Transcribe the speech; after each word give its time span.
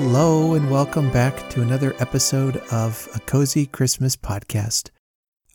Hello, 0.00 0.54
and 0.54 0.70
welcome 0.70 1.10
back 1.10 1.50
to 1.50 1.60
another 1.60 1.92
episode 1.98 2.58
of 2.70 3.08
a 3.16 3.18
Cozy 3.18 3.66
Christmas 3.66 4.14
podcast. 4.14 4.90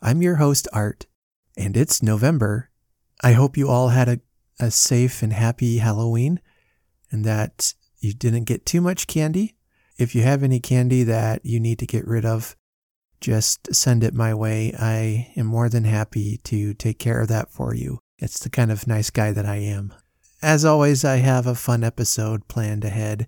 I'm 0.02 0.20
your 0.20 0.34
host, 0.34 0.68
Art, 0.70 1.06
and 1.56 1.74
it's 1.78 2.02
November. 2.02 2.68
I 3.22 3.32
hope 3.32 3.56
you 3.56 3.70
all 3.70 3.88
had 3.88 4.06
a, 4.06 4.20
a 4.60 4.70
safe 4.70 5.22
and 5.22 5.32
happy 5.32 5.78
Halloween 5.78 6.42
and 7.10 7.24
that 7.24 7.72
you 8.00 8.12
didn't 8.12 8.44
get 8.44 8.66
too 8.66 8.82
much 8.82 9.06
candy. 9.06 9.56
If 9.96 10.14
you 10.14 10.20
have 10.24 10.42
any 10.42 10.60
candy 10.60 11.04
that 11.04 11.40
you 11.42 11.58
need 11.58 11.78
to 11.78 11.86
get 11.86 12.06
rid 12.06 12.26
of, 12.26 12.54
just 13.22 13.74
send 13.74 14.04
it 14.04 14.12
my 14.12 14.34
way. 14.34 14.74
I 14.78 15.32
am 15.38 15.46
more 15.46 15.70
than 15.70 15.84
happy 15.84 16.36
to 16.44 16.74
take 16.74 16.98
care 16.98 17.22
of 17.22 17.28
that 17.28 17.50
for 17.50 17.74
you. 17.74 17.98
It's 18.18 18.40
the 18.40 18.50
kind 18.50 18.70
of 18.70 18.86
nice 18.86 19.08
guy 19.08 19.32
that 19.32 19.46
I 19.46 19.56
am. 19.56 19.94
As 20.42 20.66
always, 20.66 21.02
I 21.02 21.16
have 21.16 21.46
a 21.46 21.54
fun 21.54 21.82
episode 21.82 22.46
planned 22.46 22.84
ahead. 22.84 23.26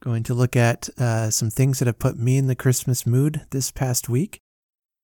Going 0.00 0.22
to 0.24 0.34
look 0.34 0.56
at 0.56 0.88
uh, 0.98 1.30
some 1.30 1.50
things 1.50 1.78
that 1.78 1.86
have 1.86 1.98
put 1.98 2.18
me 2.18 2.36
in 2.36 2.46
the 2.46 2.54
Christmas 2.54 3.06
mood 3.06 3.46
this 3.50 3.70
past 3.70 4.08
week, 4.08 4.40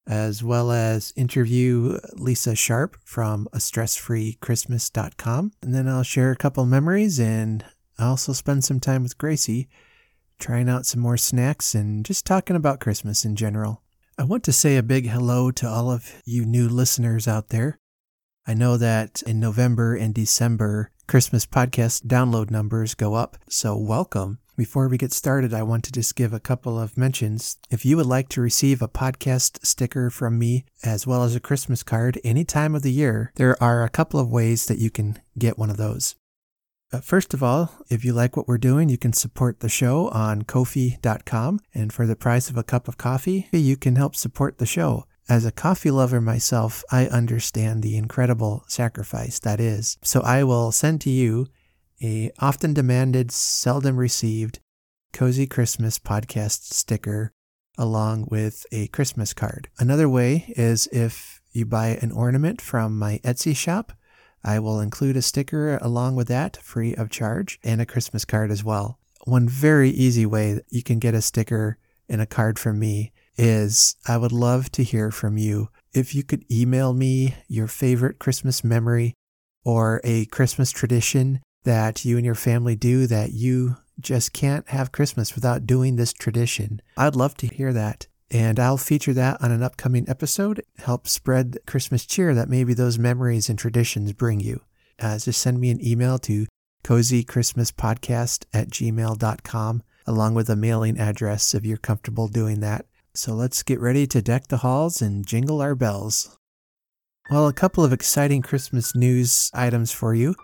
as 0.07 0.43
well 0.43 0.71
as 0.71 1.13
interview 1.17 1.99
Lisa 2.13 2.55
Sharp 2.55 2.97
from 3.05 3.49
a 3.53 3.59
stressfreechristmas.com. 3.59 5.53
And 5.63 5.75
then 5.75 5.89
I'll 5.89 6.03
share 6.03 6.31
a 6.31 6.37
couple 6.37 6.67
memories 6.67 7.19
and 7.19 7.65
I 7.99 8.07
also 8.07 8.33
spend 8.33 8.65
some 8.65 8.81
time 8.81 9.03
with 9.03 9.19
Gracie, 9.19 9.69
trying 10.39 10.69
out 10.69 10.87
some 10.87 11.01
more 11.01 11.17
snacks 11.17 11.75
and 11.75 12.05
just 12.05 12.27
talking 12.27 12.57
about 12.57 12.81
Christmas 12.81 13.25
in 13.25 13.37
general. 13.37 13.83
I 14.19 14.25
want 14.25 14.45
to 14.45 14.53
say 14.53 14.77
a 14.77 14.83
big 14.83 15.09
hello 15.09 15.51
to 15.53 15.67
all 15.67 15.91
of 15.91 16.21
you 16.25 16.45
new 16.45 16.69
listeners 16.69 17.27
out 17.27 17.49
there. 17.49 17.79
I 18.47 18.55
know 18.55 18.77
that 18.77 19.23
in 19.23 19.41
November 19.41 19.95
and 19.95 20.13
December, 20.13 20.91
Christmas 21.07 21.47
podcast 21.47 22.07
download 22.07 22.51
numbers 22.51 22.95
go 22.95 23.15
up, 23.15 23.37
so 23.49 23.77
welcome. 23.77 24.39
Before 24.55 24.87
we 24.87 24.99
get 24.99 25.15
started, 25.15 25.55
I 25.55 25.63
want 25.63 25.83
to 25.85 25.93
just 25.93 26.15
give 26.15 26.35
a 26.35 26.41
couple 26.41 26.79
of 26.79 26.99
mentions. 26.99 27.57
If 27.71 27.87
you 27.87 27.97
would 27.97 28.07
like 28.07 28.29
to 28.31 28.43
receive 28.43 28.83
a 28.83 28.89
podcast 28.89 29.65
sticker 29.65 30.11
from 30.11 30.39
me 30.39 30.67
as 30.85 31.07
well 31.07 31.23
as 31.23 31.35
a 31.35 31.41
Christmas 31.41 31.83
card 31.83 32.21
any 32.23 32.45
time 32.45 32.75
of 32.75 32.83
the 32.83 32.93
year, 32.93 33.33
there 33.37 33.61
are 33.63 33.83
a 33.83 33.89
couple 33.89 34.21
of 34.21 34.31
ways 34.31 34.67
that 34.67 34.77
you 34.77 34.91
can 34.91 35.19
get 35.39 35.57
one 35.57 35.71
of 35.71 35.79
those. 35.79 36.17
Uh, 36.93 37.01
first 37.01 37.33
of 37.33 37.43
all, 37.43 37.73
if 37.89 38.05
you 38.05 38.13
like 38.13 38.37
what 38.37 38.47
we're 38.47 38.59
doing, 38.59 38.91
you 38.91 38.99
can 38.99 39.15
support 39.15 39.61
the 39.61 39.71
show 39.71 40.09
on 40.09 40.43
Ko-fi.com. 40.43 41.61
And 41.73 41.91
for 41.91 42.07
the 42.07 42.15
price 42.15 42.51
of 42.51 42.59
a 42.59 42.63
cup 42.63 42.89
of 42.89 42.99
coffee, 42.99 43.49
you 43.53 43.79
can 43.79 43.97
help 43.97 44.15
support 44.15 44.59
the 44.59 44.67
show. 44.67 45.07
As 45.31 45.47
a 45.47 45.53
coffee 45.53 45.91
lover 45.91 46.21
myself, 46.21 46.85
I 46.91 47.07
understand 47.07 47.83
the 47.83 47.97
incredible 47.97 48.65
sacrifice 48.69 49.39
that 49.39 49.61
is. 49.61 49.97
So 50.03 50.21
I 50.21 50.45
will 50.45 50.73
send 50.73 51.01
to 51.03 51.11
you 51.11 51.47
a 52.03 52.33
often 52.41 52.75
demanded, 52.75 53.31
seldom 53.31 53.97
received 53.97 54.59
Cozy 55.13 55.47
Christmas 55.47 55.99
podcast 55.99 56.73
sticker 56.73 57.33
along 57.79 58.29
with 58.31 58.67
a 58.73 58.89
Christmas 58.89 59.33
card. 59.33 59.69
Another 59.79 60.09
way 60.09 60.53
is 60.57 60.89
if 60.93 61.41
you 61.53 61.65
buy 61.65 61.99
an 62.01 62.13
ornament 62.13 62.61
from 62.61 62.99
my 62.99 63.21
Etsy 63.25 63.55
shop, 63.55 63.93
I 64.45 64.59
will 64.59 64.81
include 64.81 65.17
a 65.17 65.23
sticker 65.23 65.77
along 65.77 66.17
with 66.17 66.29
that 66.29 66.57
free 66.57 66.95
of 66.95 67.11
charge 67.11 67.61
and 67.63 67.81
a 67.81 67.87
Christmas 67.87 68.25
card 68.25 68.51
as 68.51 68.65
well. 68.65 68.99
One 69.25 69.49
very 69.49 69.91
easy 69.91 70.27
way 70.27 70.55
that 70.55 70.67
you 70.69 70.83
can 70.83 70.99
get 70.99 71.15
a 71.15 71.23
sticker 71.23 71.79
and 72.09 72.21
a 72.21 72.27
card 72.27 72.59
from 72.59 72.79
me 72.79 73.13
is 73.39 73.97
I 74.07 74.17
would 74.17 74.33
love 74.33 74.71
to 74.73 74.83
hear 74.83 75.11
from 75.11 75.39
you. 75.39 75.69
If 75.95 76.15
you 76.15 76.23
could 76.23 76.45
email 76.51 76.93
me 76.93 77.37
your 77.47 77.69
favorite 77.69 78.19
Christmas 78.19 78.65
memory 78.65 79.15
or 79.65 80.01
a 80.03 80.27
Christmas 80.27 80.73
tradition 80.73 81.41
that 81.65 82.05
you 82.05 82.17
and 82.17 82.27
your 82.27 82.35
family 82.35 82.77
do 82.77 83.07
that 83.07 83.33
you 83.33 83.77
just 84.01 84.33
can't 84.33 84.69
have 84.69 84.93
Christmas 84.93 85.35
without 85.35 85.67
doing 85.67 85.97
this 85.97 86.13
tradition, 86.13 86.81
I'd 86.97 87.17
love 87.17 87.37
to 87.39 87.47
hear 87.47 87.73
that. 87.73 88.07
And 88.31 88.59
I'll 88.59 88.79
feature 88.79 89.13
that 89.13 89.43
on 89.43 89.53
an 89.53 89.63
upcoming 89.63 90.09
episode, 90.09 90.63
help 90.79 91.07
spread 91.07 91.59
Christmas 91.67 92.07
cheer 92.07 92.35
that 92.35 92.49
maybe 92.49 92.73
those 92.73 92.99
memories 92.99 93.51
and 93.51 93.59
traditions 93.59 94.15
bring 94.15 94.41
you. 94.41 94.63
Uh, 94.99 95.19
just 95.19 95.41
send 95.41 95.61
me 95.61 95.71
an 95.71 95.87
email 95.87 96.19
to 96.21 96.47
cozychristmaspodcast 96.85 98.47
at 98.55 98.71
gmail.com 98.71 99.83
along 100.07 100.35
with 100.35 100.51
a 100.51 100.57
mailing 100.57 100.99
address 100.99 101.55
if 101.55 101.65
you're 101.65 101.77
comfortable 101.77 102.29
doing 102.29 102.61
that. 102.61 102.87
So 103.15 103.35
let's 103.35 103.63
get 103.63 103.81
ready 103.81 104.07
to 104.09 104.23
deck 104.23 104.49
the 104.49 104.59
halls 104.59 105.03
and 105.03 105.27
jingle 105.27 105.61
our 105.61 105.75
bells. 105.75 106.37
Well, 107.31 107.47
a 107.47 107.53
couple 107.53 107.85
of 107.85 107.93
exciting 107.93 108.43
Christmas 108.43 108.95
news 108.95 109.51
items 109.55 109.93
for 109.93 110.15
you. 110.15 110.35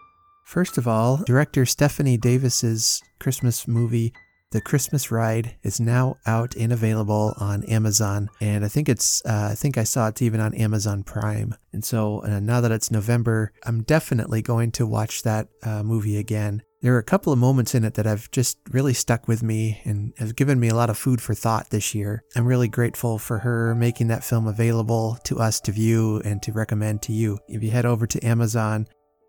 First 0.49 0.79
of 0.79 0.89
all, 0.89 1.19
director 1.27 1.67
Stephanie 1.67 2.17
Davis's 2.17 3.03
Christmas 3.21 3.69
movie 3.69 4.15
the 4.51 4.63
Christmas 4.63 5.11
Ride 5.11 5.57
is 5.63 5.79
now 5.79 6.17
out 6.25 6.57
and 6.57 6.73
available 6.73 7.35
on 7.37 7.65
Amazon, 7.65 8.31
and 8.41 8.65
I 8.65 8.69
think 8.69 8.89
it's 8.89 9.23
uh, 9.27 9.51
I 9.53 9.55
think 9.55 9.77
I 9.77 9.85
saw 9.85 10.09
it 10.09 10.23
even 10.23 10.41
on 10.41 10.55
Amazon 10.55 11.03
Prime. 11.03 11.55
And 11.75 11.85
so 11.85 12.25
uh, 12.25 12.41
now 12.41 12.63
that 12.63 12.73
it's 12.73 12.91
November, 12.91 13.53
I'm 13.67 13.83
definitely 13.83 14.41
going 14.41 14.73
to 14.73 14.87
watch 14.87 15.23
that 15.23 15.49
uh, 15.63 15.83
movie 15.83 16.17
again. 16.17 16.63
There 16.81 16.95
are 16.95 16.99
a 16.99 17.05
couple 17.05 17.31
of 17.31 17.39
moments 17.39 17.75
in 17.75 17.85
it 17.85 17.93
that 17.95 18.07
have 18.07 18.31
just 18.31 18.57
really 18.71 18.95
stuck 18.95 19.29
with 19.29 19.43
me 19.43 19.83
and 19.85 20.15
have 20.17 20.35
given 20.35 20.59
me 20.59 20.69
a 20.69 20.75
lot 20.75 20.89
of 20.89 20.97
food 20.97 21.21
for 21.21 21.35
thought 21.35 21.69
this 21.69 21.95
year. 21.95 22.23
I'm 22.35 22.47
really 22.47 22.69
grateful 22.69 23.19
for 23.19 23.41
her 23.41 23.75
making 23.75 24.09
that 24.09 24.25
film 24.25 24.47
available 24.47 25.19
to 25.25 25.41
us 25.41 25.61
to 25.63 25.73
view 25.73 26.23
and 26.25 26.41
to 26.43 26.53
recommend 26.53 27.03
to 27.03 27.13
you. 27.13 27.39
If 27.49 27.63
you 27.63 27.71
head 27.71 27.85
over 27.85 28.07
to 28.07 28.25
Amazon 28.25 28.87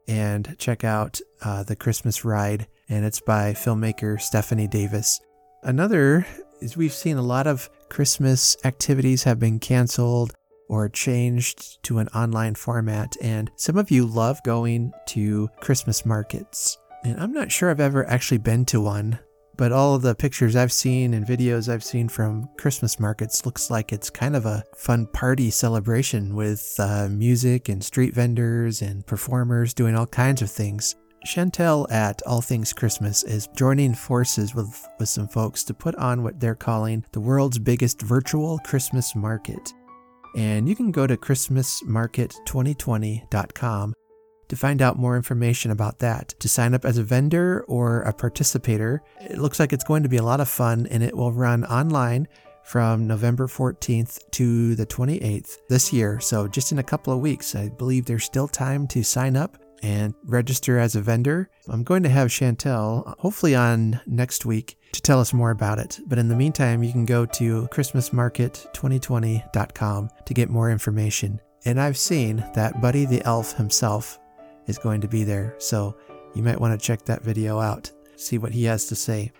and 0.10 0.56
check 0.58 0.84
out 0.84 1.22
uh, 1.44 1.64
The 1.64 1.76
Christmas 1.76 2.26
Ride, 2.26 2.68
and 2.90 3.06
it's 3.06 3.22
by 3.22 3.54
filmmaker 3.54 4.20
Stephanie 4.20 4.68
Davis. 4.68 5.22
Another 5.64 6.26
is 6.62 6.76
we've 6.76 6.92
seen 6.92 7.18
a 7.18 7.22
lot 7.22 7.46
of 7.46 7.70
Christmas 7.90 8.58
activities 8.66 9.24
have 9.24 9.40
been 9.40 9.60
canceled 9.60 10.34
or 10.68 10.90
changed 10.90 11.82
to 11.84 12.00
an 12.00 12.08
online 12.10 12.56
format, 12.56 13.16
and 13.22 13.52
some 13.56 13.78
of 13.78 13.92
you 13.92 14.06
love 14.06 14.42
going 14.44 14.92
to 15.08 15.48
Christmas 15.62 16.06
markets. 16.06 16.78
And 17.04 17.20
I'm 17.20 17.32
not 17.32 17.52
sure 17.52 17.70
I've 17.70 17.80
ever 17.80 18.08
actually 18.08 18.40
been 18.40 18.66
to 18.66 18.82
one, 18.82 19.20
but 19.60 19.72
all 19.74 19.94
of 19.94 20.02
the 20.02 20.16
pictures 20.16 20.56
I've 20.56 20.72
seen 20.72 21.14
and 21.14 21.28
videos 21.28 21.68
I've 21.68 21.84
seen 21.84 22.08
from 22.08 22.48
Christmas 22.58 22.98
markets 22.98 23.46
looks 23.46 23.70
like 23.70 23.92
it's 23.92 24.10
kind 24.10 24.38
of 24.38 24.46
a 24.46 24.64
fun 24.74 25.06
party 25.08 25.52
celebration 25.52 26.34
with 26.34 26.74
uh, 26.80 27.10
music 27.10 27.68
and 27.68 27.84
street 27.84 28.16
vendors 28.16 28.82
and 28.82 29.06
performers 29.06 29.74
doing 29.74 29.98
all 29.98 30.08
kinds 30.08 30.42
of 30.42 30.50
things. 30.50 30.96
Chantel 31.28 31.92
at 31.92 32.22
All 32.26 32.40
Things 32.40 32.72
Christmas 32.72 33.24
is 33.24 33.50
joining 33.54 33.94
forces 33.94 34.56
with, 34.56 34.88
with 34.98 35.10
some 35.10 35.28
folks 35.28 35.66
to 35.66 35.74
put 35.74 35.94
on 35.96 36.24
what 36.24 36.40
they're 36.40 36.56
calling 36.56 37.04
the 37.12 37.20
world's 37.20 37.60
biggest 37.60 38.02
virtual 38.02 38.60
Christmas 38.60 39.14
market. 39.14 39.74
And 40.38 40.70
you 40.70 40.76
can 40.78 40.90
go 40.90 41.06
to 41.06 41.18
ChristmasMarket2020.com 41.18 43.94
to 44.50 44.56
find 44.56 44.82
out 44.82 44.98
more 44.98 45.16
information 45.16 45.72
about 45.72 46.00
that. 46.00 46.30
To 46.40 46.50
sign 46.50 46.74
up 46.74 46.86
as 46.86 46.98
a 46.98 47.04
vendor 47.04 47.64
or 47.68 48.02
a 48.02 48.14
participator, 48.14 49.02
it 49.22 49.38
looks 49.38 49.60
like 49.60 49.72
it's 49.72 49.84
going 49.84 50.04
to 50.04 50.10
be 50.10 50.18
a 50.18 50.24
lot 50.24 50.42
of 50.42 50.50
fun 50.50 50.88
and 50.92 51.02
it 51.02 51.16
will 51.16 51.32
run 51.32 51.64
online 51.66 52.28
from 52.64 53.08
November 53.08 53.48
14th 53.48 54.20
to 54.32 54.76
the 54.76 54.86
28th 54.86 55.58
this 55.70 55.92
year. 55.92 56.20
So, 56.20 56.48
just 56.48 56.72
in 56.72 56.78
a 56.78 56.84
couple 56.84 57.12
of 57.14 57.20
weeks, 57.20 57.56
I 57.56 57.70
believe 57.70 58.06
there's 58.06 58.26
still 58.26 58.48
time 58.48 58.86
to 58.90 59.04
sign 59.04 59.36
up 59.36 59.58
and 59.82 60.14
register 60.26 60.78
as 60.78 60.96
a 60.96 61.02
vendor. 61.02 61.50
I'm 61.68 61.84
going 61.84 62.04
to 62.04 62.10
have 62.10 62.28
Chantel, 62.28 63.18
hopefully 63.18 63.56
on 63.56 64.00
next 64.06 64.46
week, 64.46 64.78
to 64.92 65.02
tell 65.02 65.20
us 65.20 65.34
more 65.34 65.50
about 65.52 65.80
it. 65.80 66.00
But 66.06 66.20
in 66.20 66.28
the 66.28 66.36
meantime, 66.36 66.84
you 66.84 66.92
can 66.92 67.06
go 67.06 67.26
to 67.26 67.68
ChristmasMarket2020.com 67.72 70.10
to 70.26 70.34
get 70.34 70.50
more 70.50 70.70
information. 70.70 71.40
And 71.66 71.82
I've 71.82 71.98
seen 71.98 72.46
that 72.56 72.82
Buddy 72.82 73.06
the 73.06 73.24
Elf 73.26 73.54
himself 73.54 74.20
is 74.70 74.78
going 74.78 75.02
to 75.02 75.08
be 75.08 75.24
there, 75.24 75.56
so 75.58 75.96
you 76.34 76.44
might 76.44 76.60
want 76.60 76.80
to 76.80 76.86
check 76.86 77.04
that 77.06 77.24
video 77.24 77.60
out, 77.60 77.92
see 78.16 78.38
what 78.38 78.52
he 78.52 78.64
has 78.66 78.86
to 78.88 78.96
say. 78.96 79.32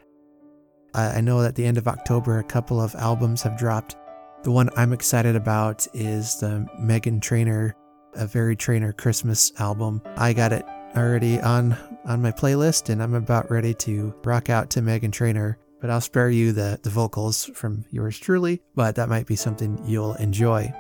I 0.94 1.22
know 1.22 1.44
at 1.44 1.56
the 1.56 1.66
end 1.66 1.78
of 1.78 1.88
October, 1.88 2.40
a 2.40 2.44
couple 2.44 2.82
of 2.82 2.96
albums 2.96 3.44
have 3.44 3.58
dropped. 3.58 3.96
The 4.44 4.52
one 4.52 4.70
I'm 4.76 4.92
excited 4.92 5.36
about 5.36 5.86
is 5.94 6.40
the 6.40 6.68
Meghan 6.80 7.22
Trainor 7.22 7.76
a 8.16 8.26
Very 8.26 8.56
Trainor 8.56 8.94
Christmas 8.94 9.52
album. 9.60 10.02
I 10.18 10.34
got 10.34 10.54
it 10.54 10.66
already 10.96 11.40
on 11.42 11.78
on 12.06 12.22
my 12.22 12.32
playlist 12.32 12.90
and 12.90 13.04
I'm 13.04 13.14
about 13.14 13.52
ready 13.52 13.74
to 13.76 14.14
rock 14.24 14.50
out 14.50 14.70
to 14.72 14.82
Meghan 14.82 15.12
Trainor. 15.12 15.58
But 15.80 15.90
I'll 15.90 16.02
spare 16.02 16.30
you 16.30 16.52
the, 16.52 16.78
the 16.84 16.90
vocals 16.90 17.46
from 17.54 17.86
yours 17.90 18.20
truly, 18.20 18.62
but 18.76 18.96
that 18.96 19.08
might 19.08 19.28
be 19.28 19.38
something 19.38 19.82
you'll 19.86 20.16
enjoy. 20.16 20.74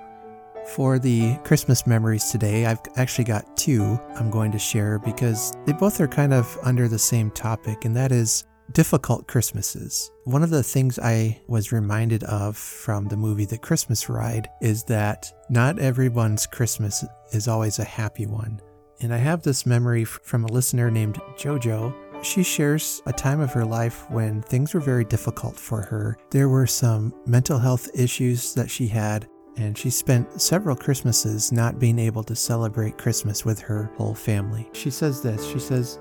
For 0.68 1.00
the 1.00 1.38
Christmas 1.44 1.88
memories 1.88 2.30
today, 2.32 2.66
I've 2.66 2.82
actually 2.96 3.26
got 3.26 3.58
two 3.58 4.00
I'm 4.16 4.30
going 4.30 4.52
to 4.52 4.60
share 4.60 5.00
because 5.00 5.52
they 5.66 5.74
both 5.74 6.00
are 6.00 6.08
kind 6.08 6.34
of 6.34 6.58
under 6.64 6.88
the 6.88 7.00
same 7.00 7.32
topic, 7.32 7.86
and 7.86 7.96
that 7.96 8.12
is 8.12 8.44
difficult 8.72 9.28
Christmases. 9.28 10.12
One 10.26 10.44
of 10.44 10.52
the 10.52 10.64
things 10.64 11.00
I 11.00 11.42
was 11.48 11.72
reminded 11.72 12.24
of 12.26 12.56
from 12.56 13.08
the 13.08 13.18
movie 13.18 13.46
The 13.46 13.58
Christmas 13.58 14.10
Ride 14.10 14.48
is 14.62 14.84
that 14.86 15.32
not 15.50 15.80
everyone's 15.80 16.46
Christmas 16.46 17.04
is 17.32 17.48
always 17.48 17.80
a 17.80 17.84
happy 17.84 18.28
one. 18.28 18.62
And 19.02 19.14
I 19.14 19.18
have 19.18 19.42
this 19.42 19.66
memory 19.66 20.06
from 20.06 20.44
a 20.44 20.52
listener 20.52 20.92
named 20.92 21.16
Jojo 21.38 21.96
she 22.22 22.44
shares 22.44 23.02
a 23.06 23.14
time 23.14 23.40
of 23.40 23.54
her 23.54 23.66
life 23.66 24.10
when 24.10 24.42
things 24.42 24.74
were 24.74 24.80
very 24.80 25.06
difficult 25.06 25.56
for 25.56 25.82
her. 25.82 26.18
There 26.32 26.50
were 26.50 26.68
some 26.68 27.14
mental 27.26 27.58
health 27.58 27.90
issues 27.94 28.54
that 28.56 28.70
she 28.70 28.88
had, 28.88 29.28
and 29.60 29.78
she 29.78 29.90
spent 29.90 30.42
several 30.42 30.76
Christmases 30.76 31.52
not 31.52 31.80
being 31.80 32.00
able 32.00 32.24
to 32.24 32.36
celebrate 32.36 32.98
Christmas 32.98 33.44
with 33.44 33.60
her 33.60 33.92
whole 33.98 34.16
family. 34.16 34.70
She 34.74 34.90
says 34.90 35.22
this 35.22 35.46
She 35.46 35.60
says, 35.60 36.00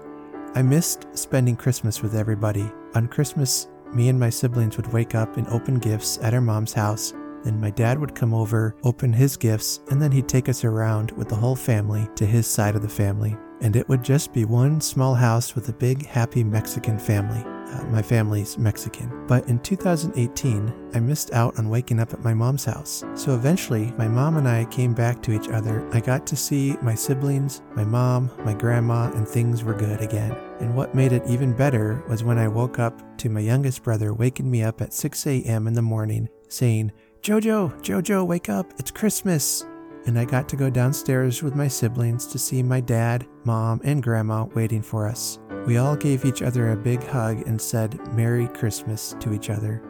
I 0.55 0.63
missed 0.63 1.07
spending 1.13 1.57
Christmas 1.57 2.01
with 2.01 2.15
everybody. 2.15 2.71
On 2.95 3.09
Christmas, 3.09 3.69
me 3.93 4.09
and 4.09 4.19
my 4.19 4.31
siblings 4.31 4.77
would 4.77 4.93
wake 4.93 5.15
up 5.15 5.37
and 5.37 5.47
open 5.49 5.79
gifts 5.79 6.19
at 6.23 6.35
our 6.35 6.41
mom's 6.41 6.73
house. 6.73 7.13
Then 7.45 7.61
my 7.61 7.71
dad 7.71 7.99
would 7.99 8.15
come 8.15 8.33
over, 8.33 8.77
open 8.85 9.13
his 9.13 9.37
gifts, 9.37 9.81
and 9.91 10.01
then 10.01 10.13
he'd 10.13 10.29
take 10.29 10.49
us 10.49 10.65
around 10.65 11.11
with 11.13 11.29
the 11.29 11.37
whole 11.37 11.57
family 11.57 12.09
to 12.17 12.27
his 12.27 12.47
side 12.47 12.77
of 12.77 12.83
the 12.83 12.89
family. 12.89 13.37
And 13.61 13.75
it 13.77 13.89
would 13.89 14.05
just 14.05 14.33
be 14.33 14.45
one 14.45 14.81
small 14.81 15.15
house 15.15 15.55
with 15.55 15.69
a 15.69 15.73
big, 15.73 16.07
happy 16.07 16.45
Mexican 16.45 16.99
family. 16.99 17.45
Uh, 17.71 17.85
my 17.85 18.03
family's 18.03 18.57
Mexican. 18.57 19.27
But 19.27 19.47
in 19.49 19.59
2018, 19.61 20.91
I 20.95 21.01
missed 21.01 21.33
out 21.33 21.59
on 21.59 21.69
waking 21.69 22.01
up 22.01 22.13
at 22.13 22.25
my 22.25 22.33
mom's 22.33 22.65
house. 22.65 23.05
So 23.15 23.35
eventually, 23.35 23.93
my 23.99 24.09
mom 24.09 24.37
and 24.37 24.49
I 24.49 24.65
came 24.67 24.95
back 24.95 25.23
to 25.23 25.33
each 25.33 25.49
other. 25.49 25.87
I 25.93 26.01
got 26.01 26.27
to 26.29 26.37
see 26.37 26.77
my 26.83 26.95
siblings, 26.95 27.63
my 27.75 27.85
mom, 27.85 28.31
my 28.45 28.55
grandma, 28.55 29.11
and 29.13 29.29
things 29.29 29.65
were 29.65 29.75
good 29.75 30.01
again. 30.01 30.37
And 30.61 30.75
what 30.75 30.95
made 30.95 31.13
it 31.13 31.27
even 31.27 31.53
better 31.53 32.03
was 32.09 32.25
when 32.25 32.39
I 32.39 32.49
woke 32.49 32.79
up 32.79 33.19
to 33.19 33.29
my 33.29 33.41
youngest 33.41 33.83
brother 33.83 34.15
waking 34.15 34.51
me 34.51 34.63
up 34.63 34.81
at 34.81 34.93
6 34.93 35.27
a.m. 35.27 35.67
in 35.67 35.75
the 35.75 35.83
morning 35.83 36.29
saying, 36.49 36.93
Jojo, 37.23 37.79
Jojo, 37.83 38.27
wake 38.27 38.49
up, 38.49 38.73
it's 38.79 38.91
Christmas. 38.91 39.65
And 40.09 40.19
I 40.19 40.25
got 40.25 40.49
to 40.49 40.57
go 40.57 40.71
downstairs 40.71 41.43
with 41.43 41.55
my 41.55 41.69
siblings 41.69 42.25
to 42.29 42.39
see 42.39 42.63
my 42.63 42.81
dad, 42.81 43.27
mom, 43.45 43.83
and 43.85 44.03
grandma 44.03 44.47
waiting 44.55 44.81
for 44.81 45.07
us. 45.07 45.39
We 45.67 45.77
all 45.77 45.97
gave 45.97 46.25
each 46.25 46.41
other 46.41 46.71
a 46.71 46.77
big 46.77 47.05
hug 47.05 47.47
and 47.47 47.61
said 47.61 48.01
Merry 48.15 48.49
Christmas 48.49 49.15
to 49.21 49.35
each 49.35 49.51
other. 49.51 49.83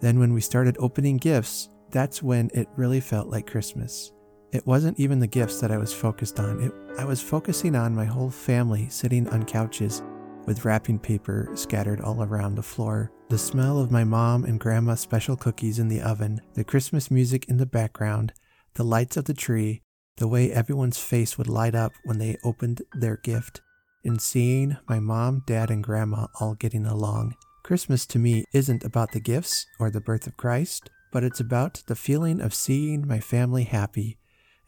Then, 0.00 0.18
when 0.18 0.32
we 0.32 0.40
started 0.40 0.76
opening 0.80 1.18
gifts, 1.18 1.68
that's 1.92 2.20
when 2.20 2.50
it 2.52 2.66
really 2.74 2.98
felt 2.98 3.28
like 3.28 3.48
Christmas. 3.48 4.10
It 4.50 4.66
wasn't 4.66 4.98
even 4.98 5.20
the 5.20 5.28
gifts 5.28 5.60
that 5.60 5.70
I 5.70 5.78
was 5.78 5.94
focused 5.94 6.40
on, 6.40 6.60
it, 6.60 6.72
I 6.98 7.04
was 7.04 7.22
focusing 7.22 7.76
on 7.76 7.94
my 7.94 8.06
whole 8.06 8.30
family 8.30 8.88
sitting 8.88 9.28
on 9.28 9.44
couches 9.44 10.02
with 10.46 10.64
wrapping 10.64 10.98
paper 10.98 11.48
scattered 11.54 12.00
all 12.00 12.24
around 12.24 12.56
the 12.56 12.62
floor. 12.64 13.12
The 13.28 13.38
smell 13.38 13.78
of 13.78 13.92
my 13.92 14.02
mom 14.02 14.44
and 14.46 14.58
grandma's 14.58 14.98
special 14.98 15.36
cookies 15.36 15.78
in 15.78 15.86
the 15.86 16.02
oven, 16.02 16.40
the 16.54 16.64
Christmas 16.64 17.08
music 17.08 17.48
in 17.48 17.56
the 17.56 17.66
background, 17.66 18.32
the 18.74 18.84
lights 18.84 19.16
of 19.16 19.24
the 19.24 19.34
tree, 19.34 19.82
the 20.16 20.28
way 20.28 20.52
everyone's 20.52 20.98
face 20.98 21.36
would 21.36 21.48
light 21.48 21.74
up 21.74 21.92
when 22.04 22.18
they 22.18 22.36
opened 22.44 22.82
their 22.92 23.16
gift, 23.16 23.60
and 24.04 24.20
seeing 24.20 24.76
my 24.88 25.00
mom, 25.00 25.42
dad, 25.46 25.70
and 25.70 25.82
grandma 25.82 26.26
all 26.40 26.54
getting 26.54 26.86
along. 26.86 27.34
Christmas 27.62 28.04
to 28.06 28.18
me 28.18 28.44
isn't 28.52 28.84
about 28.84 29.12
the 29.12 29.20
gifts 29.20 29.66
or 29.80 29.90
the 29.90 30.00
birth 30.00 30.26
of 30.26 30.36
Christ, 30.36 30.90
but 31.12 31.24
it's 31.24 31.40
about 31.40 31.82
the 31.86 31.96
feeling 31.96 32.40
of 32.40 32.54
seeing 32.54 33.06
my 33.06 33.20
family 33.20 33.64
happy, 33.64 34.18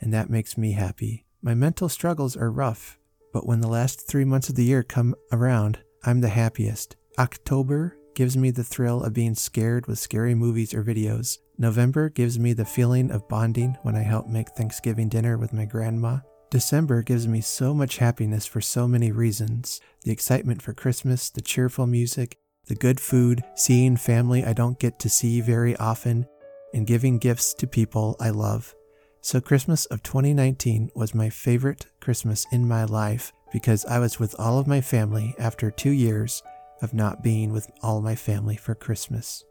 and 0.00 0.12
that 0.14 0.30
makes 0.30 0.56
me 0.56 0.72
happy. 0.72 1.26
My 1.42 1.54
mental 1.54 1.88
struggles 1.88 2.36
are 2.36 2.50
rough, 2.50 2.98
but 3.32 3.46
when 3.46 3.60
the 3.60 3.68
last 3.68 4.08
three 4.08 4.24
months 4.24 4.48
of 4.48 4.54
the 4.54 4.64
year 4.64 4.82
come 4.82 5.14
around, 5.30 5.78
I'm 6.04 6.20
the 6.20 6.28
happiest. 6.28 6.96
October 7.18 7.96
gives 8.14 8.36
me 8.36 8.50
the 8.50 8.64
thrill 8.64 9.02
of 9.02 9.12
being 9.12 9.34
scared 9.34 9.86
with 9.86 9.98
scary 9.98 10.34
movies 10.34 10.72
or 10.72 10.82
videos. 10.82 11.38
November 11.58 12.10
gives 12.10 12.38
me 12.38 12.52
the 12.52 12.64
feeling 12.64 13.10
of 13.10 13.28
bonding 13.28 13.78
when 13.82 13.96
I 13.96 14.02
help 14.02 14.28
make 14.28 14.50
Thanksgiving 14.50 15.08
dinner 15.08 15.38
with 15.38 15.52
my 15.52 15.64
grandma. 15.64 16.18
December 16.50 17.02
gives 17.02 17.26
me 17.26 17.40
so 17.40 17.72
much 17.72 17.96
happiness 17.96 18.44
for 18.46 18.60
so 18.60 18.86
many 18.86 19.10
reasons 19.10 19.80
the 20.02 20.12
excitement 20.12 20.60
for 20.62 20.74
Christmas, 20.74 21.30
the 21.30 21.40
cheerful 21.40 21.86
music, 21.86 22.36
the 22.66 22.74
good 22.74 23.00
food, 23.00 23.42
seeing 23.54 23.96
family 23.96 24.44
I 24.44 24.52
don't 24.52 24.78
get 24.78 24.98
to 25.00 25.08
see 25.08 25.40
very 25.40 25.74
often, 25.76 26.26
and 26.74 26.86
giving 26.86 27.18
gifts 27.18 27.54
to 27.54 27.66
people 27.66 28.16
I 28.20 28.30
love. 28.30 28.74
So, 29.22 29.40
Christmas 29.40 29.86
of 29.86 30.02
2019 30.02 30.90
was 30.94 31.14
my 31.14 31.30
favorite 31.30 31.86
Christmas 32.00 32.46
in 32.52 32.68
my 32.68 32.84
life 32.84 33.32
because 33.52 33.84
I 33.86 33.98
was 33.98 34.20
with 34.20 34.34
all 34.38 34.58
of 34.58 34.66
my 34.66 34.80
family 34.80 35.34
after 35.38 35.70
two 35.70 35.90
years 35.90 36.42
of 36.82 36.92
not 36.92 37.22
being 37.22 37.52
with 37.52 37.70
all 37.82 38.02
my 38.02 38.14
family 38.14 38.56
for 38.56 38.74
Christmas. 38.74 39.42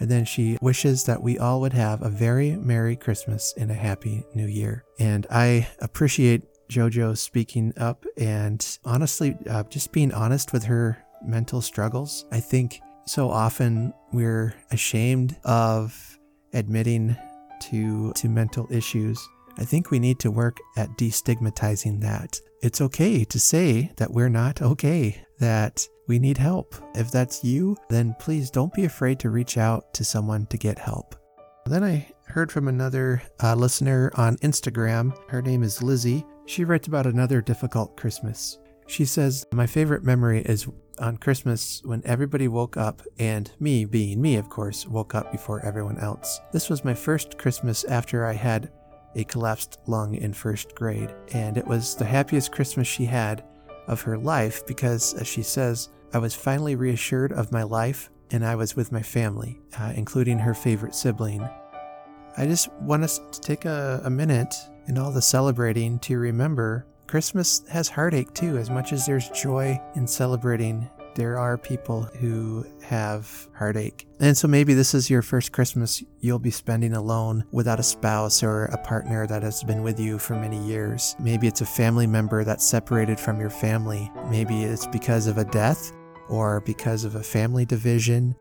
And 0.00 0.10
then 0.10 0.24
she 0.24 0.58
wishes 0.60 1.04
that 1.04 1.22
we 1.22 1.38
all 1.38 1.60
would 1.60 1.72
have 1.72 2.02
a 2.02 2.08
very 2.08 2.56
Merry 2.56 2.96
Christmas 2.96 3.54
and 3.56 3.70
a 3.70 3.74
Happy 3.74 4.24
New 4.34 4.46
Year. 4.46 4.84
And 4.98 5.26
I 5.30 5.68
appreciate 5.80 6.42
JoJo 6.68 7.16
speaking 7.16 7.72
up 7.76 8.04
and 8.16 8.78
honestly, 8.84 9.36
uh, 9.48 9.64
just 9.64 9.92
being 9.92 10.12
honest 10.12 10.52
with 10.52 10.64
her 10.64 10.98
mental 11.24 11.60
struggles. 11.60 12.24
I 12.32 12.40
think 12.40 12.80
so 13.06 13.30
often 13.30 13.92
we're 14.12 14.54
ashamed 14.70 15.36
of 15.44 16.18
admitting 16.52 17.16
to, 17.70 18.12
to 18.12 18.28
mental 18.28 18.66
issues, 18.70 19.28
I 19.58 19.64
think 19.64 19.90
we 19.90 19.98
need 19.98 20.18
to 20.20 20.30
work 20.30 20.58
at 20.76 20.90
destigmatizing 20.98 22.00
that. 22.00 22.40
It's 22.62 22.80
okay 22.80 23.24
to 23.24 23.38
say 23.38 23.92
that 23.96 24.10
we're 24.10 24.28
not 24.28 24.62
okay, 24.62 25.23
that 25.38 25.86
we 26.06 26.18
need 26.18 26.38
help. 26.38 26.74
If 26.94 27.10
that's 27.10 27.44
you, 27.44 27.76
then 27.88 28.14
please 28.18 28.50
don't 28.50 28.74
be 28.74 28.84
afraid 28.84 29.18
to 29.20 29.30
reach 29.30 29.58
out 29.58 29.92
to 29.94 30.04
someone 30.04 30.46
to 30.46 30.58
get 30.58 30.78
help. 30.78 31.16
Then 31.66 31.82
I 31.82 32.06
heard 32.26 32.52
from 32.52 32.68
another 32.68 33.22
uh, 33.42 33.54
listener 33.54 34.12
on 34.14 34.36
Instagram. 34.38 35.16
Her 35.28 35.40
name 35.40 35.62
is 35.62 35.82
Lizzie. 35.82 36.24
She 36.46 36.64
writes 36.64 36.88
about 36.88 37.06
another 37.06 37.40
difficult 37.40 37.96
Christmas. 37.96 38.58
She 38.86 39.06
says, 39.06 39.46
My 39.52 39.66
favorite 39.66 40.04
memory 40.04 40.42
is 40.42 40.68
on 40.98 41.16
Christmas 41.16 41.80
when 41.84 42.02
everybody 42.04 42.48
woke 42.48 42.76
up, 42.76 43.02
and 43.18 43.50
me, 43.58 43.84
being 43.84 44.20
me, 44.20 44.36
of 44.36 44.50
course, 44.50 44.86
woke 44.86 45.14
up 45.14 45.32
before 45.32 45.64
everyone 45.64 45.98
else. 45.98 46.40
This 46.52 46.68
was 46.68 46.84
my 46.84 46.94
first 46.94 47.38
Christmas 47.38 47.84
after 47.84 48.26
I 48.26 48.34
had 48.34 48.70
a 49.16 49.24
collapsed 49.24 49.78
lung 49.86 50.14
in 50.14 50.32
first 50.32 50.74
grade, 50.74 51.14
and 51.32 51.56
it 51.56 51.66
was 51.66 51.94
the 51.94 52.04
happiest 52.04 52.52
Christmas 52.52 52.86
she 52.86 53.04
had 53.04 53.44
of 53.86 54.02
her 54.02 54.18
life 54.18 54.66
because, 54.66 55.14
as 55.14 55.26
she 55.26 55.42
says, 55.42 55.88
I 56.12 56.18
was 56.18 56.34
finally 56.34 56.76
reassured 56.76 57.32
of 57.32 57.52
my 57.52 57.62
life 57.62 58.10
and 58.30 58.44
I 58.44 58.54
was 58.54 58.76
with 58.76 58.92
my 58.92 59.02
family, 59.02 59.60
uh, 59.78 59.92
including 59.94 60.38
her 60.38 60.54
favorite 60.54 60.94
sibling. 60.94 61.48
I 62.36 62.46
just 62.46 62.72
want 62.74 63.04
us 63.04 63.20
to 63.32 63.40
take 63.40 63.64
a, 63.64 64.00
a 64.04 64.10
minute 64.10 64.54
in 64.86 64.98
all 64.98 65.12
the 65.12 65.22
celebrating 65.22 65.98
to 66.00 66.18
remember 66.18 66.86
Christmas 67.06 67.62
has 67.68 67.88
heartache 67.88 68.32
too, 68.34 68.56
as 68.56 68.70
much 68.70 68.92
as 68.92 69.06
there's 69.06 69.28
joy 69.30 69.80
in 69.94 70.06
celebrating. 70.06 70.88
There 71.14 71.38
are 71.38 71.56
people 71.56 72.02
who 72.02 72.66
have 72.84 73.48
heartache. 73.54 74.06
And 74.20 74.36
so 74.36 74.48
maybe 74.48 74.74
this 74.74 74.94
is 74.94 75.10
your 75.10 75.22
first 75.22 75.52
Christmas 75.52 76.02
you'll 76.20 76.38
be 76.38 76.50
spending 76.50 76.94
alone 76.94 77.44
without 77.52 77.80
a 77.80 77.82
spouse 77.82 78.42
or 78.42 78.66
a 78.66 78.78
partner 78.78 79.26
that 79.26 79.42
has 79.42 79.62
been 79.64 79.82
with 79.82 79.98
you 79.98 80.18
for 80.18 80.34
many 80.34 80.62
years. 80.64 81.16
Maybe 81.18 81.46
it's 81.46 81.60
a 81.60 81.66
family 81.66 82.06
member 82.06 82.44
that's 82.44 82.66
separated 82.66 83.18
from 83.18 83.40
your 83.40 83.50
family. 83.50 84.10
Maybe 84.30 84.64
it's 84.64 84.86
because 84.86 85.26
of 85.26 85.38
a 85.38 85.44
death 85.44 85.92
or 86.28 86.60
because 86.60 87.04
of 87.04 87.16
a 87.16 87.22
family 87.22 87.64
division 87.64 88.34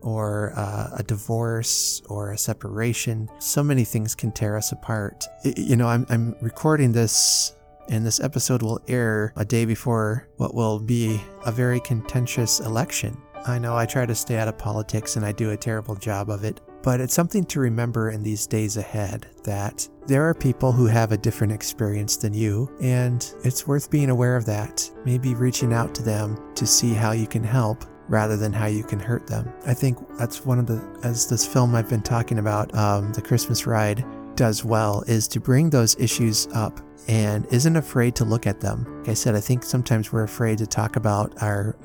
or 0.00 0.52
uh, 0.56 0.90
a 0.98 1.02
divorce 1.02 2.02
or 2.08 2.32
a 2.32 2.38
separation. 2.38 3.28
So 3.38 3.62
many 3.62 3.84
things 3.84 4.14
can 4.14 4.32
tear 4.32 4.56
us 4.56 4.70
apart. 4.70 5.24
You 5.44 5.76
know, 5.76 5.88
I'm, 5.88 6.06
I'm 6.10 6.36
recording 6.42 6.92
this 6.92 7.54
and 7.88 8.04
this 8.04 8.20
episode 8.20 8.62
will 8.62 8.80
air 8.88 9.32
a 9.36 9.44
day 9.44 9.64
before 9.64 10.28
what 10.36 10.54
will 10.54 10.78
be 10.78 11.20
a 11.44 11.52
very 11.52 11.80
contentious 11.80 12.60
election. 12.60 13.16
I 13.46 13.58
know 13.58 13.76
I 13.76 13.84
try 13.84 14.06
to 14.06 14.14
stay 14.14 14.38
out 14.38 14.48
of 14.48 14.56
politics 14.56 15.16
and 15.16 15.24
I 15.24 15.32
do 15.32 15.50
a 15.50 15.56
terrible 15.56 15.94
job 15.94 16.30
of 16.30 16.44
it, 16.44 16.62
but 16.82 17.00
it's 17.00 17.12
something 17.12 17.44
to 17.44 17.60
remember 17.60 18.10
in 18.10 18.22
these 18.22 18.46
days 18.46 18.78
ahead 18.78 19.26
that 19.44 19.86
there 20.06 20.26
are 20.26 20.34
people 20.34 20.72
who 20.72 20.86
have 20.86 21.12
a 21.12 21.18
different 21.18 21.52
experience 21.52 22.16
than 22.16 22.32
you, 22.32 22.70
and 22.80 23.34
it's 23.44 23.66
worth 23.66 23.90
being 23.90 24.10
aware 24.10 24.36
of 24.36 24.46
that. 24.46 24.90
Maybe 25.04 25.34
reaching 25.34 25.72
out 25.72 25.94
to 25.94 26.02
them 26.02 26.38
to 26.54 26.66
see 26.66 26.94
how 26.94 27.12
you 27.12 27.26
can 27.26 27.44
help 27.44 27.84
rather 28.08 28.36
than 28.36 28.52
how 28.52 28.66
you 28.66 28.82
can 28.82 29.00
hurt 29.00 29.26
them. 29.26 29.52
I 29.66 29.74
think 29.74 29.98
that's 30.18 30.44
one 30.44 30.58
of 30.58 30.66
the, 30.66 30.82
as 31.02 31.28
this 31.28 31.46
film 31.46 31.74
I've 31.74 31.88
been 31.88 32.02
talking 32.02 32.38
about, 32.38 32.74
um, 32.74 33.12
The 33.12 33.22
Christmas 33.22 33.66
Ride, 33.66 34.04
does 34.36 34.64
well, 34.64 35.02
is 35.06 35.28
to 35.28 35.40
bring 35.40 35.70
those 35.70 35.98
issues 35.98 36.48
up 36.54 36.80
and 37.08 37.46
isn't 37.52 37.76
afraid 37.76 38.14
to 38.16 38.24
look 38.24 38.46
at 38.46 38.60
them. 38.60 38.84
Like 39.00 39.10
I 39.10 39.14
said, 39.14 39.34
I 39.34 39.40
think 39.40 39.62
sometimes 39.62 40.12
we're 40.12 40.24
afraid 40.24 40.58
to 40.58 40.66
talk 40.66 40.96
about 40.96 41.42
our 41.42 41.76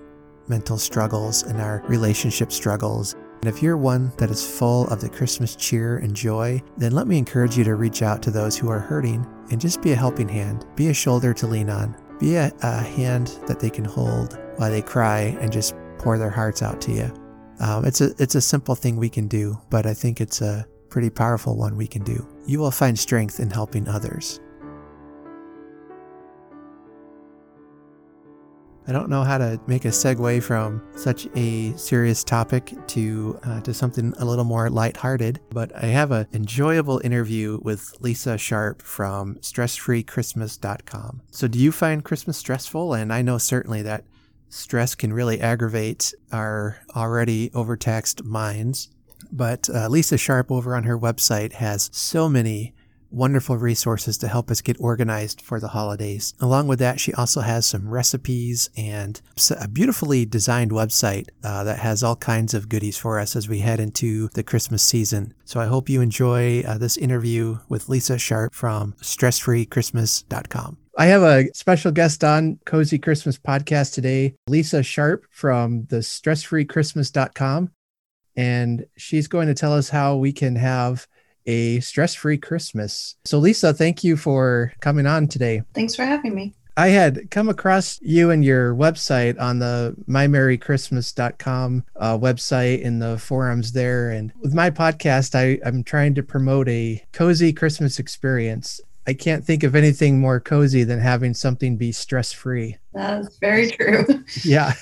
mental 0.50 0.77
struggles 0.77 1.44
and 1.44 1.62
our 1.62 1.84
relationship 1.88 2.51
struggles. 2.51 3.15
And 3.41 3.46
if 3.46 3.63
you're 3.63 3.77
one 3.77 4.12
that 4.18 4.29
is 4.29 4.46
full 4.46 4.88
of 4.88 5.00
the 5.00 5.10
Christmas 5.10 5.56
cheer 5.56 5.98
and 5.98 6.13
joy, 6.13 6.62
then 6.77 6.91
let 6.91 7.08
me 7.08 7.18
encourage 7.18 7.58
you 7.58 7.63
to 7.63 7.75
reach 7.75 8.01
out 8.01 8.22
to 8.24 8.32
those 8.32 8.58
who 8.58 8.70
are 8.70 8.79
hurting 8.79 9.25
and 9.51 9.62
just 9.62 9.82
be 9.82 9.94
a 9.94 9.96
helping 9.96 10.27
hand, 10.27 10.65
be 10.75 10.89
a 10.89 10.94
shoulder 10.94 11.34
to 11.36 11.48
lean 11.48 11.70
on, 11.70 11.96
be 12.20 12.36
a, 12.36 12.51
a 12.62 12.82
hand 12.82 13.39
that 13.48 13.60
they 13.60 13.70
can 13.70 13.86
hold 13.86 14.38
while 14.58 14.70
they 14.70 14.82
cry 14.82 15.38
and 15.39 15.51
just 15.51 15.74
pour 15.98 16.18
their 16.18 16.29
hearts 16.29 16.62
out 16.62 16.82
to 16.82 16.91
you. 16.91 17.13
Um, 17.60 17.86
it's 17.86 18.01
a 18.01 18.12
it's 18.20 18.36
a 18.36 18.41
simple 18.41 18.75
thing 18.75 18.96
we 18.96 19.10
can 19.10 19.27
do, 19.27 19.60
but 19.70 19.86
I 19.86 19.94
think 19.94 20.22
it's 20.22 20.41
a 20.41 20.65
pretty 20.89 21.10
powerful 21.10 21.56
one 21.56 21.75
we 21.75 21.88
can 21.88 22.03
do. 22.03 22.27
You 22.46 22.60
will 22.60 22.72
find 22.72 22.98
strength 22.98 23.39
in 23.39 23.50
helping 23.50 23.88
others. 23.88 24.39
I 28.89 28.91
don't 28.91 29.08
know 29.08 29.24
how 29.24 29.38
to 29.38 29.62
make 29.67 29.86
a 29.86 29.89
segue 29.89 30.41
from 30.41 30.81
such 30.96 31.27
a 31.36 31.77
serious 31.77 32.24
topic 32.24 32.74
to 32.88 33.39
uh, 33.43 33.62
to 33.62 33.72
something 33.72 34.15
a 34.17 34.25
little 34.25 34.46
more 34.46 34.67
lighthearted, 34.67 35.39
but 35.51 35.72
I 35.75 35.86
have 35.86 36.10
an 36.12 36.25
enjoyable 36.34 37.00
interview 37.03 37.60
with 37.62 37.93
Lisa 38.00 38.36
Sharp 38.36 38.81
from 38.81 39.36
StressFreeChristmas.com. 39.41 41.22
So, 41.29 41.48
do 41.48 41.60
you 41.60 41.72
find 41.72 42.03
Christmas 42.03 42.39
stressful? 42.39 42.96
And 42.96 43.13
I 43.13 43.22
know 43.22 43.38
certainly 43.38 43.84
that 43.84 44.05
stress 44.50 44.96
can 44.96 45.13
really 45.13 45.39
aggravate 45.39 46.12
our 46.31 46.79
already 46.96 47.51
overtaxed 47.53 48.24
minds. 48.24 48.89
But 49.31 49.69
uh, 49.69 49.88
Lisa 49.89 50.17
Sharp 50.17 50.51
over 50.51 50.75
on 50.75 50.86
her 50.86 50.98
website 50.98 51.53
has 51.53 51.91
so 51.93 52.27
many 52.27 52.74
wonderful 53.12 53.58
resources 53.58 54.18
to 54.20 54.28
help 54.28 54.51
us 54.51 54.62
get 54.62 54.78
organized 54.80 55.42
for 55.42 55.60
the 55.60 55.70
holidays. 55.70 56.34
Along 56.39 56.68
with 56.68 56.80
that, 56.80 57.00
she 57.00 57.13
also 57.13 57.42
has 57.42 57.66
some 57.66 57.89
recipes 57.89 58.70
and 58.78 59.22
a 59.60 59.68
beautifully 59.68 60.25
designed 60.25 60.72
website 60.72 61.28
uh, 61.44 61.63
that 61.63 61.80
has 61.80 62.04
all 62.04 62.16
kinds 62.16 62.54
of 62.54 62.70
goodies 62.70 62.98
for 62.98 63.20
us 63.20 63.36
as 63.36 63.50
we 63.50 63.60
head 63.60 63.80
into 63.80 64.30
the 64.30 64.44
Christmas 64.44 64.84
season. 64.84 65.34
So 65.46 65.60
I 65.60 65.66
hope 65.66 65.89
you 65.89 66.01
enjoy 66.01 66.62
uh, 66.62 66.78
this 66.78 66.98
interview 66.98 67.60
with 67.68 67.89
Lisa 67.89 68.18
Sharp 68.18 68.54
from 68.54 68.94
StressFreeChristmas.com. 69.01 70.78
I 70.98 71.06
have 71.06 71.24
a 71.24 71.48
special 71.54 71.92
guest 71.92 72.25
on 72.25 72.60
Cozy 72.66 73.00
Christmas 73.00 73.38
podcast 73.38 73.94
today, 73.94 74.36
Lisa 74.48 74.84
Sharp 74.84 75.25
from 75.32 75.86
the 75.86 75.98
StressFreeChristmas.com. 75.98 77.72
And 78.36 78.86
she's 78.98 79.28
going 79.28 79.48
to 79.48 79.54
tell 79.54 79.74
us 79.74 79.89
how 79.89 80.18
we 80.18 80.34
can 80.34 80.56
have 80.56 81.08
a 81.50 81.79
stress 81.79 82.13
free 82.13 82.38
Christmas. 82.38 83.15
So, 83.25 83.39
Lisa, 83.39 83.74
thank 83.74 84.03
you 84.03 84.15
for 84.15 84.72
coming 84.82 85.08
on 85.08 85.27
today. 85.27 85.63
Thanks 85.74 85.96
for 85.96 86.06
having 86.06 86.36
me. 86.36 86.53
I 86.77 86.89
had 86.89 87.29
come 87.29 87.50
across 87.50 88.00
you 88.01 88.32
and 88.32 88.46
your 88.46 88.74
website 88.74 89.38
on 89.38 89.60
the 89.60 89.96
mymerrychristmas.com 90.08 91.84
uh, 91.98 92.18
website 92.18 92.79
in 92.82 93.00
the 93.00 93.18
forums 93.18 93.74
there. 93.74 94.12
And 94.12 94.32
with 94.39 94.53
my 94.53 94.70
podcast, 94.70 95.36
I, 95.36 95.60
I'm 95.68 95.84
trying 95.84 96.15
to 96.15 96.24
promote 96.24 96.70
a 96.70 97.03
cozy 97.12 97.51
Christmas 97.51 98.00
experience. 98.00 98.79
I 99.10 99.13
can't 99.13 99.44
think 99.44 99.63
of 99.63 99.74
anything 99.74 100.20
more 100.20 100.39
cozy 100.39 100.84
than 100.84 101.00
having 101.00 101.34
something 101.34 101.78
be 101.78 101.92
stress 101.92 102.32
free. 102.32 102.78
That's 102.94 103.38
very 103.39 103.72
true. 103.72 104.06
yeah. 104.44 104.74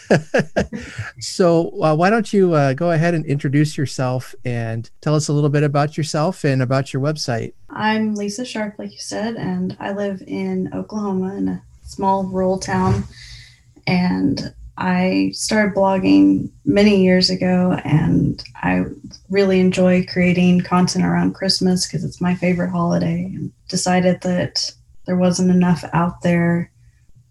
so, 1.21 1.69
uh, 1.81 1.95
why 1.95 2.09
don't 2.09 2.33
you 2.33 2.53
uh, 2.53 2.73
go 2.73 2.91
ahead 2.91 3.13
and 3.13 3.25
introduce 3.25 3.77
yourself 3.77 4.35
and 4.43 4.91
tell 4.99 5.15
us 5.15 5.29
a 5.29 5.33
little 5.33 5.49
bit 5.49 5.63
about 5.63 5.95
yourself 5.95 6.43
and 6.43 6.61
about 6.61 6.91
your 6.91 7.01
website? 7.01 7.53
I'm 7.69 8.15
Lisa 8.15 8.43
Sharp, 8.43 8.77
like 8.77 8.91
you 8.91 8.99
said, 8.99 9.35
and 9.35 9.77
I 9.79 9.93
live 9.93 10.21
in 10.27 10.73
Oklahoma 10.73 11.33
in 11.37 11.47
a 11.47 11.63
small 11.83 12.25
rural 12.25 12.59
town. 12.59 13.05
And 13.87 14.53
I 14.77 15.31
started 15.33 15.75
blogging 15.75 16.51
many 16.63 17.03
years 17.03 17.31
ago, 17.31 17.79
and 17.83 18.43
I 18.55 18.83
really 19.29 19.59
enjoy 19.59 20.05
creating 20.05 20.61
content 20.61 21.03
around 21.03 21.33
Christmas 21.33 21.87
because 21.87 22.03
it's 22.03 22.21
my 22.21 22.35
favorite 22.35 22.69
holiday. 22.69 23.23
And 23.25 23.51
decided 23.69 24.21
that 24.21 24.71
there 25.07 25.17
wasn't 25.17 25.49
enough 25.49 25.83
out 25.93 26.21
there 26.21 26.71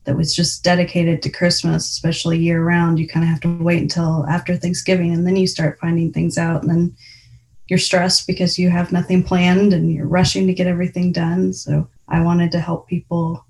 that 0.04 0.16
was 0.16 0.34
just 0.34 0.64
dedicated 0.64 1.22
to 1.22 1.30
Christmas, 1.30 1.88
especially 1.88 2.38
year 2.38 2.64
round. 2.64 2.98
You 2.98 3.06
kind 3.06 3.24
of 3.24 3.30
have 3.30 3.40
to 3.40 3.62
wait 3.62 3.82
until 3.82 4.26
after 4.26 4.56
Thanksgiving, 4.56 5.12
and 5.12 5.24
then 5.24 5.36
you 5.36 5.46
start 5.46 5.78
finding 5.78 6.12
things 6.12 6.36
out, 6.36 6.62
and 6.62 6.70
then 6.70 6.96
you're 7.68 7.78
stressed 7.78 8.26
because 8.26 8.58
you 8.58 8.70
have 8.70 8.92
nothing 8.92 9.22
planned 9.22 9.72
and 9.72 9.92
you're 9.92 10.06
rushing 10.06 10.46
to 10.48 10.54
get 10.54 10.66
everything 10.66 11.12
done. 11.12 11.52
So 11.52 11.88
I 12.08 12.20
wanted 12.22 12.50
to 12.52 12.60
help 12.60 12.88
people 12.88 13.45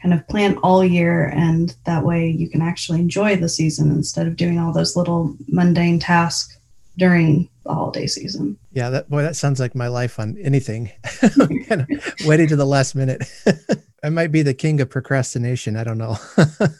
kind 0.00 0.14
of 0.14 0.26
plan 0.28 0.56
all 0.58 0.84
year 0.84 1.26
and 1.34 1.76
that 1.84 2.04
way 2.04 2.28
you 2.28 2.48
can 2.48 2.62
actually 2.62 3.00
enjoy 3.00 3.36
the 3.36 3.48
season 3.48 3.90
instead 3.90 4.26
of 4.26 4.36
doing 4.36 4.58
all 4.58 4.72
those 4.72 4.96
little 4.96 5.36
mundane 5.48 5.98
tasks 5.98 6.58
during 6.98 7.48
the 7.64 7.72
holiday 7.72 8.06
season. 8.06 8.58
Yeah, 8.72 8.90
that 8.90 9.08
boy, 9.08 9.22
that 9.22 9.36
sounds 9.36 9.60
like 9.60 9.74
my 9.74 9.88
life 9.88 10.18
on 10.18 10.36
anything. 10.38 10.90
kind 11.66 11.82
of 11.82 12.14
waiting 12.26 12.48
to 12.48 12.56
the 12.56 12.66
last 12.66 12.94
minute. 12.94 13.24
I 14.04 14.10
might 14.10 14.32
be 14.32 14.42
the 14.42 14.54
king 14.54 14.80
of 14.80 14.90
procrastination. 14.90 15.76
I 15.76 15.84
don't 15.84 15.98
know. 15.98 16.16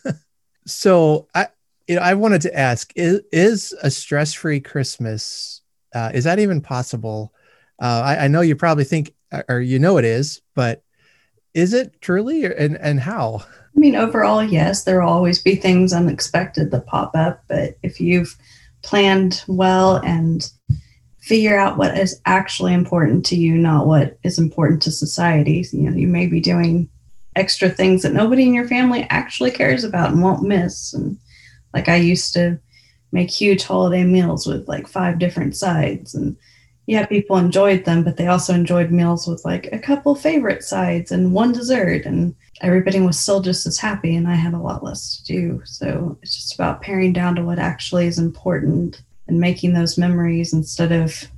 so 0.67 1.29
I, 1.35 1.49
you 1.89 1.97
know, 1.97 2.03
I 2.03 2.15
wanted 2.15 2.43
to 2.43 2.59
ask: 2.59 2.93
Is, 2.97 3.21
is 3.33 3.75
a 3.83 3.91
stress-free 3.91 4.61
Christmas? 4.61 5.63
Uh, 5.95 6.11
is 6.15 6.25
that 6.25 6.39
even 6.39 6.61
possible? 6.61 7.33
Uh, 7.81 8.03
I, 8.05 8.25
I 8.25 8.29
know 8.29 8.43
you 8.43 8.57
probably 8.57 8.85
think, 8.85 9.15
or 9.49 9.61
you 9.61 9.79
know, 9.79 9.99
it 9.99 10.05
is, 10.05 10.41
but 10.55 10.83
is 11.55 11.73
it 11.73 12.01
truly? 12.01 12.45
And 12.45 12.77
and 12.79 13.01
how? 13.01 13.43
I 13.45 13.79
mean 13.79 13.95
overall 13.95 14.43
yes 14.43 14.83
there 14.85 15.01
will 15.01 15.09
always 15.09 15.41
be 15.41 15.55
things 15.55 15.93
unexpected 15.93 16.71
that 16.71 16.87
pop 16.87 17.13
up 17.15 17.45
but 17.49 17.79
if 17.83 18.01
you've 18.01 18.37
planned 18.83 19.45
well 19.47 19.97
and 19.97 20.51
figure 21.21 21.57
out 21.57 21.79
what 21.79 21.97
is 21.97 22.21
actually 22.27 22.75
important 22.75 23.25
to 23.27 23.37
you 23.37 23.57
not 23.57 23.87
what 23.87 24.19
is 24.25 24.39
important 24.39 24.83
to 24.83 24.91
society 24.91 25.65
you 25.73 25.89
know 25.89 25.97
you 25.97 26.09
may 26.09 26.27
be 26.27 26.41
doing 26.41 26.89
extra 27.37 27.69
things 27.69 28.03
that 28.03 28.13
nobody 28.13 28.43
in 28.43 28.55
your 28.55 28.67
family 28.67 29.07
actually 29.09 29.53
cares 29.53 29.85
about 29.85 30.11
and 30.11 30.23
won't 30.23 30.43
miss. 30.43 30.93
And 30.93 31.17
like 31.73 31.89
i 31.89 31.97
used 31.97 32.33
to 32.35 32.59
make 33.13 33.31
huge 33.31 33.63
holiday 33.63 34.05
meals 34.05 34.47
with 34.47 34.69
like 34.69 34.89
five 34.89 35.19
different 35.19 35.57
sides 35.57 36.15
and 36.15 36.37
yeah, 36.87 37.07
people 37.07 37.37
enjoyed 37.37 37.85
them, 37.85 38.03
but 38.03 38.17
they 38.17 38.27
also 38.27 38.53
enjoyed 38.53 38.91
meals 38.91 39.27
with 39.27 39.45
like 39.45 39.69
a 39.73 39.79
couple 39.79 40.15
favorite 40.15 40.65
sides 40.65 41.13
and 41.13 41.33
one 41.33 41.53
dessert. 41.53 42.05
And 42.05 42.35
everybody 42.61 43.01
was 43.01 43.19
still 43.19 43.41
just 43.41 43.67
as 43.67 43.79
happy, 43.79 44.17
and 44.17 44.27
I 44.27 44.35
had 44.35 44.55
a 44.55 44.59
lot 44.59 44.83
less 44.83 45.17
to 45.19 45.25
do. 45.25 45.63
So 45.65 46.19
it's 46.23 46.35
just 46.35 46.55
about 46.55 46.83
paring 46.83 47.13
down 47.13 47.37
to 47.37 47.45
what 47.45 47.59
actually 47.59 48.07
is 48.07 48.19
important 48.19 49.03
and 49.29 49.41
making 49.41 49.75
those 49.75 49.97
memories 49.97 50.53
instead 50.53 50.93
of 50.93 51.29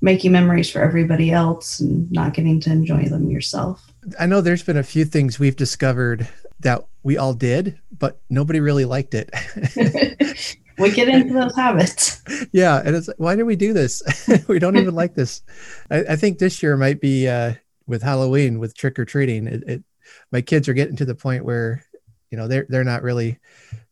making 0.00 0.32
memories 0.32 0.70
for 0.70 0.80
everybody 0.82 1.30
else 1.30 1.78
and 1.78 2.10
not 2.10 2.34
getting 2.34 2.60
to 2.60 2.70
enjoy 2.70 3.04
them 3.04 3.30
yourself. 3.30 3.92
I 4.18 4.26
know 4.26 4.40
there's 4.40 4.64
been 4.64 4.76
a 4.76 4.82
few 4.82 5.04
things 5.04 5.38
we've 5.38 5.56
discovered 5.56 6.28
that 6.60 6.84
we 7.02 7.16
all 7.16 7.34
did, 7.34 7.78
but 7.96 8.20
nobody 8.28 8.60
really 8.60 8.84
liked 8.84 9.14
it. 9.14 9.30
we 10.78 10.90
get 10.90 11.08
into 11.08 11.34
those 11.34 11.54
habits. 11.56 12.22
Yeah, 12.52 12.82
and 12.84 12.94
it's 12.96 13.08
why 13.16 13.36
do 13.36 13.46
we 13.46 13.56
do 13.56 13.72
this? 13.72 14.02
we 14.48 14.58
don't 14.58 14.76
even 14.76 14.94
like 14.94 15.14
this. 15.14 15.42
I, 15.90 16.04
I, 16.10 16.16
think 16.16 16.38
this 16.38 16.62
year 16.62 16.76
might 16.76 17.00
be 17.00 17.28
uh, 17.28 17.54
with 17.86 18.02
Halloween 18.02 18.58
with 18.58 18.76
trick 18.76 18.98
or 18.98 19.04
treating. 19.04 19.46
It, 19.46 19.62
it, 19.66 19.84
my 20.30 20.40
kids 20.40 20.68
are 20.68 20.74
getting 20.74 20.96
to 20.96 21.04
the 21.04 21.14
point 21.14 21.44
where 21.44 21.84
you 22.30 22.36
know 22.36 22.48
they're 22.48 22.66
they're 22.68 22.84
not 22.84 23.02
really 23.02 23.38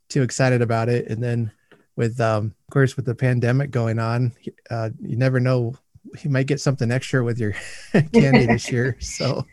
too 0.08 0.22
excited 0.22 0.62
about 0.62 0.88
it, 0.88 1.06
and 1.08 1.22
then 1.22 1.52
with 1.96 2.20
um, 2.20 2.54
of 2.68 2.72
course 2.72 2.96
with 2.96 3.06
the 3.06 3.14
pandemic 3.14 3.70
going 3.70 3.98
on, 3.98 4.32
uh, 4.70 4.90
you 5.00 5.16
never 5.16 5.40
know 5.40 5.74
you 6.22 6.30
might 6.30 6.46
get 6.46 6.60
something 6.60 6.90
extra 6.90 7.22
with 7.22 7.38
your 7.38 7.54
candy 8.12 8.46
this 8.46 8.70
year. 8.70 8.96
So, 9.20 9.44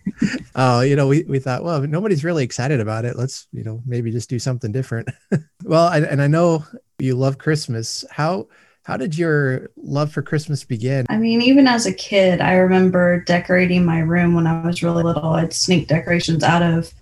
uh, 0.55 0.83
you 0.85 0.95
know, 0.95 1.07
we, 1.07 1.23
we 1.23 1.39
thought, 1.39 1.63
well, 1.63 1.81
nobody's 1.81 2.23
really 2.23 2.43
excited 2.43 2.79
about 2.79 3.05
it. 3.05 3.17
Let's, 3.17 3.47
you 3.51 3.63
know, 3.63 3.81
maybe 3.85 4.11
just 4.11 4.29
do 4.29 4.39
something 4.39 4.71
different. 4.71 5.09
well, 5.63 5.87
I, 5.87 5.99
and 5.99 6.21
I 6.21 6.27
know 6.27 6.63
you 6.99 7.15
love 7.15 7.37
Christmas. 7.37 8.05
How, 8.09 8.47
how 8.83 8.95
did 8.95 9.17
your 9.17 9.71
love 9.75 10.11
for 10.11 10.21
Christmas 10.21 10.63
begin? 10.63 11.05
I 11.09 11.17
mean, 11.17 11.41
even 11.41 11.67
as 11.67 11.85
a 11.85 11.93
kid, 11.93 12.39
I 12.39 12.53
remember 12.53 13.21
decorating 13.21 13.83
my 13.83 13.99
room 13.99 14.35
when 14.35 14.47
I 14.47 14.65
was 14.65 14.83
really 14.83 15.03
little. 15.03 15.31
I'd 15.31 15.53
sneak 15.53 15.87
decorations 15.87 16.43
out 16.43 16.63
of 16.63 16.93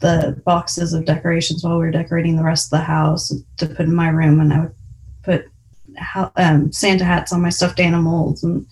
the 0.00 0.40
boxes 0.44 0.92
of 0.92 1.04
decorations 1.04 1.62
while 1.62 1.78
we 1.78 1.84
were 1.84 1.90
decorating 1.90 2.36
the 2.36 2.42
rest 2.42 2.66
of 2.66 2.78
the 2.78 2.84
house 2.84 3.32
to 3.58 3.66
put 3.66 3.80
in 3.80 3.94
my 3.94 4.08
room, 4.08 4.40
and 4.40 4.52
I 4.52 4.60
would 4.60 4.74
put 5.22 5.44
um, 6.36 6.72
Santa 6.72 7.04
hats 7.04 7.32
on 7.32 7.42
my 7.42 7.50
stuffed 7.50 7.80
animals, 7.80 8.42
and 8.42 8.66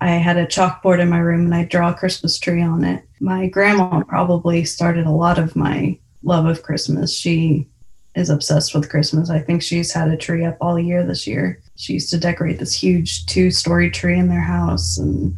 I 0.00 0.10
had 0.10 0.36
a 0.36 0.46
chalkboard 0.46 1.00
in 1.00 1.08
my 1.08 1.18
room, 1.18 1.46
and 1.46 1.54
I'd 1.54 1.68
draw 1.68 1.90
a 1.90 1.94
Christmas 1.94 2.38
tree 2.38 2.62
on 2.62 2.84
it. 2.84 3.04
My 3.20 3.46
grandma 3.46 4.02
probably 4.02 4.64
started 4.64 5.06
a 5.06 5.10
lot 5.10 5.38
of 5.38 5.56
my 5.56 5.98
love 6.22 6.46
of 6.46 6.62
Christmas. 6.62 7.16
She 7.16 7.66
is 8.14 8.30
obsessed 8.30 8.74
with 8.74 8.90
Christmas. 8.90 9.30
I 9.30 9.40
think 9.40 9.62
she's 9.62 9.92
had 9.92 10.08
a 10.08 10.16
tree 10.16 10.44
up 10.44 10.56
all 10.60 10.78
year 10.78 11.04
this 11.04 11.26
year. 11.26 11.62
She 11.76 11.94
used 11.94 12.10
to 12.10 12.18
decorate 12.18 12.58
this 12.58 12.74
huge 12.74 13.26
two-story 13.26 13.90
tree 13.90 14.18
in 14.18 14.28
their 14.28 14.40
house, 14.40 14.98
and 14.98 15.36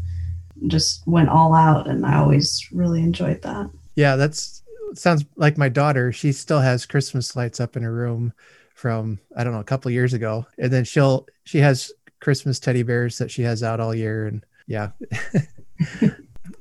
just 0.67 1.07
went 1.07 1.29
all 1.29 1.55
out, 1.55 1.87
and 1.88 2.05
I 2.05 2.19
always 2.19 2.67
really 2.73 3.03
enjoyed 3.03 3.43
that. 3.43 3.71
Yeah, 3.95 4.17
that's 4.17 4.62
sounds 4.95 5.25
like 5.37 5.59
my 5.59 5.69
daughter. 5.69 6.12
She 6.12 6.33
still 6.33 6.61
has 6.61 6.87
Christmas 6.87 7.37
lights 7.37 7.61
up 7.61 7.77
in 7.77 7.83
her 7.83 7.93
room 7.93 8.33
from 8.75 9.19
I 9.37 9.45
don't 9.45 9.53
know 9.53 9.61
a 9.61 9.65
couple 9.65 9.91
years 9.91 10.15
ago, 10.15 10.47
and 10.59 10.73
then 10.73 10.85
she'll 10.85 11.27
she 11.45 11.59
has 11.59 11.93
Christmas 12.20 12.58
teddy 12.58 12.82
bears 12.82 13.18
that 13.18 13.30
she 13.30 13.42
has 13.42 13.62
out 13.62 13.80
all 13.80 13.94
year, 13.94 14.26
and 14.26 14.44
yeah. 14.66 14.90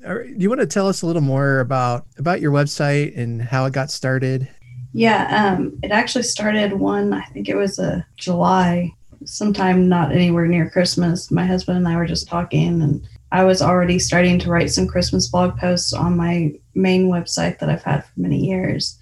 Do 0.01 0.35
you 0.37 0.49
want 0.49 0.61
to 0.61 0.67
tell 0.67 0.87
us 0.87 1.01
a 1.01 1.05
little 1.05 1.21
more 1.21 1.59
about 1.59 2.05
about 2.17 2.39
your 2.41 2.51
website 2.51 3.17
and 3.17 3.41
how 3.41 3.65
it 3.65 3.73
got 3.73 3.91
started? 3.91 4.47
Yeah, 4.93 5.55
um, 5.55 5.77
it 5.83 5.91
actually 5.91 6.23
started 6.23 6.73
one. 6.73 7.13
I 7.13 7.23
think 7.25 7.49
it 7.49 7.55
was 7.55 7.77
a 7.77 8.05
July, 8.15 8.93
sometime 9.25 9.89
not 9.89 10.11
anywhere 10.11 10.47
near 10.47 10.69
Christmas. 10.69 11.29
My 11.29 11.45
husband 11.45 11.77
and 11.77 11.87
I 11.87 11.97
were 11.97 12.05
just 12.05 12.27
talking, 12.27 12.81
and 12.81 13.07
I 13.31 13.43
was 13.43 13.61
already 13.61 13.99
starting 13.99 14.39
to 14.39 14.49
write 14.49 14.71
some 14.71 14.87
Christmas 14.87 15.27
blog 15.27 15.57
posts 15.57 15.93
on 15.93 16.15
my 16.15 16.53
main 16.73 17.07
website 17.09 17.59
that 17.59 17.69
I've 17.69 17.83
had 17.83 18.05
for 18.05 18.19
many 18.19 18.45
years 18.45 18.97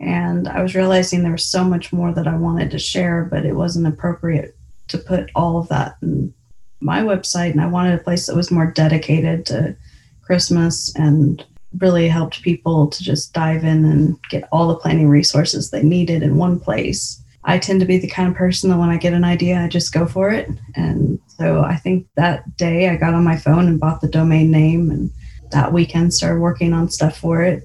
And 0.00 0.48
I 0.48 0.62
was 0.62 0.74
realizing 0.74 1.22
there 1.22 1.32
was 1.32 1.44
so 1.44 1.64
much 1.64 1.92
more 1.92 2.12
that 2.12 2.26
I 2.26 2.36
wanted 2.36 2.70
to 2.70 2.78
share, 2.78 3.24
but 3.30 3.44
it 3.44 3.54
wasn't 3.54 3.86
appropriate 3.86 4.56
to 4.92 4.98
put 4.98 5.30
all 5.34 5.58
of 5.58 5.68
that 5.68 5.96
in 6.02 6.32
my 6.80 7.00
website. 7.00 7.50
And 7.50 7.60
I 7.60 7.66
wanted 7.66 7.94
a 7.94 8.02
place 8.02 8.26
that 8.26 8.36
was 8.36 8.50
more 8.50 8.66
dedicated 8.66 9.44
to 9.46 9.76
Christmas 10.22 10.94
and 10.96 11.44
really 11.78 12.08
helped 12.08 12.42
people 12.42 12.86
to 12.88 13.02
just 13.02 13.32
dive 13.32 13.64
in 13.64 13.84
and 13.84 14.18
get 14.30 14.48
all 14.52 14.68
the 14.68 14.76
planning 14.76 15.08
resources 15.08 15.70
they 15.70 15.82
needed 15.82 16.22
in 16.22 16.36
one 16.36 16.60
place. 16.60 17.22
I 17.44 17.58
tend 17.58 17.80
to 17.80 17.86
be 17.86 17.98
the 17.98 18.08
kind 18.08 18.28
of 18.28 18.36
person 18.36 18.70
that 18.70 18.78
when 18.78 18.90
I 18.90 18.96
get 18.96 19.14
an 19.14 19.24
idea, 19.24 19.58
I 19.58 19.68
just 19.68 19.92
go 19.92 20.06
for 20.06 20.30
it. 20.30 20.48
And 20.76 21.18
so 21.26 21.62
I 21.62 21.76
think 21.76 22.06
that 22.16 22.56
day 22.56 22.88
I 22.88 22.96
got 22.96 23.14
on 23.14 23.24
my 23.24 23.36
phone 23.36 23.66
and 23.66 23.80
bought 23.80 24.00
the 24.00 24.08
domain 24.08 24.50
name 24.50 24.90
and 24.90 25.10
that 25.50 25.72
weekend 25.72 26.14
started 26.14 26.40
working 26.40 26.72
on 26.72 26.88
stuff 26.88 27.16
for 27.16 27.42
it. 27.42 27.64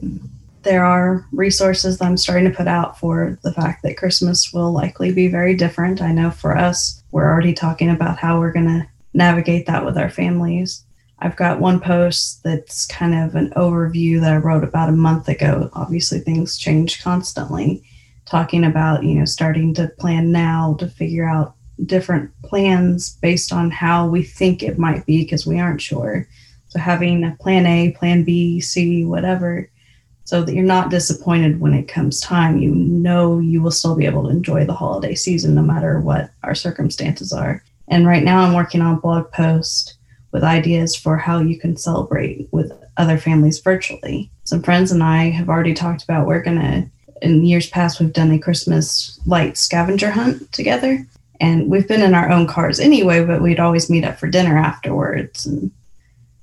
There 0.64 0.84
are 0.84 1.26
resources 1.32 1.98
that 1.98 2.06
I'm 2.06 2.18
starting 2.18 2.50
to 2.50 2.56
put 2.56 2.68
out 2.68 3.00
for 3.00 3.38
the 3.44 3.54
fact 3.54 3.84
that 3.84 3.98
Christmas 3.98 4.52
will 4.52 4.72
likely 4.72 5.14
be 5.14 5.28
very 5.28 5.56
different. 5.56 6.02
I 6.02 6.12
know 6.12 6.32
for 6.32 6.58
us, 6.58 6.97
we're 7.12 7.30
already 7.30 7.54
talking 7.54 7.90
about 7.90 8.18
how 8.18 8.40
we're 8.40 8.52
going 8.52 8.68
to 8.68 8.88
navigate 9.14 9.66
that 9.68 9.86
with 9.86 9.98
our 9.98 10.10
families. 10.10 10.84
I've 11.20 11.36
got 11.36 11.60
one 11.60 11.80
post 11.80 12.44
that's 12.44 12.86
kind 12.86 13.16
of 13.16 13.36
an 13.36 13.52
overview 13.52 14.20
that 14.22 14.34
I 14.34 14.38
wrote 14.38 14.64
about 14.64 14.90
a 14.90 14.94
month 14.94 15.28
ago. 15.28 15.70
Obviously, 15.74 16.20
things 16.20 16.58
change 16.58 17.02
constantly, 17.02 17.84
talking 18.26 18.64
about, 18.64 19.04
you 19.04 19.16
know, 19.16 19.26
starting 19.26 19.74
to 19.76 19.88
plan 20.00 20.32
now 20.32 20.76
to 20.80 20.88
figure 20.88 21.28
out 21.28 21.56
different 21.86 22.32
plans 22.44 23.16
based 23.16 23.52
on 23.52 23.72
how 23.72 24.08
we 24.08 24.24
think 24.24 24.62
it 24.62 24.78
might 24.78 25.06
be 25.06 25.24
because 25.24 25.48
we 25.48 25.60
aren't 25.60 25.82
sure. 25.82 26.28
So, 26.70 26.80
having 26.80 27.24
a 27.24 27.36
plan 27.40 27.66
A, 27.66 27.92
plan 27.98 28.24
B, 28.24 28.60
C, 28.60 29.04
whatever, 29.06 29.70
so 30.28 30.44
that 30.44 30.54
you're 30.54 30.62
not 30.66 30.90
disappointed 30.90 31.62
when 31.62 31.74
it 31.74 31.88
comes 31.88 32.20
time. 32.20 32.58
You 32.58 32.76
know 32.76 33.40
you 33.40 33.62
will 33.62 33.72
still 33.72 33.96
be 33.96 34.06
able 34.06 34.24
to 34.24 34.30
enjoy 34.30 34.66
the 34.66 34.74
holiday 34.74 35.16
season 35.16 35.56
no 35.56 35.62
matter 35.62 36.02
what 36.02 36.32
our 36.44 36.54
circumstances 36.54 37.32
are. 37.32 37.64
And 37.88 38.06
right 38.06 38.26
now, 38.26 38.42
I'm 38.42 38.54
working 38.54 38.82
on 38.82 38.96
a 38.96 39.00
blog 39.00 39.32
post 39.32 39.94
with 40.34 40.44
ideas 40.44 40.98
for 40.98 41.16
how 41.16 41.40
you 41.40 41.58
can 41.58 41.78
celebrate 41.78 42.50
with 42.52 42.74
other 42.98 43.18
families 43.18 43.60
virtually. 43.60 44.30
Some 44.44 44.62
friends 44.62 44.92
and 44.92 45.02
I 45.02 45.30
have 45.30 45.48
already 45.48 45.74
talked 45.74 46.04
about 46.04 46.28
we're 46.28 46.44
going 46.44 46.60
to, 46.60 46.90
in 47.22 47.46
years 47.46 47.70
past, 47.70 48.02
we've 48.02 48.12
done 48.12 48.32
a 48.32 48.38
Christmas 48.38 49.22
light 49.26 49.56
scavenger 49.56 50.12
hunt 50.12 50.52
together. 50.52 51.08
And 51.40 51.70
we've 51.70 51.88
been 51.88 52.02
in 52.02 52.14
our 52.14 52.30
own 52.30 52.48
cars 52.48 52.82
anyway, 52.82 53.24
but 53.24 53.42
we'd 53.42 53.62
always 53.62 53.90
meet 53.90 54.04
up 54.04 54.20
for 54.20 54.28
dinner 54.28 54.58
afterwards. 54.58 55.46
And, 55.46 55.72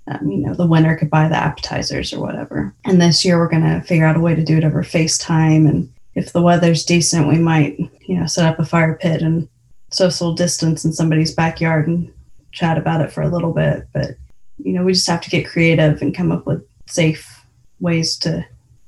um, 0.07 0.31
you 0.31 0.39
know, 0.39 0.55
the 0.55 0.67
winner 0.67 0.97
could 0.97 1.11
buy 1.11 1.29
the 1.29 1.37
appetizers 1.37 2.13
or 2.13 2.21
whatever. 2.21 2.75
And 2.85 3.01
this 3.01 3.25
year 3.25 3.39
we're 3.39 3.49
going 3.49 3.63
to 3.63 3.81
figure 3.87 4.07
out 4.07 4.17
a 4.17 4.21
way 4.21 4.35
to 4.35 4.45
do 4.45 4.59
it 4.59 4.65
over 4.65 4.83
FaceTime. 4.83 5.69
And 5.69 5.93
if 6.15 6.33
the 6.33 6.43
weather's 6.43 6.85
decent, 6.85 7.29
we 7.29 7.39
might, 7.39 7.79
you 8.07 8.19
know, 8.19 8.27
set 8.27 8.47
up 8.47 8.59
a 8.59 8.65
fire 8.65 8.95
pit 8.95 9.23
and 9.23 9.49
social 9.91 10.35
distance 10.35 10.85
in 10.85 10.93
somebody's 10.93 11.35
backyard 11.35 11.89
and 11.89 12.13
chat 12.53 12.79
about 12.79 13.01
it 13.01 13.13
for 13.13 13.23
a 13.23 13.29
little 13.29 13.53
bit, 13.53 13.87
but 13.93 14.13
you 14.59 14.73
know, 14.73 14.85
we 14.85 14.93
just 14.93 15.09
have 15.09 15.21
to 15.21 15.31
get 15.31 15.47
creative 15.47 16.01
and 16.01 16.15
come 16.15 16.31
up 16.31 16.47
with 16.47 16.65
safe 16.87 17.45
ways 17.81 18.17
to 18.19 18.47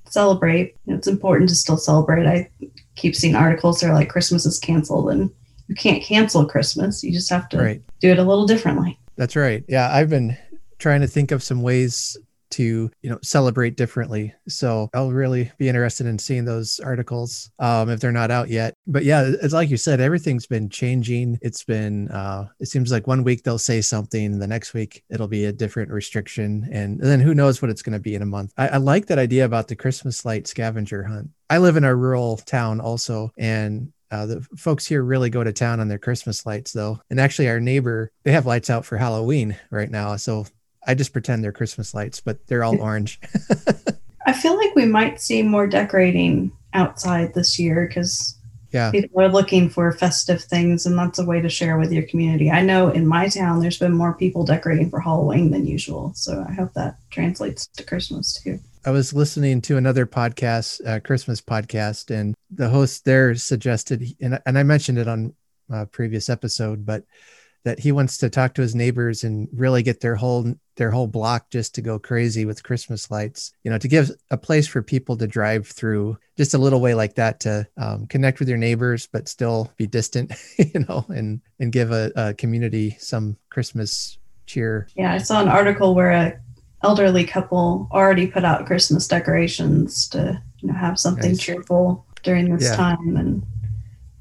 celebrate. 0.09 0.77
You 0.85 0.93
know, 0.93 0.99
it's 0.99 1.09
important 1.09 1.49
to 1.51 1.57
still 1.57 1.77
celebrate. 1.77 2.27
I 2.27 2.49
keep 2.95 3.17
seeing 3.17 3.35
articles 3.35 3.81
that 3.81 3.91
are 3.91 3.95
like 3.95 4.09
Christmas 4.09 4.47
is 4.47 4.59
canceled 4.59 5.11
and 5.11 5.31
you 5.69 5.75
can't 5.75 6.03
cancel 6.03 6.47
Christmas. 6.47 7.03
You 7.03 7.13
just 7.13 7.31
have 7.31 7.49
to 7.51 7.59
right. 7.59 7.83
do 8.01 8.11
it 8.11 8.19
a 8.19 8.23
little 8.23 8.47
differently. 8.47 8.99
That's 9.17 9.35
right. 9.35 9.65
Yeah, 9.67 9.93
I've 9.93 10.11
been 10.11 10.37
trying 10.79 11.01
to 11.01 11.07
think 11.07 11.31
of 11.31 11.43
some 11.43 11.63
ways 11.63 12.17
to 12.49 12.91
you 13.03 13.11
know 13.11 13.19
celebrate 13.23 13.77
differently. 13.77 14.33
So 14.49 14.89
i'll 14.95 15.11
really 15.11 15.51
be 15.59 15.69
interested 15.69 16.07
in 16.07 16.19
seeing 16.19 16.45
those 16.45 16.81
articles 16.81 17.51
um, 17.59 17.91
if 17.91 18.01
they're 18.01 18.13
not 18.13 18.31
out 18.31 18.49
yet. 18.49 18.75
But 18.87 19.05
yeah 19.05 19.31
it's 19.43 19.55
like 19.55 19.69
you 19.69 19.77
said 19.77 20.01
everything's 20.01 20.47
been 20.47 20.69
changing. 20.69 21.39
It's 21.43 21.65
been 21.65 22.09
uh, 22.09 22.49
it 22.61 22.67
seems 22.67 22.93
like 22.93 23.07
one 23.07 23.25
week 23.25 23.43
they'll 23.43 23.59
say 23.59 23.81
something 23.81 24.39
the 24.39 24.47
next 24.47 24.75
week 24.75 25.03
it'll 25.11 25.29
be 25.29 25.47
a 25.47 25.53
different 25.53 25.91
restriction 25.91 26.69
and 26.73 27.01
then 27.01 27.21
who 27.21 27.35
knows 27.35 27.61
what 27.61 27.71
it's 27.71 27.83
going 27.83 27.95
to 27.95 28.03
be 28.03 28.15
in 28.15 28.23
a 28.23 28.27
month. 28.27 28.53
I, 28.57 28.69
I 28.69 28.77
like 28.77 29.07
that 29.07 29.19
idea 29.19 29.45
about 29.45 29.69
the 29.69 29.77
christmas 29.77 30.25
light 30.25 30.47
scavenger 30.47 31.05
hunt. 31.05 31.31
I 31.51 31.59
live 31.59 31.77
in 31.77 31.85
a 31.85 31.95
rural 31.95 32.37
town 32.39 32.81
also 32.81 33.31
and 33.37 33.93
uh, 34.09 34.25
the 34.25 34.41
folks 34.57 34.87
here 34.87 35.03
really 35.03 35.31
go 35.31 35.43
to 35.43 35.53
town 35.53 35.81
on 35.81 35.89
their 35.89 35.99
Christmas 35.99 36.47
lights, 36.47 36.73
though. 36.73 37.01
And 37.11 37.19
actually, 37.19 37.49
our 37.49 37.59
neighbor, 37.59 38.13
they 38.23 38.31
have 38.31 38.47
lights 38.47 38.71
out 38.71 38.85
for 38.85 38.97
Halloween 38.97 39.57
right 39.69 39.91
now. 39.91 40.15
So 40.15 40.47
I 40.87 40.95
just 40.95 41.13
pretend 41.13 41.43
they're 41.43 41.53
Christmas 41.53 41.95
lights, 41.95 42.21
but 42.21 42.47
they're 42.47 42.65
all 42.65 42.81
orange. 42.81 43.21
I 44.27 44.33
feel 44.33 44.57
like 44.57 44.75
we 44.75 44.87
might 44.87 45.21
see 45.21 45.43
more 45.43 45.67
decorating 45.67 46.53
outside 46.73 47.35
this 47.35 47.59
year 47.59 47.87
because 47.87 48.37
yeah. 48.73 48.91
people 48.91 49.21
are 49.21 49.29
looking 49.29 49.69
for 49.69 49.91
festive 49.93 50.43
things, 50.43 50.87
and 50.87 50.99
that's 50.99 51.19
a 51.19 51.25
way 51.25 51.41
to 51.41 51.49
share 51.49 51.79
with 51.79 51.93
your 51.93 52.03
community. 52.05 52.51
I 52.51 52.63
know 52.63 52.91
in 52.91 53.07
my 53.07 53.29
town, 53.29 53.61
there's 53.61 53.79
been 53.79 53.95
more 53.95 54.15
people 54.15 54.45
decorating 54.45 54.91
for 54.91 55.01
Halloween 55.01 55.51
than 55.51 55.67
usual, 55.67 56.13
so 56.15 56.45
I 56.49 56.53
hope 56.53 56.73
that 56.75 56.97
translates 57.11 57.67
to 57.69 57.85
Christmas 57.85 58.41
too. 58.43 58.59
I 58.85 58.91
was 58.91 59.13
listening 59.13 59.63
to 59.63 59.79
another 59.79 60.07
podcast, 60.07 60.87
uh, 60.87 61.01
Christmas 61.01 61.41
podcast, 61.41 62.15
and 62.15 62.35
the 62.51 62.69
host 62.69 63.05
there 63.05 63.35
suggested, 63.35 64.15
and, 64.21 64.41
and 64.47 64.59
I 64.59 64.63
mentioned 64.63 64.99
it 64.99 65.09
on 65.09 65.35
a 65.71 65.87
previous 65.87 66.29
episode, 66.29 66.87
but 66.87 67.05
that 67.67 67.81
he 67.81 67.91
wants 67.91 68.17
to 68.19 68.31
talk 68.31 68.55
to 68.55 68.63
his 68.63 68.77
neighbors 68.77 69.25
and 69.25 69.49
really 69.53 69.83
get 69.83 70.01
their 70.01 70.15
whole 70.15 70.55
their 70.77 70.93
whole 70.93 71.09
block 71.09 71.51
just 71.51 71.75
to 71.75 71.83
go 71.83 71.99
crazy 71.99 72.45
with 72.45 72.63
Christmas 72.63 73.11
lights. 73.11 73.53
You 73.65 73.73
know, 73.73 73.79
to 73.79 73.89
give 73.89 74.09
a 74.31 74.37
place 74.37 74.69
for 74.69 74.83
people 74.83 75.17
to 75.17 75.27
drive 75.27 75.67
through, 75.67 76.17
just 76.37 76.55
a 76.55 76.59
little 76.59 76.81
way 76.81 76.95
like 76.95 77.17
that 77.17 77.41
to 77.41 77.67
um, 77.77 78.07
connect 78.07 78.39
with 78.39 78.49
your 78.49 78.57
neighbors, 78.57 79.09
but 79.13 79.29
still 79.29 79.73
be 79.77 79.87
distant. 79.87 80.33
You 80.59 80.85
know, 80.89 81.05
and 81.09 81.41
and 81.59 81.73
give 81.73 81.91
a, 81.91 82.13
a 82.17 82.35
community 82.35 82.97
some 83.01 83.37
Christmas 83.51 84.19
cheer. 84.47 84.89
Yeah, 84.95 85.13
I 85.13 85.19
saw 85.19 85.41
an 85.41 85.49
article 85.49 85.95
where 85.95 86.13
a 86.13 86.41
elderly 86.85 87.25
couple 87.25 87.89
already 87.91 88.27
put 88.27 88.45
out 88.45 88.67
Christmas 88.67 89.09
decorations 89.09 90.09
to 90.11 90.41
you 90.61 90.69
know 90.69 90.75
have 90.75 90.99
something 90.99 91.33
nice. 91.33 91.41
cheerful 91.41 92.07
during 92.23 92.55
this 92.55 92.69
yeah. 92.71 92.77
time, 92.77 93.17
and 93.17 93.45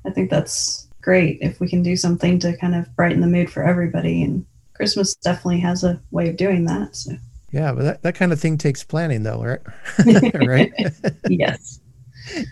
I 0.06 0.10
think 0.10 0.30
that's 0.32 0.85
great 1.06 1.38
if 1.40 1.60
we 1.60 1.70
can 1.70 1.84
do 1.84 1.96
something 1.96 2.40
to 2.40 2.58
kind 2.58 2.76
of 2.76 2.94
brighten 2.96 3.22
the 3.22 3.28
mood 3.28 3.50
for 3.50 3.64
everybody. 3.64 4.24
And 4.24 4.46
Christmas 4.74 5.16
definitely 5.16 5.60
has 5.60 5.84
a 5.84 6.02
way 6.12 6.28
of 6.28 6.36
doing 6.36 6.66
that. 6.66 6.96
So. 6.96 7.14
Yeah, 7.52 7.72
but 7.72 7.84
that, 7.84 8.02
that 8.02 8.16
kind 8.16 8.34
of 8.34 8.40
thing 8.42 8.58
takes 8.58 8.84
planning 8.84 9.24
though, 9.24 9.42
right? 9.42 9.62
right? 10.48 10.74
yes. 11.30 11.80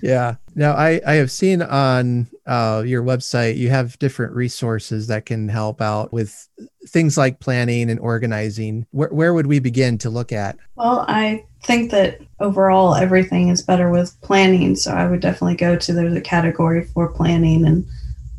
Yeah. 0.04 0.36
Now 0.54 0.74
I, 0.74 1.02
I 1.06 1.14
have 1.14 1.32
seen 1.32 1.64
on 1.64 2.28
uh, 2.46 2.84
your 2.86 3.02
website, 3.02 3.58
you 3.58 3.72
have 3.72 3.98
different 3.98 4.34
resources 4.34 5.08
that 5.08 5.26
can 5.26 5.50
help 5.50 5.82
out 5.82 6.14
with 6.14 6.48
things 6.88 7.18
like 7.18 7.40
planning 7.40 7.90
and 7.90 8.00
organizing. 8.00 8.86
Where, 8.92 9.10
where 9.10 9.34
would 9.34 9.48
we 9.48 9.58
begin 9.58 9.98
to 10.00 10.12
look 10.12 10.32
at? 10.32 10.58
Well, 10.76 11.06
I 11.08 11.44
think 11.64 11.90
that 11.90 12.22
overall 12.40 12.94
everything 12.94 13.50
is 13.50 13.64
better 13.64 13.90
with 13.90 14.16
planning. 14.22 14.76
So 14.76 14.92
I 14.92 15.08
would 15.08 15.22
definitely 15.22 15.56
go 15.56 15.76
to 15.76 15.94
there's 15.94 16.14
a 16.14 16.22
category 16.22 16.86
for 16.86 17.08
planning 17.08 17.66
and 17.66 17.84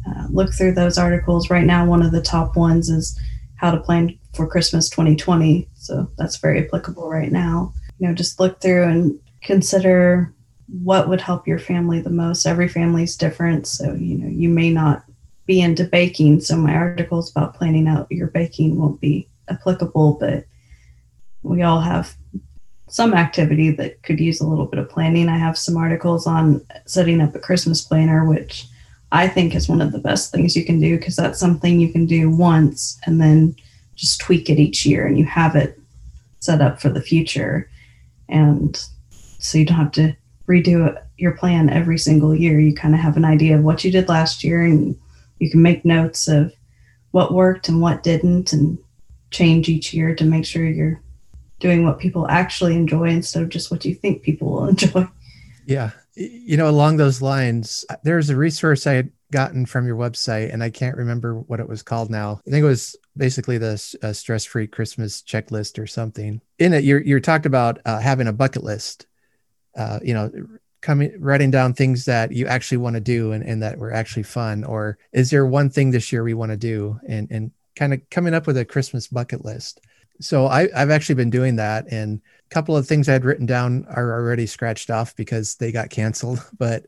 uh, 0.07 0.27
look 0.31 0.53
through 0.53 0.73
those 0.73 0.99
articles. 0.99 1.51
Right 1.51 1.64
now, 1.64 1.87
one 1.87 2.03
of 2.03 2.12
the 2.12 2.23
top 2.23 2.57
ones 2.57 2.88
is 2.88 3.19
how 3.57 3.71
to 3.71 3.81
plan 3.81 4.19
for 4.35 4.47
Christmas 4.47 4.88
2020. 4.90 5.69
So 5.75 6.11
that's 6.19 6.37
very 6.37 6.64
applicable 6.64 7.09
right 7.09 7.33
now. 7.33 7.73
You 7.99 8.09
know, 8.09 8.14
just 8.14 8.40
look 8.40 8.61
through 8.61 8.85
and 8.85 9.19
consider 9.43 10.35
what 10.83 11.09
would 11.09 11.21
help 11.21 11.47
your 11.47 11.59
family 11.59 12.01
the 12.01 12.11
most. 12.11 12.47
Every 12.47 12.69
family 12.69 13.05
is 13.05 13.17
different. 13.17 13.67
So, 13.67 13.95
you 13.95 14.19
know, 14.19 14.29
you 14.29 14.49
may 14.49 14.71
not 14.71 15.05
be 15.47 15.61
into 15.61 15.85
baking. 15.85 16.40
So, 16.40 16.57
my 16.57 16.75
articles 16.75 17.31
about 17.31 17.55
planning 17.55 17.87
out 17.87 18.11
your 18.11 18.29
baking 18.29 18.79
won't 18.79 19.01
be 19.01 19.29
applicable, 19.49 20.19
but 20.19 20.47
we 21.43 21.62
all 21.62 21.81
have 21.81 22.17
some 22.88 23.14
activity 23.14 23.71
that 23.71 24.03
could 24.03 24.21
use 24.21 24.40
a 24.40 24.47
little 24.47 24.67
bit 24.67 24.79
of 24.79 24.88
planning. 24.88 25.29
I 25.29 25.38
have 25.38 25.59
some 25.59 25.77
articles 25.77 26.27
on 26.27 26.64
setting 26.87 27.21
up 27.21 27.35
a 27.35 27.40
Christmas 27.40 27.83
planner, 27.83 28.25
which 28.25 28.67
I 29.14 29.29
think 29.29 29.55
is 29.55 29.68
one 29.68 29.81
of 29.81 29.92
the 29.92 30.00
best 30.00 30.33
things 30.33 30.57
you 30.57 30.64
can 30.64 30.81
do 30.81 30.98
because 30.98 31.14
that's 31.14 31.38
something 31.38 31.79
you 31.79 31.92
can 31.92 32.05
do 32.05 32.29
once 32.29 32.98
and 33.07 33.20
then 33.20 33.55
just 33.94 34.20
tweak 34.20 34.50
it 34.50 34.59
each 34.59 34.85
year 34.85 35.07
and 35.07 35.16
you 35.16 35.24
have 35.24 35.55
it 35.55 35.79
set 36.40 36.61
up 36.61 36.81
for 36.81 36.88
the 36.88 37.00
future. 37.00 37.70
And 38.29 38.77
so 39.38 39.57
you 39.57 39.66
don't 39.66 39.77
have 39.77 39.92
to 39.92 40.16
redo 40.48 41.00
your 41.16 41.31
plan 41.31 41.70
every 41.70 41.96
single 41.96 42.35
year. 42.35 42.59
You 42.59 42.74
kind 42.74 42.92
of 42.92 43.00
have 43.00 43.16
an 43.16 43.24
idea 43.24 43.57
of 43.57 43.62
what 43.62 43.85
you 43.85 43.92
did 43.92 44.09
last 44.09 44.42
year 44.42 44.64
and 44.64 44.98
you 45.38 45.48
can 45.48 45.62
make 45.62 45.85
notes 45.85 46.27
of 46.27 46.53
what 47.12 47.33
worked 47.33 47.68
and 47.68 47.81
what 47.81 48.03
didn't 48.03 48.53
and 48.53 48.77
change 49.31 49.68
each 49.68 49.94
year 49.94 50.12
to 50.16 50.24
make 50.24 50.44
sure 50.44 50.66
you're 50.66 51.00
doing 51.61 51.85
what 51.85 52.00
people 52.00 52.27
actually 52.29 52.74
enjoy 52.74 53.11
instead 53.11 53.44
of 53.44 53.48
just 53.48 53.70
what 53.70 53.85
you 53.85 53.94
think 53.94 54.22
people 54.22 54.50
will 54.50 54.66
enjoy. 54.70 55.07
Yeah, 55.66 55.92
you 56.16 56.57
know, 56.57 56.68
along 56.68 56.96
those 56.96 57.20
lines, 57.22 57.85
there's 58.03 58.31
a 58.31 58.37
resource 58.37 58.87
I 58.87 58.94
had 58.94 59.11
gotten 59.33 59.66
from 59.66 59.87
your 59.87 59.96
website, 59.96 60.53
and 60.53 60.62
I 60.62 60.70
can't 60.70 60.96
remember 60.96 61.35
what 61.35 61.61
it 61.61 61.68
was 61.68 61.83
called 61.83 62.11
now. 62.11 62.40
I 62.46 62.50
think 62.50 62.62
it 62.62 62.68
was 62.68 62.96
basically 63.16 63.59
the 63.59 63.96
uh, 64.03 64.12
stress-free 64.12 64.68
Christmas 64.68 65.22
checklist 65.22 65.79
or 65.79 65.87
something. 65.87 66.40
In 66.59 66.72
it, 66.72 66.85
you're 66.85 67.03
you're 67.03 67.20
talked 67.20 67.46
about 67.46 67.81
uh, 67.85 67.98
having 68.00 68.29
a 68.29 68.33
bucket 68.33 68.64
list. 68.64 69.07
Uh, 69.77 69.98
you 70.05 70.14
know, 70.14 70.31
coming 70.85 71.11
writing 71.18 71.50
down 71.50 71.72
things 71.72 72.05
that 72.05 72.31
you 72.31 72.46
actually 72.46 72.77
want 72.77 72.92
to 72.92 73.00
do 73.00 73.33
and, 73.33 73.42
and 73.42 73.62
that 73.62 73.79
were 73.79 73.90
actually 73.90 74.22
fun 74.22 74.62
or 74.64 74.98
is 75.12 75.31
there 75.31 75.46
one 75.46 75.70
thing 75.70 75.90
this 75.90 76.12
year 76.12 76.22
we 76.22 76.35
want 76.35 76.50
to 76.50 76.59
do 76.59 77.00
and 77.09 77.27
and 77.31 77.50
kind 77.74 77.94
of 77.94 78.00
coming 78.11 78.35
up 78.35 78.46
with 78.46 78.59
a 78.59 78.66
christmas 78.66 79.09
bucket 79.09 79.46
list 79.46 79.81
so 80.20 80.44
I, 80.44 80.68
i've 80.77 80.90
actually 80.90 81.14
been 81.14 81.31
doing 81.31 81.57
that 81.57 81.87
and 81.90 82.20
couple 82.55 82.77
of 82.77 82.87
things 82.87 83.09
i 83.09 83.12
had 83.12 83.25
written 83.25 83.47
down 83.47 83.85
are 83.88 84.12
already 84.12 84.47
scratched 84.47 84.88
off 84.88 85.14
because 85.17 85.57
they 85.57 85.73
got 85.73 85.90
canceled 85.90 86.38
but 86.59 86.87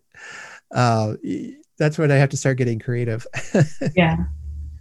uh, 0.72 1.14
that's 1.76 1.98
when 1.98 2.12
i 2.12 2.14
have 2.14 2.30
to 2.30 2.36
start 2.36 2.56
getting 2.56 2.78
creative. 2.78 3.26
Yeah. 3.94 4.16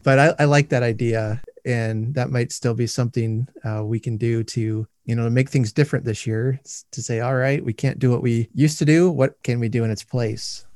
But 0.03 0.19
I, 0.19 0.43
I 0.43 0.45
like 0.45 0.69
that 0.69 0.83
idea 0.83 1.41
and 1.65 2.13
that 2.13 2.29
might 2.29 2.51
still 2.51 2.75
be 2.75 2.85
something 2.85 3.47
uh, 3.63 3.83
we 3.83 3.99
can 3.99 4.17
do 4.17 4.43
to 4.43 4.87
you 5.05 5.15
know 5.15 5.23
to 5.23 5.31
make 5.31 5.49
things 5.49 5.73
different 5.73 6.05
this 6.05 6.27
year 6.27 6.61
to 6.91 7.01
say 7.01 7.21
all 7.21 7.33
right 7.33 7.65
we 7.65 7.73
can't 7.73 7.97
do 7.97 8.11
what 8.11 8.21
we 8.21 8.47
used 8.53 8.77
to 8.79 8.85
do. 8.85 9.09
What 9.09 9.41
can 9.41 9.59
we 9.59 9.67
do 9.67 9.83
in 9.83 9.89
its 9.89 10.03
place? 10.03 10.67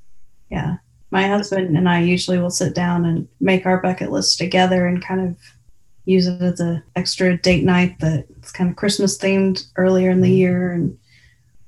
Yeah. 0.50 0.78
My 1.12 1.28
husband 1.28 1.78
and 1.78 1.88
i 1.88 2.00
usually 2.02 2.40
will 2.40 2.50
sit 2.50 2.74
down 2.74 3.06
and 3.06 3.28
make 3.40 3.68
our 3.68 3.80
bucket 3.80 4.12
list 4.12 4.40
together 4.40 4.88
and 4.88 5.04
kind 5.04 5.22
of 5.22 5.38
use 6.10 6.28
it 6.28 6.42
as 6.42 6.60
an 6.60 6.82
extra 6.96 7.38
date 7.38 7.64
night 7.64 7.96
that's 8.00 8.52
kind 8.52 8.70
of 8.70 8.76
christmas 8.76 9.18
themed 9.18 9.68
earlier 9.76 10.10
in 10.10 10.22
the 10.22 10.28
mm-hmm. 10.28 10.38
year 10.38 10.72
and 10.72 10.98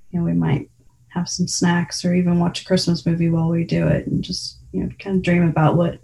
you 0.09 0.19
know 0.19 0.25
we 0.25 0.33
might 0.33 0.69
have 1.09 1.27
some 1.27 1.47
snacks 1.47 2.03
or 2.05 2.13
even 2.13 2.39
watch 2.39 2.61
a 2.61 2.65
christmas 2.65 3.05
movie 3.05 3.29
while 3.29 3.49
we 3.49 3.63
do 3.63 3.87
it 3.87 4.07
and 4.07 4.23
just 4.23 4.57
you 4.71 4.83
know 4.83 4.89
kind 4.99 5.17
of 5.17 5.21
dream 5.21 5.47
about 5.47 5.75
what 5.75 5.99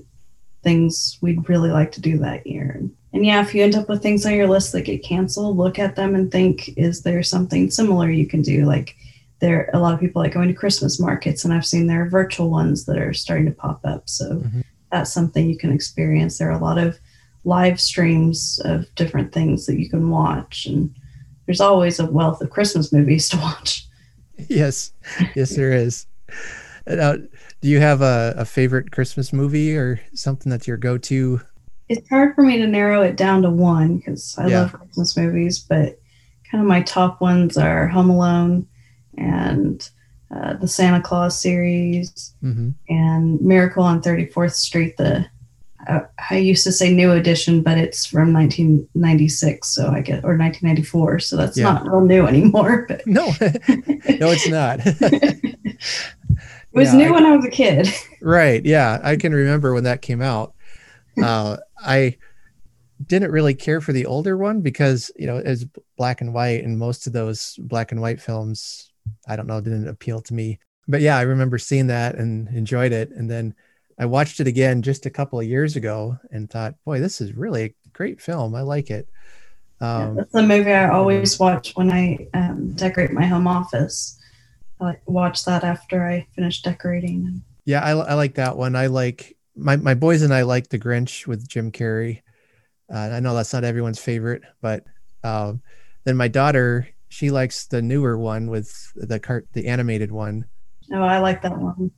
things 0.63 1.17
we'd 1.21 1.49
really 1.49 1.69
like 1.69 1.91
to 1.91 2.01
do 2.01 2.17
that 2.17 2.45
year 2.45 2.75
and 2.77 2.91
and 3.13 3.25
yeah, 3.25 3.41
if 3.41 3.55
you 3.55 3.63
end 3.63 3.75
up 3.75 3.89
with 3.89 4.03
things 4.03 4.27
on 4.27 4.35
your 4.35 4.47
list 4.47 4.73
that 4.73 4.81
get 4.83 5.03
canceled, 5.03 5.57
look 5.57 5.79
at 5.79 5.95
them 5.95 6.13
and 6.13 6.31
think, 6.31 6.69
is 6.77 7.01
there 7.01 7.23
something 7.23 7.71
similar 7.71 8.11
you 8.11 8.27
can 8.27 8.43
do? 8.43 8.65
Like 8.65 8.95
there 9.39 9.71
a 9.73 9.79
lot 9.79 9.95
of 9.95 9.99
people 9.99 10.21
like 10.21 10.33
going 10.33 10.49
to 10.49 10.53
Christmas 10.53 10.99
markets 10.99 11.43
and 11.43 11.53
I've 11.53 11.65
seen 11.65 11.87
there 11.87 12.03
are 12.03 12.09
virtual 12.09 12.51
ones 12.51 12.85
that 12.85 12.99
are 12.99 13.13
starting 13.13 13.45
to 13.45 13.51
pop 13.51 13.79
up. 13.85 14.07
So 14.07 14.33
mm-hmm. 14.33 14.61
that's 14.91 15.11
something 15.11 15.49
you 15.49 15.57
can 15.57 15.71
experience. 15.71 16.37
There 16.37 16.49
are 16.49 16.59
a 16.59 16.63
lot 16.63 16.77
of 16.77 16.99
live 17.47 17.79
streams 17.79 18.59
of 18.65 18.93
different 18.95 19.33
things 19.33 19.65
that 19.65 19.79
you 19.79 19.89
can 19.89 20.09
watch 20.09 20.65
and 20.65 20.93
there's 21.45 21.61
always 21.61 21.99
a 21.99 22.05
wealth 22.05 22.41
of 22.41 22.49
Christmas 22.49 22.91
movies 22.91 23.29
to 23.29 23.37
watch. 23.37 23.87
Yes. 24.49 24.91
Yes, 25.33 25.55
there 25.55 25.71
is. 25.71 26.05
Now, 26.85 27.15
do 27.15 27.69
you 27.69 27.79
have 27.79 28.01
a, 28.01 28.33
a 28.37 28.45
favorite 28.45 28.91
Christmas 28.91 29.31
movie 29.31 29.75
or 29.75 29.99
something 30.13 30.49
that's 30.49 30.67
your 30.67 30.77
go-to 30.77 31.41
it's 31.89 32.09
hard 32.09 32.35
for 32.35 32.43
me 32.43 32.57
to 32.57 32.67
narrow 32.67 33.01
it 33.01 33.15
down 33.15 33.41
to 33.43 33.49
one 33.49 33.97
because 33.97 34.37
I 34.37 34.47
yeah. 34.47 34.61
love 34.61 34.73
Christmas 34.73 35.15
movies, 35.15 35.59
but 35.59 35.99
kind 36.51 36.61
of 36.61 36.67
my 36.67 36.81
top 36.81 37.21
ones 37.21 37.57
are 37.57 37.87
Home 37.87 38.09
Alone 38.09 38.67
and 39.17 39.89
uh, 40.35 40.53
the 40.55 40.67
Santa 40.67 41.01
Claus 41.01 41.41
series 41.41 42.33
mm-hmm. 42.43 42.71
and 42.89 43.41
Miracle 43.41 43.83
on 43.83 44.01
34th 44.01 44.53
Street. 44.53 44.97
The 44.97 45.25
uh, 45.87 46.01
I 46.29 46.37
used 46.37 46.63
to 46.65 46.71
say 46.71 46.93
new 46.93 47.11
edition, 47.11 47.61
but 47.61 47.77
it's 47.77 48.05
from 48.05 48.33
1996, 48.33 49.67
so 49.67 49.89
I 49.89 50.01
get 50.01 50.23
or 50.23 50.37
1994, 50.37 51.19
so 51.19 51.37
that's 51.37 51.57
yeah. 51.57 51.63
not 51.63 51.87
real 51.87 52.01
new 52.01 52.27
anymore. 52.27 52.85
But 52.87 53.05
no, 53.05 53.25
no, 53.39 54.31
it's 54.31 54.47
not. 54.47 54.79
it 54.85 55.77
was 56.71 56.93
yeah, 56.93 56.97
new 56.97 57.07
I, 57.07 57.11
when 57.11 57.25
I 57.25 57.35
was 57.35 57.45
a 57.45 57.49
kid. 57.49 57.89
Right. 58.21 58.63
Yeah, 58.65 58.99
I 59.03 59.15
can 59.15 59.33
remember 59.33 59.73
when 59.73 59.83
that 59.83 60.01
came 60.01 60.21
out. 60.21 60.53
Uh, 61.21 61.57
I 61.79 62.17
didn't 63.05 63.31
really 63.31 63.53
care 63.53 63.81
for 63.81 63.93
the 63.93 64.05
older 64.05 64.37
one 64.37 64.61
because 64.61 65.11
you 65.15 65.27
know 65.27 65.37
it's 65.37 65.65
black 65.97 66.21
and 66.21 66.33
white, 66.33 66.63
and 66.63 66.77
most 66.77 67.07
of 67.07 67.13
those 67.13 67.55
black 67.59 67.91
and 67.91 68.01
white 68.01 68.21
films, 68.21 68.91
I 69.27 69.35
don't 69.35 69.47
know, 69.47 69.61
didn't 69.61 69.87
appeal 69.87 70.21
to 70.21 70.33
me. 70.33 70.59
But 70.87 71.01
yeah, 71.01 71.17
I 71.17 71.23
remember 71.23 71.57
seeing 71.57 71.87
that 71.87 72.15
and 72.15 72.47
enjoyed 72.49 72.91
it, 72.91 73.11
and 73.11 73.29
then 73.29 73.53
I 73.99 74.05
watched 74.05 74.39
it 74.39 74.47
again 74.47 74.81
just 74.81 75.05
a 75.05 75.09
couple 75.09 75.39
of 75.39 75.47
years 75.47 75.75
ago 75.75 76.17
and 76.31 76.49
thought, 76.49 76.75
boy, 76.85 76.99
this 76.99 77.19
is 77.19 77.33
really 77.33 77.63
a 77.63 77.89
great 77.93 78.21
film. 78.21 78.55
I 78.55 78.61
like 78.61 78.91
it. 78.91 79.07
Um, 79.79 79.99
yeah, 79.99 80.13
that's 80.17 80.31
the 80.31 80.43
movie 80.43 80.73
I 80.73 80.89
always 80.89 81.39
watch 81.39 81.73
when 81.75 81.91
I 81.91 82.27
um, 82.33 82.73
decorate 82.73 83.11
my 83.11 83.25
home 83.25 83.47
office. 83.47 84.19
I 84.79 84.97
watch 85.05 85.45
that 85.45 85.63
after 85.63 86.05
I 86.05 86.27
finish 86.35 86.61
decorating. 86.61 87.43
Yeah, 87.65 87.83
I, 87.83 87.91
I 87.91 88.13
like 88.13 88.35
that 88.35 88.57
one. 88.57 88.75
I 88.75 88.87
like 88.87 89.35
my 89.55 89.75
my 89.75 89.95
boys 89.95 90.21
and 90.21 90.33
I 90.33 90.43
like 90.43 90.69
The 90.69 90.79
Grinch 90.79 91.25
with 91.25 91.47
Jim 91.47 91.71
Carrey. 91.71 92.21
Uh, 92.91 92.97
I 92.97 93.19
know 93.19 93.35
that's 93.35 93.53
not 93.53 93.63
everyone's 93.63 93.99
favorite, 93.99 94.43
but 94.61 94.83
um, 95.23 95.61
then 96.05 96.15
my 96.15 96.27
daughter 96.27 96.87
she 97.09 97.31
likes 97.31 97.67
the 97.67 97.81
newer 97.81 98.17
one 98.17 98.49
with 98.49 98.91
the 98.95 99.19
cart 99.19 99.47
the 99.53 99.67
animated 99.67 100.11
one. 100.11 100.45
Oh, 100.93 101.01
I 101.01 101.19
like 101.19 101.41
that 101.41 101.57
one. 101.57 101.91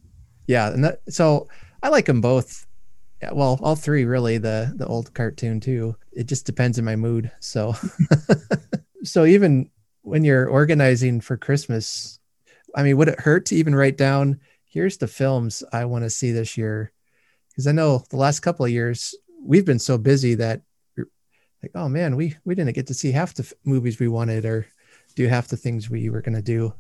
Yeah, 0.47 0.69
and 0.69 0.83
that, 0.83 1.01
so 1.09 1.47
I 1.82 1.89
like 1.89 2.06
them 2.06 2.22
both. 2.22 2.65
Yeah, 3.22 3.32
well, 3.34 3.60
all 3.62 3.76
three 3.76 4.06
really. 4.06 4.38
The 4.38 4.74
the 4.76 4.88
old 4.88 5.13
cartoon 5.13 5.60
too. 5.60 5.96
It 6.12 6.28
just 6.28 6.46
depends 6.46 6.80
on 6.80 6.86
my 6.86 6.96
mood. 6.96 7.32
So, 7.39 7.76
so 9.04 9.26
even 9.26 9.70
when 10.02 10.24
you're 10.24 10.48
organizing 10.48 11.20
for 11.22 11.38
Christmas, 11.38 12.20
I 12.76 12.84
mean, 12.84 12.98
would 12.98 13.10
it 13.10 13.20
hurt 13.20 13.46
to 13.48 13.56
even 13.56 13.76
write 13.76 13.98
down? 13.98 14.39
Here's 14.65 14.98
the 14.98 15.08
films 15.08 15.63
I 15.74 15.86
want 15.86 16.06
to 16.06 16.10
see 16.10 16.32
this 16.32 16.58
year 16.58 16.92
because 17.50 17.68
I 17.68 17.72
know 17.72 18.04
the 18.10 18.18
last 18.18 18.39
couple 18.39 18.65
of 18.65 18.72
years 18.72 19.15
we've 19.44 19.65
been 19.65 19.80
so 19.80 19.98
busy 19.98 20.36
that 20.36 20.62
like, 21.62 21.72
oh 21.76 21.89
man, 21.89 22.15
we 22.15 22.36
we 22.46 22.56
didn't 22.56 22.76
get 22.76 22.88
to 22.88 22.94
see 22.94 23.12
half 23.12 23.34
the 23.34 23.44
f- 23.44 23.54
movies 23.65 24.00
we 24.00 24.08
wanted 24.08 24.46
or 24.46 24.65
do 25.15 25.28
half 25.28 25.48
the 25.48 25.58
things 25.58 25.89
we 25.89 26.10
were 26.10 26.22
going 26.22 26.36
to 26.36 26.42
do. 26.42 26.74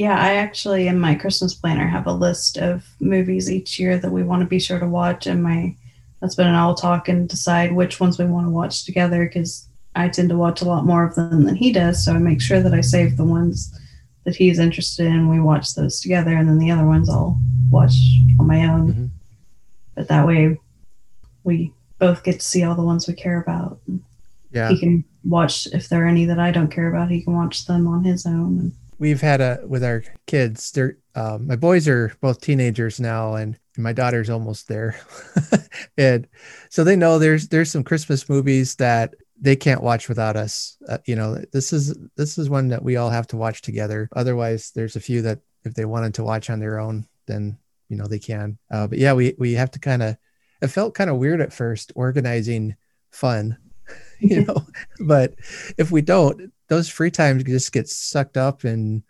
Yeah, 0.00 0.18
I 0.18 0.34
actually 0.34 0.88
in 0.88 0.98
my 0.98 1.14
Christmas 1.14 1.54
planner 1.54 1.86
have 1.86 2.06
a 2.06 2.12
list 2.12 2.56
of 2.56 2.86
movies 3.00 3.50
each 3.50 3.78
year 3.78 3.98
that 3.98 4.10
we 4.10 4.22
want 4.22 4.40
to 4.40 4.46
be 4.46 4.58
sure 4.58 4.78
to 4.78 4.86
watch, 4.86 5.26
and 5.26 5.42
my 5.42 5.74
husband 6.20 6.48
and 6.48 6.56
I 6.56 6.66
will 6.66 6.74
talk 6.74 7.08
and 7.08 7.28
decide 7.28 7.72
which 7.72 8.00
ones 8.00 8.18
we 8.18 8.24
want 8.24 8.46
to 8.46 8.50
watch 8.50 8.84
together 8.84 9.26
because 9.26 9.68
I 9.94 10.08
tend 10.08 10.30
to 10.30 10.38
watch 10.38 10.62
a 10.62 10.66
lot 10.66 10.86
more 10.86 11.04
of 11.04 11.14
them 11.14 11.44
than 11.44 11.56
he 11.56 11.72
does. 11.72 12.04
So 12.04 12.14
I 12.14 12.18
make 12.18 12.40
sure 12.40 12.62
that 12.62 12.74
I 12.74 12.80
save 12.80 13.16
the 13.16 13.24
ones 13.24 13.78
that 14.24 14.36
he's 14.36 14.58
interested 14.58 15.06
in. 15.06 15.28
We 15.28 15.40
watch 15.40 15.74
those 15.74 16.00
together, 16.00 16.36
and 16.36 16.48
then 16.48 16.58
the 16.58 16.70
other 16.70 16.86
ones 16.86 17.10
I'll 17.10 17.38
watch 17.70 17.94
on 18.38 18.46
my 18.46 18.66
own. 18.66 18.92
Mm-hmm 18.92 19.06
but 20.00 20.08
that 20.08 20.26
way 20.26 20.58
we 21.44 21.74
both 21.98 22.24
get 22.24 22.40
to 22.40 22.46
see 22.46 22.64
all 22.64 22.74
the 22.74 22.82
ones 22.82 23.06
we 23.06 23.12
care 23.12 23.38
about. 23.38 23.78
Yeah. 24.50 24.70
He 24.70 24.78
can 24.78 25.04
watch 25.24 25.66
if 25.74 25.90
there 25.90 26.04
are 26.04 26.08
any 26.08 26.24
that 26.24 26.38
I 26.38 26.50
don't 26.50 26.70
care 26.70 26.88
about, 26.88 27.10
he 27.10 27.22
can 27.22 27.34
watch 27.34 27.66
them 27.66 27.86
on 27.86 28.02
his 28.02 28.24
own. 28.24 28.72
We've 29.00 29.20
had 29.20 29.40
a 29.40 29.60
with 29.66 29.82
our 29.82 30.04
kids, 30.26 30.70
they're 30.70 30.98
uh, 31.16 31.38
my 31.40 31.56
boys 31.56 31.88
are 31.88 32.12
both 32.20 32.40
teenagers 32.40 33.00
now 33.00 33.34
and 33.34 33.58
my 33.76 33.92
daughter's 33.92 34.30
almost 34.30 34.68
there. 34.68 35.00
and 35.98 36.28
so 36.68 36.84
they 36.84 36.94
know 36.94 37.18
there's 37.18 37.48
there's 37.48 37.72
some 37.72 37.82
Christmas 37.82 38.28
movies 38.28 38.76
that 38.76 39.14
they 39.40 39.56
can't 39.56 39.82
watch 39.82 40.08
without 40.08 40.36
us. 40.36 40.76
Uh, 40.88 40.98
you 41.06 41.16
know, 41.16 41.42
this 41.52 41.72
is 41.72 41.98
this 42.16 42.38
is 42.38 42.48
one 42.48 42.68
that 42.68 42.84
we 42.84 42.96
all 42.96 43.10
have 43.10 43.26
to 43.28 43.36
watch 43.36 43.62
together. 43.62 44.08
Otherwise, 44.14 44.70
there's 44.74 44.94
a 44.94 45.00
few 45.00 45.22
that 45.22 45.40
if 45.64 45.74
they 45.74 45.84
wanted 45.84 46.14
to 46.14 46.24
watch 46.24 46.48
on 46.48 46.60
their 46.60 46.78
own, 46.78 47.08
then 47.26 47.58
you 47.90 47.96
know 47.96 48.06
they 48.06 48.18
can 48.18 48.56
uh, 48.70 48.86
but 48.86 48.98
yeah 48.98 49.12
we 49.12 49.34
we 49.38 49.52
have 49.52 49.70
to 49.70 49.78
kind 49.78 50.02
of 50.02 50.16
it 50.62 50.68
felt 50.68 50.94
kind 50.94 51.10
of 51.10 51.16
weird 51.16 51.40
at 51.40 51.52
first 51.52 51.92
organizing 51.94 52.74
fun 53.10 53.58
you 54.20 54.44
know 54.44 54.64
but 55.00 55.34
if 55.76 55.90
we 55.90 56.00
don't 56.00 56.52
those 56.70 56.88
free 56.88 57.10
times 57.10 57.44
just 57.44 57.72
get 57.72 57.88
sucked 57.88 58.38
up 58.38 58.64
and 58.64 59.02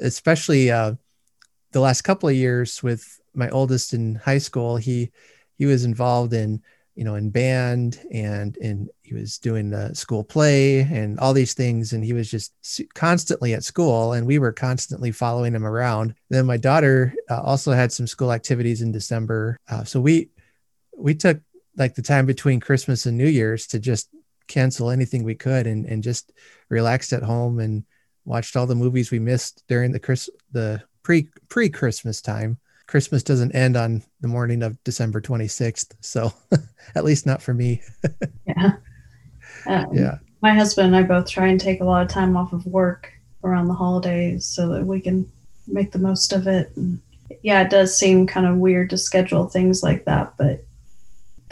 especially 0.00 0.70
uh, 0.70 0.94
the 1.72 1.80
last 1.80 2.02
couple 2.02 2.28
of 2.28 2.34
years 2.34 2.82
with 2.82 3.20
my 3.34 3.50
oldest 3.50 3.92
in 3.92 4.14
high 4.14 4.38
school 4.38 4.78
he 4.78 5.10
he 5.58 5.66
was 5.66 5.84
involved 5.84 6.32
in 6.32 6.62
you 6.94 7.04
know 7.04 7.14
in 7.14 7.28
band 7.28 8.00
and 8.10 8.56
in 8.56 8.88
he 9.12 9.20
was 9.20 9.36
doing 9.38 9.68
the 9.68 9.94
school 9.94 10.24
play 10.24 10.80
and 10.80 11.18
all 11.20 11.34
these 11.34 11.52
things. 11.52 11.92
And 11.92 12.02
he 12.02 12.14
was 12.14 12.30
just 12.30 12.52
constantly 12.94 13.52
at 13.52 13.62
school 13.62 14.14
and 14.14 14.26
we 14.26 14.38
were 14.38 14.52
constantly 14.52 15.10
following 15.10 15.54
him 15.54 15.66
around. 15.66 16.14
Then 16.30 16.46
my 16.46 16.56
daughter 16.56 17.14
uh, 17.30 17.42
also 17.42 17.72
had 17.72 17.92
some 17.92 18.06
school 18.06 18.32
activities 18.32 18.80
in 18.80 18.90
december. 18.90 19.58
Uh, 19.68 19.84
so 19.84 20.00
we 20.00 20.30
we 20.96 21.14
took 21.14 21.40
like 21.76 21.94
the 21.94 22.02
time 22.02 22.26
between 22.26 22.60
christmas 22.60 23.06
and 23.06 23.16
new 23.16 23.26
year's 23.26 23.66
to 23.66 23.78
just 23.78 24.10
cancel 24.46 24.90
anything 24.90 25.24
we 25.24 25.34
could 25.34 25.66
and, 25.66 25.86
and 25.86 26.02
just 26.02 26.32
relaxed 26.68 27.12
at 27.12 27.22
home 27.22 27.58
and 27.58 27.84
watched 28.24 28.56
all 28.56 28.66
the 28.66 28.74
movies 28.74 29.10
we 29.10 29.18
missed 29.18 29.64
during 29.68 29.92
the 29.92 29.98
chris 29.98 30.30
the 30.52 30.82
pre 31.02 31.28
pre 31.48 31.68
christmas 31.68 32.20
time 32.22 32.58
Christmas 32.92 33.22
doesn't 33.22 33.52
end 33.52 33.74
on 33.74 34.02
the 34.20 34.28
morning 34.28 34.62
of 34.62 34.76
December 34.84 35.18
26th. 35.20 35.94
So 36.00 36.30
at 36.94 37.04
least 37.04 37.24
not 37.24 37.40
for 37.40 37.54
me. 37.54 37.80
yeah. 38.46 38.72
Um, 39.66 39.86
yeah. 39.94 40.18
My 40.42 40.52
husband 40.52 40.88
and 40.88 40.96
I 40.96 41.02
both 41.02 41.26
try 41.26 41.46
and 41.46 41.58
take 41.58 41.80
a 41.80 41.84
lot 41.84 42.02
of 42.02 42.08
time 42.08 42.36
off 42.36 42.52
of 42.52 42.66
work 42.66 43.10
around 43.44 43.68
the 43.68 43.74
holidays 43.74 44.44
so 44.44 44.68
that 44.68 44.84
we 44.84 45.00
can 45.00 45.26
make 45.66 45.92
the 45.92 45.98
most 45.98 46.34
of 46.34 46.46
it. 46.46 46.70
And 46.76 47.00
yeah, 47.42 47.62
it 47.62 47.70
does 47.70 47.96
seem 47.96 48.26
kind 48.26 48.46
of 48.46 48.56
weird 48.56 48.90
to 48.90 48.98
schedule 48.98 49.46
things 49.46 49.82
like 49.82 50.04
that, 50.04 50.34
but 50.36 50.62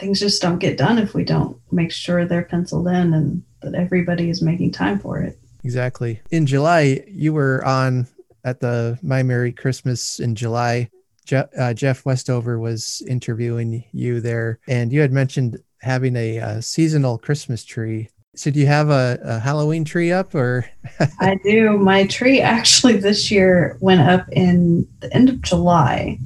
things 0.01 0.19
just 0.19 0.43
don't 0.43 0.59
get 0.59 0.79
done 0.79 0.99
if 0.99 1.15
we 1.15 1.25
don't 1.25 1.57
make 1.71 1.93
sure 1.93 2.25
they're 2.25 2.43
penciled 2.43 2.89
in 2.89 3.15
and 3.15 3.43
that 3.63 3.75
everybody 3.75 4.31
is 4.31 4.43
making 4.43 4.73
time 4.73 4.99
for 4.99 5.21
it. 5.21 5.39
Exactly. 5.63 6.21
In 6.31 6.47
July, 6.47 7.05
you 7.07 7.33
were 7.33 7.65
on 7.65 8.07
at 8.45 8.61
the 8.61 8.99
My 9.03 9.23
Merry 9.23 9.53
Christmas 9.53 10.19
in 10.19 10.35
July, 10.35 10.89
Je- 11.27 11.45
uh, 11.59 11.75
Jeff 11.75 12.05
Westover 12.05 12.59
was 12.59 13.03
interviewing 13.07 13.85
you 13.93 14.21
there, 14.21 14.59
and 14.67 14.93
you 14.93 15.01
had 15.01 15.13
mentioned 15.13 15.63
having 15.83 16.17
a, 16.17 16.39
a 16.39 16.63
seasonal 16.63 17.19
Christmas 17.19 17.65
tree. 17.65 18.09
So, 18.35 18.51
do 18.51 18.59
you 18.59 18.67
have 18.67 18.89
a, 18.91 19.19
a 19.23 19.39
Halloween 19.39 19.85
tree 19.85 20.13
up, 20.13 20.35
or? 20.35 20.65
I 21.21 21.39
do. 21.45 21.77
My 21.79 22.07
tree 22.07 22.41
actually 22.41 22.97
this 22.97 23.31
year 23.31 23.77
went 23.81 24.01
up 24.01 24.27
in 24.33 24.89
the 25.01 25.13
end 25.15 25.29
of 25.29 25.43
July. 25.43 26.19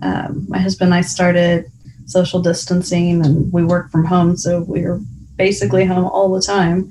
Um, 0.00 0.46
my 0.48 0.58
husband 0.58 0.88
and 0.88 0.94
I 0.94 1.02
started 1.02 1.70
social 2.12 2.40
distancing, 2.40 3.24
and 3.24 3.52
we 3.52 3.64
work 3.64 3.90
from 3.90 4.04
home, 4.04 4.36
so 4.36 4.60
we 4.60 4.82
were 4.82 5.00
basically 5.36 5.84
home 5.84 6.04
all 6.04 6.30
the 6.30 6.42
time 6.42 6.90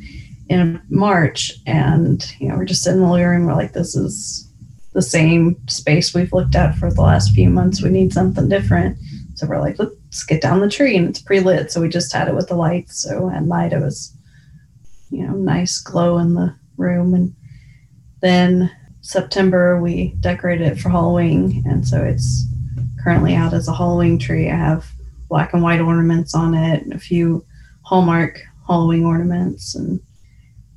in 0.49 0.81
March, 0.89 1.53
and 1.65 2.33
you 2.39 2.49
know 2.49 2.57
we're 2.57 2.65
just 2.65 2.83
sitting 2.83 2.99
in 2.99 3.05
the 3.05 3.11
living 3.11 3.27
room. 3.27 3.45
We're 3.45 3.53
like, 3.53 3.73
this 3.73 3.95
is 3.95 4.51
the 4.93 5.01
same 5.01 5.55
space 5.67 6.13
we've 6.13 6.33
looked 6.33 6.55
at 6.55 6.75
for 6.75 6.91
the 6.91 7.01
last 7.01 7.33
few 7.33 7.49
months. 7.49 7.81
We 7.81 7.89
need 7.89 8.11
something 8.11 8.49
different. 8.49 8.97
So 9.35 9.47
we're 9.47 9.61
like, 9.61 9.79
let's 9.79 10.23
get 10.23 10.41
down 10.41 10.59
the 10.59 10.69
tree, 10.69 10.97
and 10.97 11.07
it's 11.07 11.21
pre-lit. 11.21 11.71
So 11.71 11.79
we 11.81 11.87
just 11.87 12.11
had 12.11 12.27
it 12.27 12.35
with 12.35 12.49
the 12.49 12.55
lights. 12.55 13.01
So 13.01 13.29
at 13.29 13.43
night 13.43 13.71
it 13.71 13.79
was, 13.79 14.13
you 15.09 15.25
know, 15.25 15.33
nice 15.33 15.79
glow 15.79 16.17
in 16.17 16.33
the 16.33 16.55
room, 16.77 17.13
and 17.13 17.33
then 18.21 18.71
September 19.01 19.81
we 19.81 20.09
decorated 20.19 20.67
it 20.67 20.79
for 20.79 20.89
Halloween, 20.89 21.63
and 21.65 21.87
so 21.87 22.03
it's 22.03 22.45
currently 23.03 23.33
out 23.33 23.53
as 23.53 23.67
a 23.67 23.73
Halloween 23.73 24.19
tree. 24.19 24.49
I 24.49 24.55
have 24.55 24.90
black 25.31 25.53
and 25.53 25.63
white 25.63 25.79
ornaments 25.79 26.35
on 26.35 26.53
it, 26.53 26.83
and 26.83 26.93
a 26.93 26.99
few 26.99 27.43
Hallmark 27.83 28.39
Halloween 28.67 29.05
ornaments, 29.05 29.73
and 29.73 29.99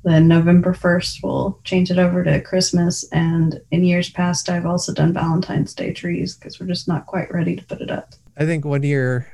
then 0.05 0.29
November 0.29 0.73
1st, 0.73 1.21
we'll 1.21 1.59
change 1.65 1.91
it 1.91 1.97
over 1.97 2.23
to 2.23 2.39
Christmas. 2.39 3.03
And 3.11 3.59
in 3.71 3.83
years 3.83 4.09
past, 4.09 4.49
I've 4.49 4.65
also 4.65 4.93
done 4.93 5.13
Valentine's 5.13 5.73
Day 5.73 5.91
trees 5.91 6.35
because 6.35 6.59
we're 6.59 6.67
just 6.67 6.87
not 6.87 7.05
quite 7.05 7.31
ready 7.33 7.55
to 7.55 7.65
put 7.65 7.81
it 7.81 7.91
up. 7.91 8.13
I 8.37 8.45
think 8.45 8.63
one 8.63 8.83
year 8.83 9.27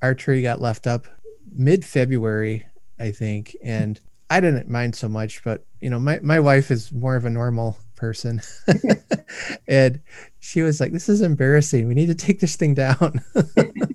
our 0.00 0.14
tree 0.14 0.42
got 0.42 0.60
left 0.60 0.86
up 0.86 1.08
mid 1.52 1.84
February, 1.84 2.64
I 3.00 3.10
think. 3.10 3.56
And 3.64 3.98
I 4.30 4.40
didn't 4.40 4.68
mind 4.68 4.94
so 4.94 5.08
much, 5.08 5.42
but 5.42 5.64
you 5.80 5.90
know, 5.90 5.98
my, 5.98 6.20
my 6.22 6.38
wife 6.38 6.70
is 6.70 6.92
more 6.92 7.16
of 7.16 7.24
a 7.24 7.30
normal 7.30 7.78
person. 7.96 8.42
and 9.66 10.00
she 10.38 10.62
was 10.62 10.78
like, 10.78 10.92
This 10.92 11.08
is 11.08 11.20
embarrassing. 11.20 11.88
We 11.88 11.94
need 11.94 12.06
to 12.06 12.14
take 12.14 12.40
this 12.40 12.56
thing 12.56 12.74
down. 12.74 13.22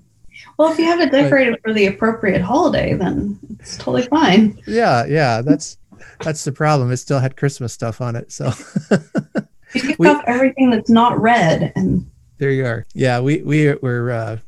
well, 0.58 0.72
if 0.72 0.78
you 0.78 0.84
have 0.84 1.00
it 1.00 1.10
decorated 1.10 1.52
but, 1.52 1.62
for 1.62 1.72
the 1.72 1.86
appropriate 1.86 2.40
holiday, 2.40 2.94
then 2.94 3.38
it's 3.58 3.76
totally 3.76 4.02
fine. 4.02 4.60
Yeah, 4.66 5.04
yeah. 5.06 5.42
That's 5.42 5.78
that's 6.20 6.44
the 6.44 6.52
problem. 6.52 6.90
It 6.92 6.98
still 6.98 7.18
had 7.18 7.36
Christmas 7.36 7.72
stuff 7.72 8.00
on 8.00 8.16
it. 8.16 8.30
So 8.32 8.52
you 9.74 9.82
pick 9.82 9.98
we, 9.98 10.08
up 10.08 10.22
everything 10.26 10.70
that's 10.70 10.90
not 10.90 11.20
red 11.20 11.72
and 11.76 12.08
there 12.38 12.50
you 12.50 12.66
are. 12.66 12.86
Yeah, 12.94 13.20
we 13.20 13.42
we 13.42 13.74
were 13.74 14.10
uh, 14.10 14.38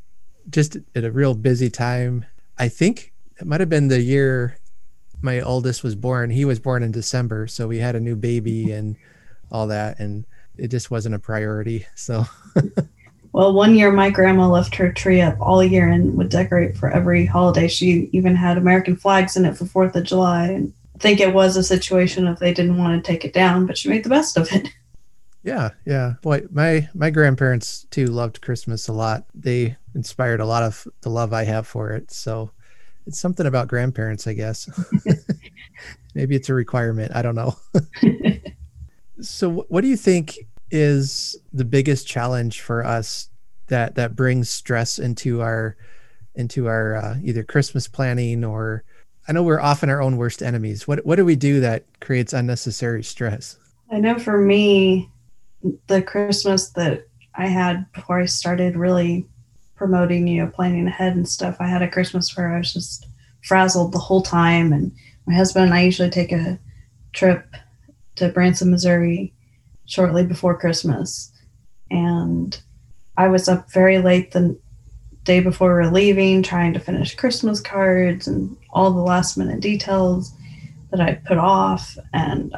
just 0.51 0.77
at 0.95 1.05
a 1.05 1.11
real 1.11 1.35
busy 1.35 1.71
time. 1.71 2.25
I 2.59 2.69
think 2.69 3.13
it 3.41 3.47
might 3.47 3.61
have 3.61 3.69
been 3.69 3.89
the 3.89 4.01
year 4.01 4.59
my 5.23 5.41
oldest 5.41 5.83
was 5.83 5.95
born. 5.95 6.31
He 6.31 6.45
was 6.45 6.59
born 6.59 6.83
in 6.83 6.91
December, 6.91 7.47
so 7.47 7.67
we 7.67 7.79
had 7.79 7.97
a 7.97 8.01
new 8.01 8.17
baby 8.17 8.73
and 8.73 8.97
all 9.51 9.67
that, 9.69 9.99
and 9.99 10.25
it 10.57 10.69
just 10.69 10.91
wasn't 10.91 11.15
a 11.15 11.19
priority. 11.19 11.87
So. 11.95 12.27
well, 13.37 13.53
one 13.53 13.75
year 13.75 13.93
my 13.93 14.09
grandma 14.09 14.49
left 14.49 14.75
her 14.77 14.91
tree 14.91 15.21
up 15.21 15.39
all 15.43 15.63
year 15.63 15.91
and 15.91 16.17
would 16.17 16.31
decorate 16.31 16.75
for 16.75 16.91
every 16.91 17.27
holiday. 17.27 17.69
She 17.69 18.09
even 18.15 18.35
had 18.35 18.57
American 18.57 18.97
flags 18.97 19.37
in 19.37 19.45
it 19.45 19.59
for 19.59 19.67
Fourth 19.67 19.95
of 19.95 20.05
July, 20.05 20.47
and 20.47 20.73
think 21.01 21.21
it 21.21 21.35
was 21.35 21.55
a 21.55 21.63
situation 21.63 22.29
if 22.29 22.39
they 22.39 22.55
didn't 22.55 22.79
want 22.79 23.05
to 23.05 23.07
take 23.07 23.27
it 23.27 23.35
down, 23.35 23.67
but 23.67 23.77
she 23.77 23.91
made 23.91 24.05
the 24.05 24.09
best 24.09 24.39
of 24.39 24.51
it. 24.53 24.69
Yeah, 25.43 25.71
yeah. 25.85 26.15
Boy, 26.23 26.43
my 26.51 26.89
my 26.93 27.11
grandparents 27.11 27.87
too 27.93 28.07
loved 28.07 28.41
Christmas 28.41 28.89
a 28.89 28.93
lot. 28.93 29.27
They 29.33 29.77
inspired 29.95 30.41
a 30.41 30.45
lot 30.45 30.65
of 30.65 30.89
the 31.03 31.09
love 31.09 31.33
I 31.33 31.45
have 31.45 31.69
for 31.69 31.93
it. 31.93 32.11
So 32.11 32.51
it's 33.07 33.21
something 33.21 33.47
about 33.47 33.69
grandparents, 33.69 34.27
I 34.27 34.33
guess. 34.33 34.69
Maybe 36.17 36.35
it's 36.35 36.49
a 36.49 36.55
requirement. 36.55 37.13
I 37.15 37.23
don't 37.23 37.37
know. 37.37 37.55
so 39.21 39.65
what 39.69 39.83
do 39.83 39.87
you 39.87 39.97
think 39.97 40.49
is 40.71 41.37
the 41.53 41.65
biggest 41.65 42.07
challenge 42.07 42.61
for 42.61 42.85
us 42.85 43.29
that 43.69 43.95
that 43.97 44.17
brings 44.17 44.49
stress 44.51 44.99
into 44.99 45.43
our 45.43 45.77
into 46.35 46.67
our 46.67 46.97
uh, 46.97 47.17
either 47.23 47.43
Christmas 47.43 47.89
planning 47.89 48.45
or 48.45 48.85
I 49.29 49.33
know 49.33 49.43
we're 49.43 49.61
often 49.61 49.91
our 49.91 50.03
own 50.03 50.17
worst 50.17 50.43
enemies. 50.43 50.87
What 50.87 51.05
what 51.05 51.17
do 51.17 51.25
we 51.25 51.37
do 51.37 51.61
that 51.61 51.85
creates 52.01 52.33
unnecessary 52.33 53.03
stress? 53.03 53.59
I 53.91 53.99
know 53.99 54.19
for 54.19 54.39
me, 54.39 55.11
the 55.87 56.03
Christmas 56.03 56.71
that 56.71 57.07
I 57.35 57.47
had 57.47 57.91
before 57.93 58.21
I 58.21 58.27
started 58.27 58.77
really 58.77 59.27
promoting, 59.77 60.27
you 60.27 60.43
know, 60.43 60.51
planning 60.51 60.87
ahead 60.87 61.15
and 61.17 61.29
stuff, 61.29 61.57
I 61.61 61.69
had 61.69 61.83
a 61.83 61.91
Christmas 61.91 62.37
where 62.37 62.55
I 62.55 62.59
was 62.59 62.73
just 62.73 63.07
frazzled 63.45 63.93
the 63.93 63.99
whole 63.99 64.23
time. 64.23 64.73
And 64.73 64.93
my 65.27 65.35
husband 65.35 65.67
and 65.67 65.75
I 65.75 65.83
usually 65.83 66.11
take 66.11 66.33
a 66.33 66.59
trip 67.13 67.47
to 68.17 68.29
Branson, 68.31 68.71
Missouri 68.71 69.35
shortly 69.87 70.25
before 70.25 70.59
Christmas. 70.59 71.33
And 71.91 72.59
I 73.17 73.29
was 73.29 73.49
up 73.49 73.71
very 73.73 73.99
late 73.99 74.33
the 74.33 74.59
day 75.25 75.41
before 75.41 75.81
we 75.81 75.87
leaving, 75.89 76.43
trying 76.43 76.73
to 76.73 76.81
finish 76.81 77.15
Christmas 77.15 77.61
cards 77.61 78.27
and 78.27 78.57
all 78.71 78.93
the 78.93 79.01
last 79.01 79.37
minute 79.37 79.61
details 79.61 80.33
that 80.91 81.01
I'd 81.01 81.25
put 81.25 81.39
off. 81.39 81.99
And 82.13 82.55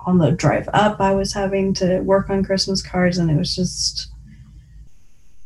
on 0.00 0.18
the 0.18 0.32
drive 0.32 0.68
up, 0.72 1.00
I 1.00 1.14
was 1.14 1.32
having 1.32 1.74
to 1.74 2.00
work 2.00 2.30
on 2.30 2.44
Christmas 2.44 2.82
cards, 2.82 3.18
and 3.18 3.30
it 3.30 3.36
was 3.36 3.54
just 3.54 4.08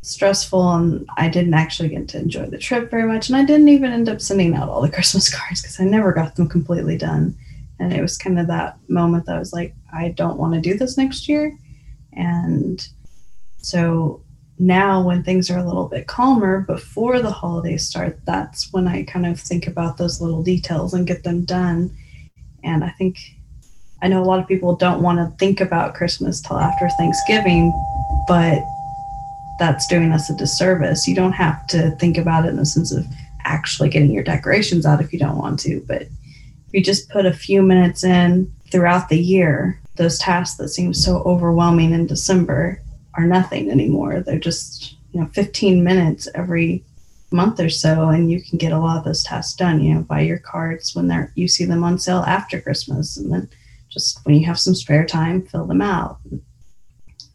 stressful. 0.03 0.73
And 0.75 1.09
I 1.17 1.29
didn't 1.29 1.55
actually 1.55 1.89
get 1.89 2.09
to 2.09 2.19
enjoy 2.19 2.47
the 2.47 2.59
trip 2.59 2.91
very 2.91 3.07
much. 3.07 3.29
And 3.29 3.37
I 3.37 3.45
didn't 3.45 3.69
even 3.69 3.93
end 3.93 4.09
up 4.09 4.21
sending 4.21 4.55
out 4.55 4.69
all 4.69 4.83
the 4.83 4.91
Christmas 4.91 5.35
cards 5.37 5.63
because 5.63 5.81
I 5.81 5.85
never 5.85 6.13
got 6.13 6.37
them 6.37 6.49
completely 6.49 6.97
done. 6.97 7.37
And 7.81 7.93
it 7.93 8.03
was 8.03 8.19
kind 8.19 8.39
of 8.39 8.47
that 8.47 8.79
moment 8.89 9.27
that 9.27 9.37
I 9.37 9.39
was 9.39 9.53
like, 9.53 9.75
I 9.93 10.11
don't 10.11 10.39
want 10.39 10.55
to 10.55 10.61
do 10.61 10.77
this 10.77 10.97
next 10.97 11.29
year. 11.29 11.57
And 12.13 12.87
so 13.57 14.23
now 14.61 15.03
when 15.03 15.23
things 15.23 15.51
are 15.51 15.59
a 15.59 15.65
little 15.65 15.89
bit 15.89 16.07
calmer 16.07 16.61
before 16.61 17.19
the 17.21 17.31
holidays 17.31 17.87
start 17.87 18.19
that's 18.27 18.71
when 18.75 18.87
i 18.87 19.03
kind 19.05 19.25
of 19.25 19.41
think 19.41 19.67
about 19.67 19.97
those 19.97 20.21
little 20.21 20.43
details 20.43 20.93
and 20.93 21.07
get 21.07 21.25
them 21.25 21.47
done 21.47 21.91
and 22.63 22.85
i 22.85 22.91
think 22.91 23.17
i 24.03 24.09
know 24.09 24.23
a 24.23 24.25
lot 24.25 24.39
of 24.39 24.47
people 24.47 24.77
don't 24.77 25.01
want 25.01 25.19
to 25.19 25.35
think 25.39 25.63
about 25.63 25.95
christmas 25.95 26.43
till 26.43 26.59
after 26.59 26.91
thanksgiving 26.91 27.73
but 28.29 28.63
that's 29.59 29.87
doing 29.87 30.13
us 30.13 30.29
a 30.29 30.37
disservice 30.37 31.09
you 31.09 31.15
don't 31.15 31.33
have 31.33 31.67
to 31.67 31.91
think 31.93 32.19
about 32.19 32.45
it 32.45 32.49
in 32.49 32.57
the 32.57 32.67
sense 32.67 32.93
of 32.93 33.07
actually 33.45 33.89
getting 33.89 34.11
your 34.11 34.23
decorations 34.23 34.85
out 34.85 35.01
if 35.01 35.11
you 35.11 35.19
don't 35.19 35.39
want 35.39 35.59
to 35.59 35.83
but 35.89 36.03
you 36.73 36.83
just 36.83 37.09
put 37.11 37.27
a 37.27 37.33
few 37.33 37.63
minutes 37.63 38.05
in 38.05 38.53
throughout 38.71 39.09
the 39.09 39.19
year 39.19 39.81
those 39.97 40.19
tasks 40.19 40.57
that 40.57 40.69
seem 40.69 40.95
so 40.95 41.23
overwhelming 41.25 41.93
in 41.93 42.07
december 42.07 42.81
are 43.15 43.27
nothing 43.27 43.71
anymore. 43.71 44.21
They're 44.21 44.39
just, 44.39 44.97
you 45.13 45.21
know, 45.21 45.27
15 45.29 45.83
minutes 45.83 46.29
every 46.35 46.85
month 47.33 47.61
or 47.61 47.71
so 47.71 48.09
and 48.09 48.31
you 48.31 48.43
can 48.43 48.59
get 48.59 48.73
a 48.73 48.79
lot 48.79 48.99
of 48.99 49.05
those 49.05 49.23
tasks 49.23 49.55
done, 49.55 49.81
you 49.81 49.95
know, 49.95 50.03
buy 50.03 50.21
your 50.21 50.39
cards 50.39 50.95
when 50.95 51.07
they're 51.07 51.33
you 51.37 51.47
see 51.47 51.65
them 51.65 51.85
on 51.85 51.99
sale 51.99 52.25
after 52.27 52.61
Christmas 52.61 53.17
and 53.17 53.33
then 53.33 53.49
just 53.89 54.25
when 54.25 54.35
you 54.35 54.47
have 54.47 54.59
some 54.59 54.75
spare 54.75 55.05
time, 55.05 55.43
fill 55.43 55.67
them 55.67 55.83
out. 55.83 56.19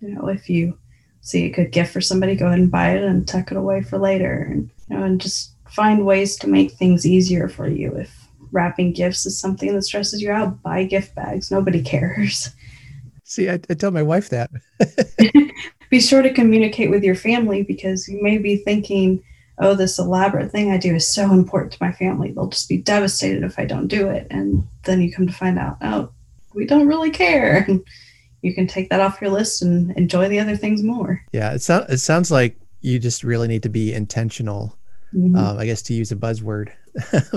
You 0.01 0.09
know, 0.09 0.27
if 0.27 0.49
you 0.49 0.77
see 1.21 1.45
a 1.45 1.49
good 1.49 1.71
gift 1.71 1.93
for 1.93 2.01
somebody, 2.01 2.35
go 2.35 2.47
ahead 2.47 2.59
and 2.59 2.71
buy 2.71 2.91
it 2.91 3.03
and 3.03 3.27
tuck 3.27 3.51
it 3.51 3.57
away 3.57 3.81
for 3.81 3.97
later 3.97 4.47
and 4.51 4.69
you 4.89 4.97
know, 4.97 5.03
and 5.03 5.19
just 5.19 5.53
find 5.69 6.05
ways 6.05 6.37
to 6.37 6.47
make 6.47 6.71
things 6.71 7.05
easier 7.05 7.47
for 7.47 7.67
you. 7.67 7.91
If 7.95 8.24
wrapping 8.55 8.93
gifts 8.93 9.25
is 9.25 9.37
something 9.37 9.73
that 9.75 9.83
stresses 9.83 10.21
you 10.21 10.31
out, 10.31 10.63
buy 10.63 10.85
gift 10.85 11.13
bags. 11.13 11.51
Nobody 11.51 11.83
cares. 11.83 12.49
See, 13.23 13.49
I, 13.49 13.59
I 13.69 13.73
tell 13.73 13.91
my 13.91 14.03
wife 14.03 14.29
that. 14.29 14.49
Be 15.89 15.99
sure 15.99 16.21
to 16.21 16.33
communicate 16.33 16.89
with 16.89 17.03
your 17.03 17.15
family 17.15 17.63
because 17.63 18.07
you 18.07 18.21
may 18.21 18.37
be 18.37 18.57
thinking, 18.57 19.23
oh, 19.59 19.75
this 19.75 19.99
elaborate 19.99 20.51
thing 20.51 20.71
I 20.71 20.77
do 20.77 20.95
is 20.95 21.07
so 21.07 21.31
important 21.31 21.73
to 21.73 21.77
my 21.81 21.91
family. 21.91 22.31
They'll 22.31 22.47
just 22.49 22.67
be 22.69 22.77
devastated 22.77 23.43
if 23.43 23.59
I 23.59 23.65
don't 23.65 23.87
do 23.87 24.09
it. 24.09 24.27
And 24.29 24.67
then 24.83 25.01
you 25.01 25.11
come 25.13 25.27
to 25.27 25.33
find 25.33 25.59
out, 25.59 25.77
oh, 25.81 26.09
we 26.53 26.65
don't 26.65 26.87
really 26.87 27.11
care. 27.11 27.65
And 27.67 27.85
you 28.41 28.53
can 28.53 28.67
take 28.67 28.89
that 28.89 28.99
off 28.99 29.21
your 29.21 29.31
list 29.31 29.61
and 29.61 29.91
enjoy 29.91 30.27
the 30.27 30.39
other 30.39 30.55
things 30.55 30.83
more. 30.83 31.23
Yeah, 31.31 31.53
it, 31.53 31.61
so- 31.61 31.85
it 31.87 31.97
sounds 31.97 32.31
like 32.31 32.57
you 32.81 32.99
just 32.99 33.23
really 33.23 33.47
need 33.47 33.63
to 33.63 33.69
be 33.69 33.93
intentional. 33.93 34.77
Mm-hmm. 35.13 35.35
Um, 35.35 35.57
I 35.57 35.65
guess 35.65 35.81
to 35.83 35.93
use 35.93 36.11
a 36.11 36.15
buzzword, 36.15 36.71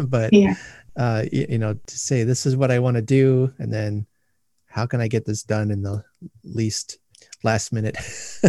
but 0.08 0.32
yeah. 0.32 0.54
Uh, 0.96 1.24
you, 1.30 1.46
you 1.50 1.58
know, 1.58 1.74
to 1.74 1.98
say 1.98 2.24
this 2.24 2.46
is 2.46 2.56
what 2.56 2.70
I 2.70 2.78
want 2.78 2.96
to 2.96 3.02
do, 3.02 3.52
and 3.58 3.72
then 3.72 4.06
how 4.66 4.86
can 4.86 5.00
I 5.00 5.08
get 5.08 5.24
this 5.24 5.42
done 5.42 5.70
in 5.70 5.82
the 5.82 6.04
least 6.44 6.98
last 7.42 7.72
minute 7.72 7.96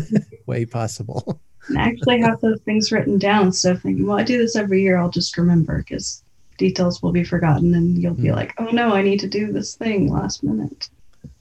way 0.45 0.65
possible? 0.65 1.41
and 1.69 1.77
actually 1.77 2.19
have 2.19 2.41
those 2.41 2.61
things 2.61 2.91
written 2.91 3.17
down. 3.17 3.51
So 3.51 3.75
thinking, 3.75 4.05
well, 4.05 4.19
I 4.19 4.23
do 4.23 4.37
this 4.37 4.55
every 4.55 4.81
year, 4.81 4.97
I'll 4.97 5.09
just 5.09 5.37
remember 5.37 5.77
because 5.79 6.23
details 6.57 7.01
will 7.01 7.11
be 7.11 7.23
forgotten 7.23 7.73
and 7.75 8.01
you'll 8.01 8.13
be 8.13 8.29
mm. 8.29 8.35
like, 8.35 8.53
oh 8.57 8.69
no, 8.71 8.93
I 8.93 9.01
need 9.01 9.19
to 9.21 9.27
do 9.27 9.51
this 9.51 9.75
thing 9.75 10.11
last 10.11 10.43
minute. 10.43 10.89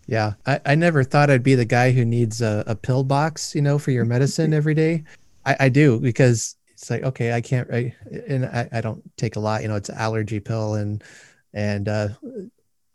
Yeah. 0.06 0.34
I, 0.46 0.60
I 0.64 0.74
never 0.74 1.04
thought 1.04 1.30
I'd 1.30 1.42
be 1.42 1.54
the 1.54 1.64
guy 1.64 1.92
who 1.92 2.04
needs 2.04 2.40
a, 2.40 2.64
a 2.66 2.74
pill 2.74 3.04
box, 3.04 3.54
you 3.54 3.62
know, 3.62 3.78
for 3.78 3.90
your 3.90 4.04
medicine 4.04 4.54
every 4.54 4.74
day. 4.74 5.04
I, 5.44 5.56
I 5.60 5.68
do 5.68 5.98
because 5.98 6.56
it's 6.78 6.90
like, 6.90 7.02
okay, 7.02 7.32
I 7.32 7.40
can't, 7.40 7.68
I, 7.72 7.92
and 8.28 8.46
I, 8.46 8.68
I 8.70 8.80
don't 8.80 9.02
take 9.16 9.34
a 9.34 9.40
lot, 9.40 9.62
you 9.62 9.68
know, 9.68 9.74
it's 9.74 9.90
allergy 9.90 10.38
pill 10.38 10.74
and, 10.74 11.02
and, 11.52 11.88
uh, 11.88 12.08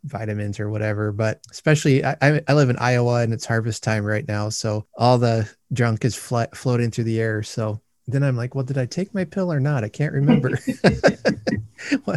vitamins 0.04 0.58
or 0.58 0.70
whatever. 0.70 1.12
But 1.12 1.40
especially, 1.50 2.02
I, 2.02 2.40
I 2.48 2.54
live 2.54 2.70
in 2.70 2.78
Iowa 2.78 3.20
and 3.22 3.34
it's 3.34 3.44
harvest 3.44 3.82
time 3.82 4.04
right 4.04 4.26
now, 4.26 4.48
so 4.48 4.86
all 4.96 5.18
the 5.18 5.50
junk 5.74 6.04
is 6.06 6.14
flat, 6.14 6.56
floating 6.56 6.90
through 6.90 7.04
the 7.04 7.20
air. 7.20 7.42
So 7.42 7.82
then 8.06 8.22
I'm 8.22 8.36
like, 8.36 8.54
well, 8.54 8.64
did 8.64 8.78
I 8.78 8.86
take 8.86 9.12
my 9.14 9.24
pill 9.24 9.52
or 9.52 9.60
not? 9.60 9.84
I 9.84 9.90
can't 9.90 10.14
remember. 10.14 10.58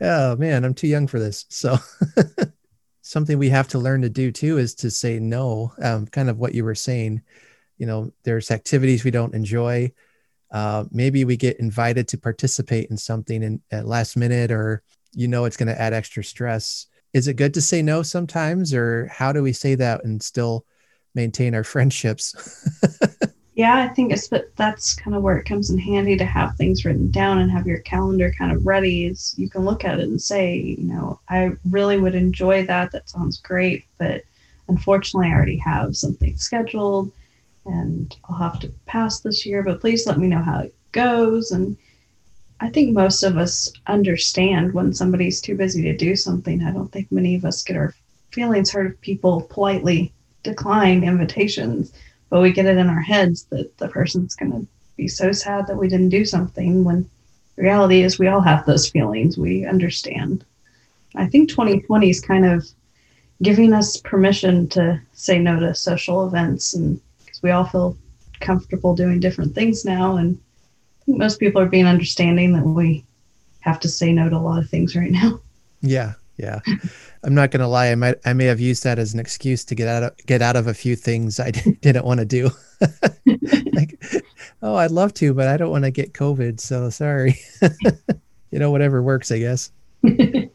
oh 0.00 0.36
man, 0.36 0.64
I'm 0.64 0.74
too 0.74 0.88
young 0.88 1.06
for 1.06 1.18
this. 1.18 1.44
So 1.50 1.76
something 3.02 3.38
we 3.38 3.50
have 3.50 3.68
to 3.68 3.78
learn 3.78 4.00
to 4.00 4.08
do 4.08 4.32
too 4.32 4.56
is 4.56 4.74
to 4.76 4.90
say 4.90 5.18
no. 5.18 5.74
Um, 5.82 6.06
kind 6.06 6.30
of 6.30 6.38
what 6.38 6.54
you 6.54 6.64
were 6.64 6.74
saying. 6.74 7.20
You 7.76 7.86
know, 7.86 8.12
there's 8.22 8.50
activities 8.50 9.04
we 9.04 9.10
don't 9.10 9.34
enjoy. 9.34 9.92
Uh, 10.52 10.84
maybe 10.90 11.24
we 11.24 11.36
get 11.36 11.58
invited 11.58 12.06
to 12.08 12.18
participate 12.18 12.90
in 12.90 12.96
something 12.96 13.42
in, 13.42 13.60
at 13.70 13.86
last 13.86 14.16
minute, 14.16 14.52
or 14.52 14.82
you 15.12 15.26
know 15.26 15.46
it's 15.46 15.56
going 15.56 15.68
to 15.68 15.80
add 15.80 15.92
extra 15.94 16.22
stress. 16.22 16.86
Is 17.12 17.26
it 17.28 17.34
good 17.34 17.54
to 17.54 17.60
say 17.60 17.82
no 17.82 18.02
sometimes 18.02 18.72
or 18.72 19.06
how 19.08 19.32
do 19.32 19.42
we 19.42 19.52
say 19.52 19.74
that 19.74 20.04
and 20.04 20.22
still 20.22 20.64
maintain 21.14 21.54
our 21.54 21.64
friendships? 21.74 22.34
Yeah 23.54 23.76
i 23.76 23.88
think 23.88 24.12
it's 24.12 24.28
but 24.28 24.54
that's 24.56 24.94
kind 24.94 25.14
of 25.14 25.22
where 25.22 25.36
it 25.36 25.44
comes 25.44 25.68
in 25.68 25.78
handy 25.78 26.16
to 26.16 26.24
have 26.24 26.56
things 26.56 26.86
written 26.86 27.10
down 27.10 27.38
and 27.38 27.50
have 27.50 27.66
your 27.66 27.80
calendar 27.80 28.32
kind 28.38 28.50
of 28.50 28.66
ready. 28.66 29.06
Is 29.06 29.34
you 29.36 29.50
can 29.50 29.64
look 29.64 29.84
at 29.84 30.00
it 30.00 30.08
and 30.08 30.20
say 30.20 30.56
you 30.56 30.84
know 30.84 31.20
i 31.28 31.50
really 31.70 31.98
would 31.98 32.14
enjoy 32.14 32.64
that. 32.66 32.92
That 32.92 33.10
sounds 33.10 33.38
great 33.40 33.84
but 33.98 34.22
unfortunately 34.68 35.28
i 35.28 35.34
already 35.34 35.58
have 35.58 35.96
something 35.96 36.36
scheduled 36.36 37.12
and 37.66 38.16
i'll 38.28 38.36
have 38.36 38.58
to 38.58 38.72
pass 38.86 39.20
this 39.20 39.46
year 39.46 39.62
but 39.62 39.80
please 39.80 40.06
let 40.06 40.18
me 40.18 40.26
know 40.26 40.42
how 40.42 40.60
it 40.60 40.74
goes 40.92 41.52
and 41.52 41.76
I 42.62 42.70
think 42.70 42.92
most 42.92 43.24
of 43.24 43.38
us 43.38 43.72
understand 43.88 44.72
when 44.72 44.94
somebody's 44.94 45.40
too 45.40 45.56
busy 45.56 45.82
to 45.82 45.96
do 45.96 46.14
something. 46.14 46.62
I 46.62 46.70
don't 46.70 46.92
think 46.92 47.10
many 47.10 47.34
of 47.34 47.44
us 47.44 47.64
get 47.64 47.76
our 47.76 47.92
feelings 48.30 48.70
hurt 48.70 48.92
if 48.92 49.00
people 49.00 49.48
politely 49.50 50.12
decline 50.44 51.02
invitations, 51.02 51.92
but 52.30 52.40
we 52.40 52.52
get 52.52 52.66
it 52.66 52.76
in 52.76 52.88
our 52.88 53.00
heads 53.00 53.46
that 53.50 53.76
the 53.78 53.88
person's 53.88 54.36
going 54.36 54.52
to 54.52 54.64
be 54.96 55.08
so 55.08 55.32
sad 55.32 55.66
that 55.66 55.76
we 55.76 55.88
didn't 55.88 56.10
do 56.10 56.24
something 56.24 56.84
when 56.84 57.10
the 57.56 57.64
reality 57.64 58.04
is 58.04 58.20
we 58.20 58.28
all 58.28 58.40
have 58.40 58.64
those 58.64 58.88
feelings. 58.88 59.36
We 59.36 59.66
understand. 59.66 60.44
I 61.16 61.26
think 61.26 61.48
2020 61.48 62.10
is 62.10 62.20
kind 62.20 62.44
of 62.44 62.64
giving 63.42 63.72
us 63.72 63.96
permission 63.96 64.68
to 64.68 65.00
say 65.14 65.40
no 65.40 65.58
to 65.58 65.74
social 65.74 66.28
events 66.28 66.74
and 66.74 67.00
we 67.42 67.50
all 67.50 67.64
feel 67.64 67.96
comfortable 68.40 68.94
doing 68.94 69.20
different 69.20 69.54
things 69.54 69.84
now 69.84 70.16
and 70.16 70.38
most 71.06 71.40
people 71.40 71.60
are 71.60 71.66
being 71.66 71.86
understanding 71.86 72.52
that 72.52 72.64
we 72.64 73.04
have 73.60 73.80
to 73.80 73.88
say 73.88 74.12
no 74.12 74.28
to 74.28 74.36
a 74.36 74.38
lot 74.38 74.62
of 74.62 74.68
things 74.68 74.94
right 74.96 75.10
now. 75.10 75.40
Yeah, 75.80 76.14
yeah. 76.36 76.60
I'm 77.24 77.34
not 77.34 77.50
gonna 77.50 77.68
lie. 77.68 77.90
I 77.90 77.94
might, 77.94 78.16
I 78.24 78.32
may 78.32 78.46
have 78.46 78.60
used 78.60 78.84
that 78.84 78.98
as 78.98 79.14
an 79.14 79.20
excuse 79.20 79.64
to 79.66 79.74
get 79.74 79.88
out 79.88 80.02
of 80.02 80.16
get 80.26 80.42
out 80.42 80.56
of 80.56 80.66
a 80.66 80.74
few 80.74 80.96
things 80.96 81.40
I 81.40 81.50
didn't 81.80 82.04
want 82.04 82.20
to 82.20 82.26
do. 82.26 82.50
like, 83.72 84.00
oh, 84.62 84.76
I'd 84.76 84.90
love 84.90 85.14
to, 85.14 85.34
but 85.34 85.48
I 85.48 85.56
don't 85.56 85.70
want 85.70 85.84
to 85.84 85.90
get 85.90 86.14
COVID, 86.14 86.60
so 86.60 86.90
sorry. 86.90 87.38
you 88.50 88.58
know, 88.58 88.70
whatever 88.70 89.02
works, 89.02 89.30
I 89.30 89.38
guess. 89.38 89.70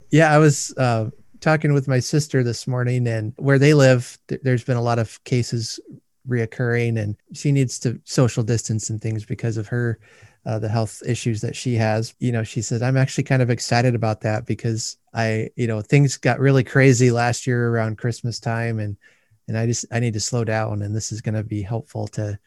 yeah, 0.09 0.33
I 0.33 0.37
was 0.37 0.73
uh, 0.77 1.09
talking 1.39 1.73
with 1.73 1.87
my 1.87 1.99
sister 1.99 2.43
this 2.43 2.67
morning, 2.67 3.07
and 3.07 3.33
where 3.37 3.59
they 3.59 3.73
live, 3.73 4.17
th- 4.27 4.41
there's 4.43 4.63
been 4.63 4.77
a 4.77 4.81
lot 4.81 4.99
of 4.99 5.23
cases 5.23 5.79
reoccurring, 6.27 6.99
and 6.99 7.15
she 7.33 7.51
needs 7.51 7.79
to 7.79 7.99
social 8.03 8.43
distance 8.43 8.89
and 8.89 9.01
things 9.01 9.25
because 9.25 9.57
of 9.57 9.67
her 9.67 9.99
uh, 10.47 10.57
the 10.57 10.69
health 10.69 11.03
issues 11.05 11.41
that 11.41 11.55
she 11.55 11.75
has. 11.75 12.15
You 12.19 12.31
know, 12.31 12.43
she 12.43 12.61
said, 12.61 12.81
I'm 12.81 12.95
actually 12.95 13.25
kind 13.25 13.41
of 13.41 13.49
excited 13.49 13.95
about 13.95 14.21
that 14.21 14.45
because 14.45 14.97
I, 15.13 15.49
you 15.57 15.67
know, 15.67 15.81
things 15.81 16.15
got 16.15 16.39
really 16.39 16.63
crazy 16.63 17.11
last 17.11 17.45
year 17.45 17.67
around 17.67 17.97
Christmas 17.97 18.39
time 18.39 18.79
and, 18.79 18.95
and 19.49 19.57
I 19.57 19.65
just, 19.65 19.85
I 19.91 19.99
need 19.99 20.13
to 20.13 20.21
slow 20.21 20.45
down 20.45 20.83
and 20.83 20.95
this 20.95 21.11
is 21.11 21.19
going 21.19 21.35
to 21.35 21.43
be 21.43 21.61
helpful 21.61 22.07
to, 22.09 22.39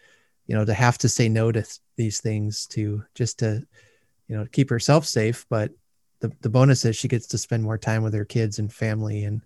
you 0.46 0.54
know, 0.54 0.64
to 0.64 0.72
have 0.72 0.96
to 0.98 1.10
say 1.10 1.28
no 1.28 1.52
to 1.52 1.60
th- 1.60 1.78
these 1.96 2.22
things 2.22 2.66
to 2.68 3.04
just 3.14 3.38
to, 3.40 3.66
you 4.28 4.36
know, 4.36 4.46
keep 4.50 4.70
herself 4.70 5.04
safe. 5.04 5.44
But 5.50 5.72
the, 6.20 6.32
the 6.40 6.48
bonus 6.48 6.86
is 6.86 6.96
she 6.96 7.08
gets 7.08 7.26
to 7.28 7.38
spend 7.38 7.62
more 7.62 7.78
time 7.78 8.02
with 8.02 8.14
her 8.14 8.24
kids 8.24 8.58
and 8.58 8.72
family. 8.72 9.24
And, 9.24 9.42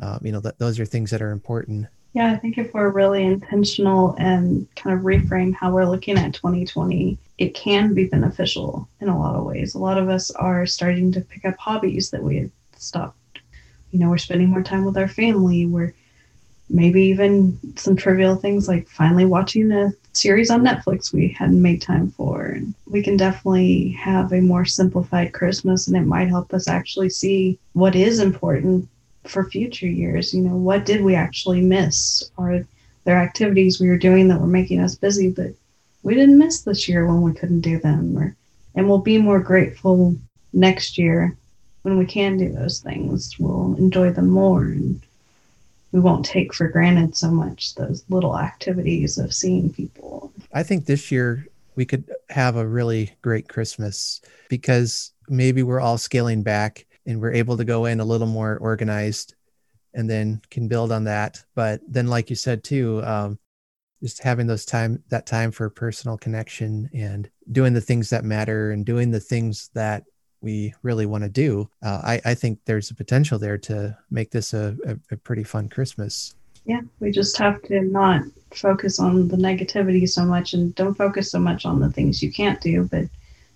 um, 0.00 0.20
you 0.22 0.32
know, 0.32 0.40
that 0.40 0.58
those 0.58 0.80
are 0.80 0.86
things 0.86 1.10
that 1.10 1.20
are 1.20 1.30
important. 1.30 1.88
Yeah, 2.14 2.30
I 2.30 2.36
think 2.36 2.58
if 2.58 2.74
we're 2.74 2.90
really 2.90 3.24
intentional 3.24 4.14
and 4.18 4.66
kind 4.76 4.96
of 4.96 5.04
reframe 5.04 5.54
how 5.54 5.72
we're 5.72 5.86
looking 5.86 6.18
at 6.18 6.34
2020, 6.34 7.16
it 7.38 7.54
can 7.54 7.94
be 7.94 8.04
beneficial 8.04 8.86
in 9.00 9.08
a 9.08 9.18
lot 9.18 9.34
of 9.34 9.44
ways. 9.44 9.74
A 9.74 9.78
lot 9.78 9.96
of 9.96 10.10
us 10.10 10.30
are 10.32 10.66
starting 10.66 11.10
to 11.12 11.22
pick 11.22 11.46
up 11.46 11.56
hobbies 11.58 12.10
that 12.10 12.22
we 12.22 12.36
had 12.36 12.50
stopped. 12.76 13.16
You 13.92 13.98
know, 13.98 14.10
we're 14.10 14.18
spending 14.18 14.48
more 14.48 14.62
time 14.62 14.84
with 14.84 14.98
our 14.98 15.08
family. 15.08 15.64
We're 15.64 15.94
maybe 16.68 17.02
even 17.02 17.58
some 17.76 17.96
trivial 17.96 18.36
things 18.36 18.68
like 18.68 18.88
finally 18.88 19.24
watching 19.24 19.72
a 19.72 19.92
series 20.12 20.50
on 20.50 20.62
Netflix 20.62 21.12
we 21.12 21.28
hadn't 21.28 21.60
made 21.60 21.80
time 21.80 22.10
for. 22.10 22.44
And 22.44 22.74
we 22.86 23.02
can 23.02 23.16
definitely 23.16 23.90
have 23.90 24.32
a 24.32 24.40
more 24.42 24.66
simplified 24.66 25.32
Christmas, 25.32 25.88
and 25.88 25.96
it 25.96 26.02
might 26.02 26.28
help 26.28 26.52
us 26.52 26.68
actually 26.68 27.08
see 27.08 27.58
what 27.72 27.96
is 27.96 28.18
important 28.18 28.86
for 29.24 29.48
future 29.48 29.86
years. 29.86 30.34
You 30.34 30.42
know, 30.42 30.56
what 30.56 30.84
did 30.84 31.02
we 31.02 31.14
actually 31.14 31.60
miss? 31.60 32.30
Are 32.38 32.64
there 33.04 33.16
activities 33.16 33.80
we 33.80 33.88
were 33.88 33.98
doing 33.98 34.28
that 34.28 34.40
were 34.40 34.46
making 34.46 34.80
us 34.80 34.94
busy 34.94 35.30
but 35.30 35.52
we 36.02 36.14
didn't 36.14 36.38
miss 36.38 36.62
this 36.62 36.88
year 36.88 37.06
when 37.06 37.22
we 37.22 37.32
couldn't 37.32 37.60
do 37.60 37.78
them? 37.78 38.16
Or 38.18 38.36
and 38.74 38.88
we'll 38.88 38.98
be 38.98 39.18
more 39.18 39.40
grateful 39.40 40.16
next 40.52 40.98
year 40.98 41.36
when 41.82 41.98
we 41.98 42.06
can 42.06 42.36
do 42.36 42.50
those 42.50 42.80
things. 42.80 43.38
We'll 43.38 43.76
enjoy 43.76 44.12
them 44.12 44.28
more 44.28 44.62
and 44.62 45.00
we 45.92 46.00
won't 46.00 46.24
take 46.24 46.54
for 46.54 46.68
granted 46.68 47.16
so 47.16 47.30
much 47.30 47.74
those 47.74 48.02
little 48.08 48.38
activities 48.38 49.18
of 49.18 49.34
seeing 49.34 49.72
people. 49.72 50.32
I 50.52 50.62
think 50.62 50.86
this 50.86 51.12
year 51.12 51.46
we 51.76 51.84
could 51.84 52.10
have 52.30 52.56
a 52.56 52.66
really 52.66 53.14
great 53.20 53.48
Christmas 53.48 54.20
because 54.48 55.12
maybe 55.28 55.62
we're 55.62 55.80
all 55.80 55.98
scaling 55.98 56.42
back 56.42 56.86
and 57.06 57.20
we're 57.20 57.32
able 57.32 57.56
to 57.56 57.64
go 57.64 57.86
in 57.86 58.00
a 58.00 58.04
little 58.04 58.26
more 58.26 58.58
organized 58.58 59.34
and 59.94 60.08
then 60.08 60.40
can 60.50 60.68
build 60.68 60.92
on 60.92 61.04
that. 61.04 61.42
But 61.54 61.80
then 61.86 62.06
like 62.06 62.30
you 62.30 62.36
said 62.36 62.64
too 62.64 63.02
um, 63.04 63.38
just 64.02 64.22
having 64.22 64.46
those 64.46 64.64
time 64.64 65.02
that 65.08 65.26
time 65.26 65.52
for 65.52 65.70
personal 65.70 66.18
connection 66.18 66.90
and 66.92 67.30
doing 67.52 67.72
the 67.72 67.80
things 67.80 68.10
that 68.10 68.24
matter 68.24 68.72
and 68.72 68.84
doing 68.84 69.10
the 69.10 69.20
things 69.20 69.70
that 69.74 70.04
we 70.40 70.74
really 70.82 71.06
want 71.06 71.22
to 71.22 71.30
do 71.30 71.68
uh, 71.84 72.00
I, 72.02 72.20
I 72.24 72.34
think 72.34 72.58
there's 72.64 72.90
a 72.90 72.94
potential 72.94 73.38
there 73.38 73.58
to 73.58 73.96
make 74.10 74.32
this 74.32 74.52
a, 74.54 74.76
a, 74.84 75.14
a 75.14 75.16
pretty 75.16 75.44
fun 75.44 75.68
christmas. 75.68 76.34
Yeah 76.64 76.80
we 76.98 77.12
just 77.12 77.36
have 77.38 77.62
to 77.62 77.80
not 77.80 78.22
focus 78.52 78.98
on 78.98 79.28
the 79.28 79.36
negativity 79.36 80.08
so 80.08 80.24
much 80.24 80.52
and 80.52 80.74
don't 80.74 80.94
focus 80.94 81.30
so 81.30 81.38
much 81.38 81.64
on 81.64 81.78
the 81.78 81.90
things 81.90 82.22
you 82.22 82.32
can't 82.32 82.60
do 82.60 82.88
but 82.90 83.04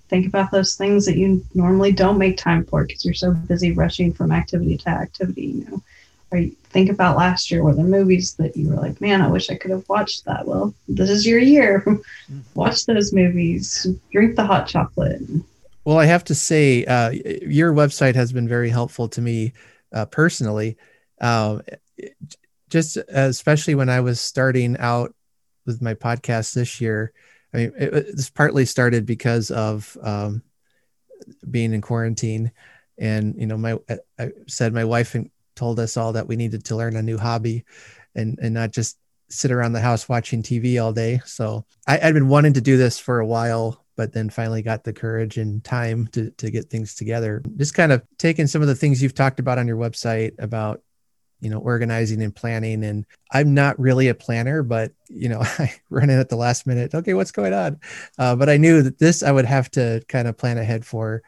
think 0.09 0.27
about 0.27 0.51
those 0.51 0.75
things 0.75 1.05
that 1.07 1.17
you 1.17 1.45
normally 1.55 1.93
don't 1.93 2.19
make 2.19 2.37
time 2.37 2.65
for 2.65 2.85
because 2.85 3.05
you're 3.05 3.15
so 3.15 3.33
busy 3.33 3.73
rushing 3.73 4.13
from 4.13 4.33
activity 4.33 4.77
to 4.77 4.89
activity 4.89 5.47
you 5.47 5.65
know? 5.71 5.83
Or 6.31 6.39
you 6.39 6.51
think 6.71 6.91
about 6.91 7.17
last 7.17 7.51
year 7.51 7.63
were 7.63 7.75
the 7.75 7.83
movies 7.83 8.35
that 8.35 8.57
you 8.57 8.69
were 8.69 8.77
like 8.77 9.01
man 9.01 9.23
i 9.23 9.29
wish 9.29 9.51
i 9.51 9.57
could 9.57 9.71
have 9.71 9.89
watched 9.89 10.25
that. 10.25 10.47
Well 10.47 10.75
this 10.89 11.11
is 11.11 11.27
your 11.27 11.39
year. 11.39 11.83
Mm-hmm. 11.87 12.41
watch 12.55 12.87
those 12.87 13.13
movies. 13.13 13.87
Drink 14.13 14.37
the 14.37 14.45
hot 14.45 14.67
chocolate. 14.67 15.23
Well 15.85 15.99
i 15.99 16.05
have 16.05 16.25
to 16.25 16.35
say 16.35 16.85
uh, 16.85 17.11
your 17.11 17.73
website 17.73 18.15
has 18.15 18.33
been 18.33 18.49
very 18.49 18.71
helpful 18.71 19.09
to 19.09 19.21
me 19.21 19.53
uh, 19.93 20.07
personally. 20.07 20.77
Uh, 21.21 21.61
just 22.69 22.97
especially 23.09 23.75
when 23.75 23.89
i 23.89 24.01
was 24.01 24.21
starting 24.21 24.77
out 24.79 25.15
with 25.65 25.81
my 25.81 25.95
podcast 25.95 26.53
this 26.55 26.81
year 26.81 27.13
I 27.57 27.59
mean, 27.59 27.73
it, 27.79 28.17
this 28.17 28.29
partly 28.29 28.67
started 28.67 29.07
because 29.07 29.51
of 29.51 29.97
um, 30.03 30.43
being 31.51 31.73
in 31.73 31.81
quarantine, 31.81 32.53
and 32.99 33.35
you 33.39 33.47
know, 33.47 33.57
my 33.57 33.79
I 34.19 34.31
said 34.47 34.75
my 34.75 34.85
wife 34.85 35.17
told 35.55 35.81
us 35.81 35.97
all 35.97 36.13
that 36.13 36.29
we 36.29 36.37
needed 36.37 36.67
to 36.67 36.77
learn 36.77 36.97
a 36.97 37.03
new 37.03 37.17
hobby, 37.17 37.65
and 38.15 38.39
and 38.43 38.53
not 38.53 38.73
just 38.73 38.99
sit 39.31 39.51
around 39.51 39.73
the 39.73 39.81
house 39.81 40.07
watching 40.07 40.43
TV 40.43 40.83
all 40.83 40.93
day. 40.93 41.21
So 41.25 41.65
I, 41.87 41.99
I'd 41.99 42.15
been 42.15 42.29
wanting 42.29 42.53
to 42.53 42.61
do 42.61 42.77
this 42.77 42.99
for 42.99 43.21
a 43.21 43.27
while, 43.27 43.85
but 43.97 44.13
then 44.13 44.29
finally 44.29 44.61
got 44.61 44.85
the 44.85 44.93
courage 44.93 45.39
and 45.39 45.65
time 45.65 46.09
to 46.09 46.31
to 46.33 46.51
get 46.51 46.69
things 46.69 46.95
together. 46.95 47.43
Just 47.57 47.73
kind 47.73 47.91
of 47.91 48.03
taking 48.19 48.47
some 48.47 48.61
of 48.61 48.69
the 48.69 48.75
things 48.75 49.03
you've 49.03 49.15
talked 49.15 49.41
about 49.41 49.59
on 49.59 49.67
your 49.67 49.79
website 49.79 50.35
about 50.39 50.83
you 51.41 51.51
know 51.51 51.59
organizing 51.59 52.23
and 52.23 52.35
planning 52.35 52.85
and 52.85 53.05
i'm 53.33 53.55
not 53.55 53.79
really 53.79 54.09
a 54.09 54.15
planner 54.15 54.63
but 54.63 54.93
you 55.09 55.29
know 55.29 55.41
i 55.59 55.73
run 55.91 56.11
in 56.11 56.19
at 56.19 56.29
the 56.29 56.37
last 56.37 56.67
minute 56.67 56.95
okay 56.95 57.15
what's 57.15 57.33
going 57.33 57.53
on 57.53 57.79
uh, 58.19 58.35
but 58.35 58.49
i 58.49 58.57
knew 58.57 58.83
that 58.83 58.99
this 58.99 59.23
i 59.23 59.31
would 59.31 59.45
have 59.45 59.71
to 59.71 60.03
kind 60.09 60.29
of 60.29 60.37
plan 60.37 60.59
ahead 60.59 60.85
for 60.85 61.23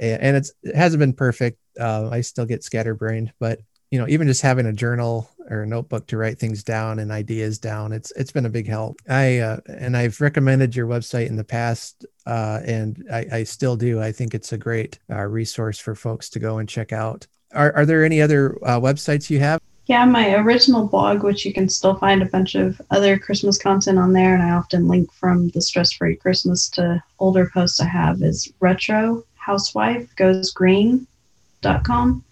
and 0.00 0.36
it's 0.36 0.52
it 0.62 0.74
hasn't 0.74 1.00
been 1.00 1.12
perfect 1.12 1.58
uh, 1.78 2.08
i 2.10 2.20
still 2.20 2.46
get 2.46 2.64
scatterbrained 2.64 3.32
but 3.38 3.60
you 3.90 3.98
know 3.98 4.08
even 4.08 4.26
just 4.26 4.42
having 4.42 4.66
a 4.66 4.72
journal 4.72 5.30
or 5.50 5.62
a 5.62 5.66
notebook 5.66 6.06
to 6.06 6.16
write 6.16 6.38
things 6.38 6.62
down 6.62 7.00
and 7.00 7.10
ideas 7.10 7.58
down. 7.58 7.92
It's 7.92 8.12
it's 8.12 8.30
been 8.30 8.46
a 8.46 8.50
big 8.50 8.68
help. 8.68 9.00
I 9.08 9.38
uh, 9.38 9.58
and 9.66 9.96
I've 9.96 10.20
recommended 10.20 10.74
your 10.74 10.86
website 10.86 11.26
in 11.26 11.36
the 11.36 11.44
past, 11.44 12.06
uh, 12.24 12.60
and 12.64 13.04
I, 13.12 13.26
I 13.32 13.44
still 13.44 13.76
do. 13.76 14.00
I 14.00 14.12
think 14.12 14.32
it's 14.32 14.52
a 14.52 14.58
great 14.58 14.98
uh, 15.10 15.24
resource 15.24 15.78
for 15.78 15.94
folks 15.94 16.30
to 16.30 16.38
go 16.38 16.58
and 16.58 16.68
check 16.68 16.92
out. 16.92 17.26
Are 17.52 17.72
are 17.74 17.86
there 17.86 18.04
any 18.04 18.20
other 18.20 18.56
uh, 18.62 18.80
websites 18.80 19.30
you 19.30 19.40
have? 19.40 19.60
Yeah, 19.86 20.04
my 20.04 20.36
original 20.36 20.86
blog, 20.86 21.24
which 21.24 21.44
you 21.44 21.52
can 21.52 21.68
still 21.68 21.96
find 21.96 22.22
a 22.22 22.26
bunch 22.26 22.54
of 22.54 22.80
other 22.92 23.18
Christmas 23.18 23.58
content 23.58 23.98
on 23.98 24.12
there, 24.12 24.34
and 24.34 24.42
I 24.42 24.50
often 24.50 24.86
link 24.86 25.12
from 25.12 25.48
the 25.48 25.60
Stress 25.60 25.92
Free 25.92 26.14
Christmas 26.14 26.68
to 26.70 27.02
older 27.18 27.50
posts 27.52 27.80
I 27.80 27.86
have, 27.86 28.22
is 28.22 28.52
Retro 28.60 29.24
Housewife 29.34 30.14
Goes 30.14 30.52
Green.com. 30.52 32.24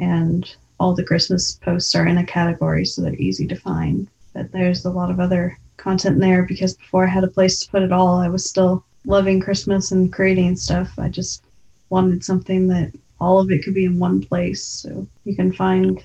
And 0.00 0.52
all 0.80 0.94
the 0.94 1.04
Christmas 1.04 1.52
posts 1.62 1.94
are 1.94 2.06
in 2.06 2.18
a 2.18 2.26
category, 2.26 2.84
so 2.84 3.02
they're 3.02 3.14
easy 3.14 3.46
to 3.46 3.54
find. 3.54 4.08
But 4.32 4.50
there's 4.50 4.84
a 4.84 4.90
lot 4.90 5.12
of 5.12 5.20
other 5.20 5.56
content 5.76 6.18
there 6.18 6.42
because 6.42 6.74
before 6.74 7.04
I 7.04 7.10
had 7.10 7.22
a 7.22 7.28
place 7.28 7.60
to 7.60 7.70
put 7.70 7.82
it 7.82 7.92
all, 7.92 8.16
I 8.16 8.28
was 8.28 8.48
still 8.48 8.84
loving 9.04 9.40
Christmas 9.40 9.92
and 9.92 10.12
creating 10.12 10.56
stuff. 10.56 10.98
I 10.98 11.08
just 11.08 11.44
wanted 11.88 12.24
something 12.24 12.66
that 12.68 12.92
all 13.20 13.38
of 13.38 13.50
it 13.50 13.62
could 13.62 13.74
be 13.74 13.84
in 13.84 13.98
one 13.98 14.20
place. 14.22 14.64
So 14.64 15.06
you 15.24 15.36
can 15.36 15.52
find 15.52 16.02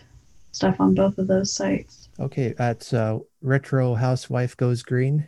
stuff 0.52 0.80
on 0.80 0.94
both 0.94 1.18
of 1.18 1.28
those 1.28 1.52
sites. 1.52 2.10
Okay, 2.20 2.54
that's 2.58 2.94
uh, 2.94 3.20
Retro 3.42 3.94
Housewife 3.94 4.56
Goes 4.56 4.84
Green. 4.84 5.28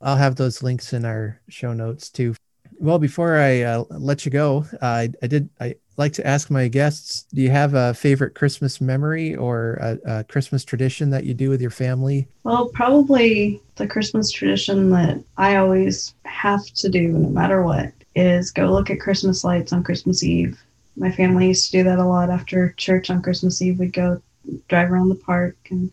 I'll 0.00 0.16
have 0.16 0.36
those 0.36 0.62
links 0.62 0.92
in 0.92 1.04
our 1.04 1.40
show 1.48 1.72
notes 1.72 2.10
too. 2.10 2.34
Well, 2.78 2.98
before 2.98 3.38
I 3.38 3.62
uh, 3.62 3.84
let 3.90 4.24
you 4.24 4.30
go, 4.30 4.64
uh, 4.80 4.86
I, 4.86 5.08
I 5.22 5.26
did 5.26 5.48
I 5.60 5.74
like 5.96 6.12
to 6.12 6.26
ask 6.26 6.48
my 6.50 6.68
guests: 6.68 7.24
Do 7.34 7.42
you 7.42 7.50
have 7.50 7.74
a 7.74 7.94
favorite 7.94 8.34
Christmas 8.34 8.80
memory 8.80 9.34
or 9.34 9.74
a, 9.80 9.98
a 10.18 10.24
Christmas 10.24 10.64
tradition 10.64 11.10
that 11.10 11.24
you 11.24 11.34
do 11.34 11.50
with 11.50 11.60
your 11.60 11.72
family? 11.72 12.28
Well, 12.44 12.68
probably 12.68 13.60
the 13.76 13.88
Christmas 13.88 14.30
tradition 14.30 14.90
that 14.90 15.24
I 15.36 15.56
always 15.56 16.14
have 16.24 16.64
to 16.66 16.88
do, 16.88 17.08
no 17.08 17.30
matter 17.30 17.64
what, 17.64 17.92
is 18.14 18.52
go 18.52 18.66
look 18.66 18.90
at 18.90 19.00
Christmas 19.00 19.42
lights 19.42 19.72
on 19.72 19.82
Christmas 19.82 20.22
Eve. 20.22 20.62
My 20.98 21.12
family 21.12 21.48
used 21.48 21.66
to 21.66 21.78
do 21.78 21.84
that 21.84 21.98
a 21.98 22.04
lot 22.04 22.28
after 22.28 22.72
church 22.76 23.08
on 23.08 23.22
Christmas 23.22 23.62
Eve. 23.62 23.78
We'd 23.78 23.92
go 23.92 24.20
drive 24.68 24.90
around 24.90 25.08
the 25.08 25.14
park, 25.14 25.56
and 25.70 25.90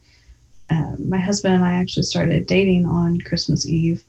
uh, 0.69 0.95
my 0.97 1.19
husband 1.19 1.55
and 1.55 1.63
I 1.63 1.73
actually 1.73 2.03
started 2.03 2.47
dating 2.47 2.85
on 2.85 3.21
Christmas 3.21 3.67
Eve, 3.67 4.03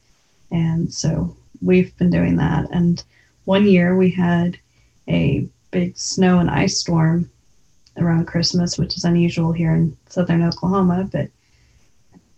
and 0.51 0.93
so 0.93 1.37
we've 1.61 1.97
been 1.99 2.11
doing 2.11 2.37
that. 2.37 2.71
And 2.71 3.03
one 3.45 3.67
year 3.67 3.97
we 3.97 4.11
had 4.11 4.59
a 5.09 5.47
big 5.71 5.97
snow 5.97 6.39
and 6.39 6.51
ice 6.51 6.79
storm 6.79 7.31
around 7.99 8.27
Christmas, 8.27 8.79
which 8.79 8.97
is 8.97 9.05
unusual 9.05 9.53
here 9.53 9.75
in 9.75 9.97
southern 10.09 10.43
Oklahoma, 10.43 11.09
but 11.13 11.29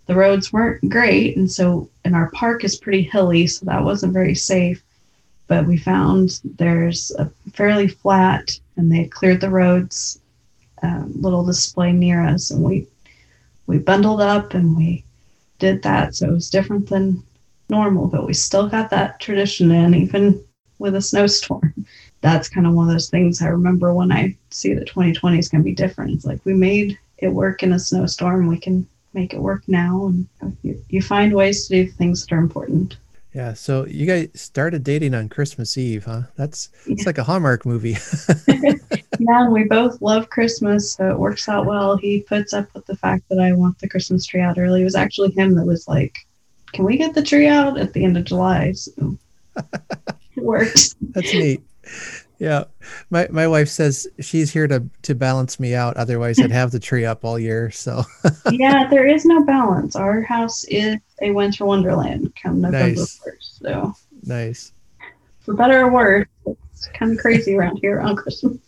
the 0.06 0.14
roads 0.14 0.52
weren't 0.52 0.88
great. 0.88 1.36
And 1.36 1.50
so, 1.50 1.88
and 2.04 2.16
our 2.16 2.30
park 2.30 2.64
is 2.64 2.76
pretty 2.76 3.02
hilly, 3.02 3.46
so 3.46 3.66
that 3.66 3.84
wasn't 3.84 4.12
very 4.12 4.34
safe. 4.34 4.82
But 5.49 5.66
we 5.66 5.76
found 5.76 6.40
there's 6.44 7.11
a 7.18 7.30
fairly 7.53 7.88
flat, 7.88 8.59
and 8.76 8.92
they 8.92 9.05
cleared 9.07 9.40
the 9.40 9.51
roads, 9.51 10.20
um, 10.82 11.12
little 11.20 11.44
display 11.44 11.92
near 11.92 12.22
us, 12.22 12.51
and 12.51 12.62
we 12.62 12.86
we 13.66 13.78
bundled 13.78 14.20
up 14.20 14.55
and 14.55 14.76
we 14.76 15.05
did 15.59 15.82
that. 15.82 16.14
So 16.14 16.28
it 16.28 16.32
was 16.32 16.51
different 16.51 16.88
than 16.88 17.22
normal, 17.68 18.07
but 18.09 18.26
we 18.26 18.32
still 18.32 18.68
got 18.68 18.90
that 18.90 19.20
tradition 19.20 19.70
in, 19.70 19.94
even 19.94 20.42
with 20.78 20.94
a 20.94 21.03
snowstorm. 21.03 21.74
That's 22.20 22.49
kind 22.49 22.66
of 22.66 22.74
one 22.74 22.88
of 22.88 22.92
those 22.92 23.11
things 23.11 23.40
I 23.40 23.49
remember 23.49 23.94
when 23.94 24.11
I 24.11 24.36
see 24.51 24.74
that 24.74 24.86
2020 24.86 25.38
is 25.38 25.49
going 25.49 25.62
to 25.62 25.64
be 25.64 25.74
different. 25.74 26.12
It's 26.14 26.24
like 26.24 26.40
we 26.44 26.55
made 26.55 26.99
it 27.18 27.28
work 27.28 27.62
in 27.62 27.72
a 27.72 27.78
snowstorm. 27.78 28.49
We 28.49 28.59
can 28.59 28.88
make 29.14 29.34
it 29.34 29.40
work 29.40 29.62
now. 29.68 30.07
And 30.40 30.57
you, 30.62 30.82
you 30.88 31.01
find 31.01 31.32
ways 31.32 31.68
to 31.68 31.84
do 31.84 31.90
things 31.90 32.26
that 32.26 32.34
are 32.34 32.38
important. 32.38 32.96
Yeah. 33.34 33.52
So 33.52 33.86
you 33.86 34.06
guys 34.06 34.28
started 34.34 34.82
dating 34.84 35.14
on 35.14 35.28
Christmas 35.28 35.76
Eve, 35.76 36.04
huh? 36.04 36.22
That's 36.36 36.70
it's 36.86 37.06
like 37.06 37.18
a 37.18 37.24
Hallmark 37.24 37.66
movie. 37.66 37.96
yeah, 39.18 39.48
we 39.48 39.64
both 39.64 40.00
love 40.00 40.30
Christmas, 40.30 40.94
so 40.94 41.10
it 41.10 41.18
works 41.18 41.48
out 41.48 41.66
well. 41.66 41.96
He 41.96 42.22
puts 42.22 42.52
up 42.52 42.72
with 42.74 42.86
the 42.86 42.96
fact 42.96 43.28
that 43.28 43.38
I 43.38 43.52
want 43.52 43.78
the 43.78 43.88
Christmas 43.88 44.26
tree 44.26 44.40
out 44.40 44.58
early. 44.58 44.80
It 44.80 44.84
was 44.84 44.94
actually 44.94 45.32
him 45.32 45.54
that 45.56 45.66
was 45.66 45.86
like, 45.86 46.16
can 46.72 46.84
we 46.84 46.96
get 46.96 47.14
the 47.14 47.22
tree 47.22 47.48
out 47.48 47.78
at 47.78 47.92
the 47.92 48.04
end 48.04 48.16
of 48.16 48.24
July? 48.24 48.72
So 48.72 49.18
it 49.56 50.42
works. 50.42 50.94
That's 51.00 51.32
neat. 51.32 51.62
Yeah. 52.39 52.64
My 53.11 53.26
my 53.30 53.49
wife 53.49 53.68
says 53.68 54.07
she's 54.20 54.53
here 54.53 54.68
to 54.68 54.84
to 55.03 55.14
balance 55.14 55.59
me 55.59 55.74
out. 55.74 55.97
Otherwise 55.97 56.39
I'd 56.39 56.53
have 56.53 56.70
the 56.70 56.78
tree 56.78 57.05
up 57.05 57.24
all 57.24 57.39
year. 57.39 57.70
So 57.70 58.05
Yeah, 58.51 58.86
there 58.89 59.07
is 59.07 59.24
no 59.24 59.45
balance. 59.45 59.97
Our 59.97 60.22
house 60.22 60.64
is 60.64 60.99
a 61.20 61.32
winter 61.32 61.64
wonderland 61.64 62.32
come 62.41 62.61
November 62.61 63.01
nice. 63.01 63.20
1st. 63.20 63.59
So 63.61 63.93
nice. 64.24 64.72
For 65.41 65.55
better 65.55 65.80
or 65.80 65.91
worse, 65.91 66.26
it's 66.47 66.89
kind 66.95 67.12
of 67.12 67.18
crazy 67.18 67.57
around 67.57 67.78
here 67.78 68.01
on 68.01 68.14
Christmas. 68.16 68.59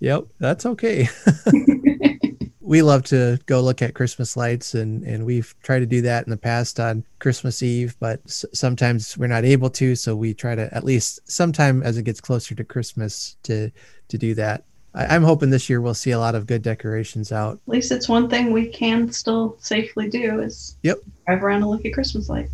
Yep, 0.00 0.26
that's 0.38 0.64
okay 0.66 1.08
we 2.68 2.82
love 2.82 3.02
to 3.02 3.40
go 3.46 3.62
look 3.62 3.80
at 3.80 3.94
Christmas 3.94 4.36
lights, 4.36 4.74
and 4.74 5.02
and 5.04 5.24
we've 5.24 5.54
tried 5.62 5.78
to 5.78 5.86
do 5.86 6.02
that 6.02 6.26
in 6.26 6.30
the 6.30 6.36
past 6.36 6.78
on 6.78 7.02
Christmas 7.18 7.62
Eve, 7.62 7.96
but 7.98 8.20
s- 8.26 8.44
sometimes 8.52 9.16
we're 9.16 9.26
not 9.26 9.46
able 9.46 9.70
to. 9.70 9.96
So 9.96 10.14
we 10.14 10.34
try 10.34 10.54
to 10.54 10.72
at 10.74 10.84
least 10.84 11.18
sometime 11.24 11.82
as 11.82 11.96
it 11.96 12.02
gets 12.02 12.20
closer 12.20 12.54
to 12.54 12.64
Christmas 12.64 13.36
to 13.44 13.70
to 14.08 14.18
do 14.18 14.34
that. 14.34 14.64
I, 14.94 15.16
am 15.16 15.22
hoping 15.22 15.48
this 15.48 15.70
year 15.70 15.80
we'll 15.80 15.94
see 15.94 16.10
a 16.10 16.18
lot 16.18 16.34
of 16.34 16.46
good 16.46 16.60
decorations 16.60 17.32
out. 17.32 17.54
At 17.54 17.72
least 17.72 17.90
it's 17.90 18.08
one 18.08 18.28
thing 18.28 18.52
we 18.52 18.66
can 18.66 19.10
still 19.10 19.56
safely 19.60 20.10
do 20.10 20.40
is 20.40 20.76
yep 20.82 20.98
drive 21.26 21.42
around 21.42 21.62
and 21.62 21.70
look 21.70 21.86
at 21.86 21.94
Christmas 21.94 22.28
lights. 22.28 22.52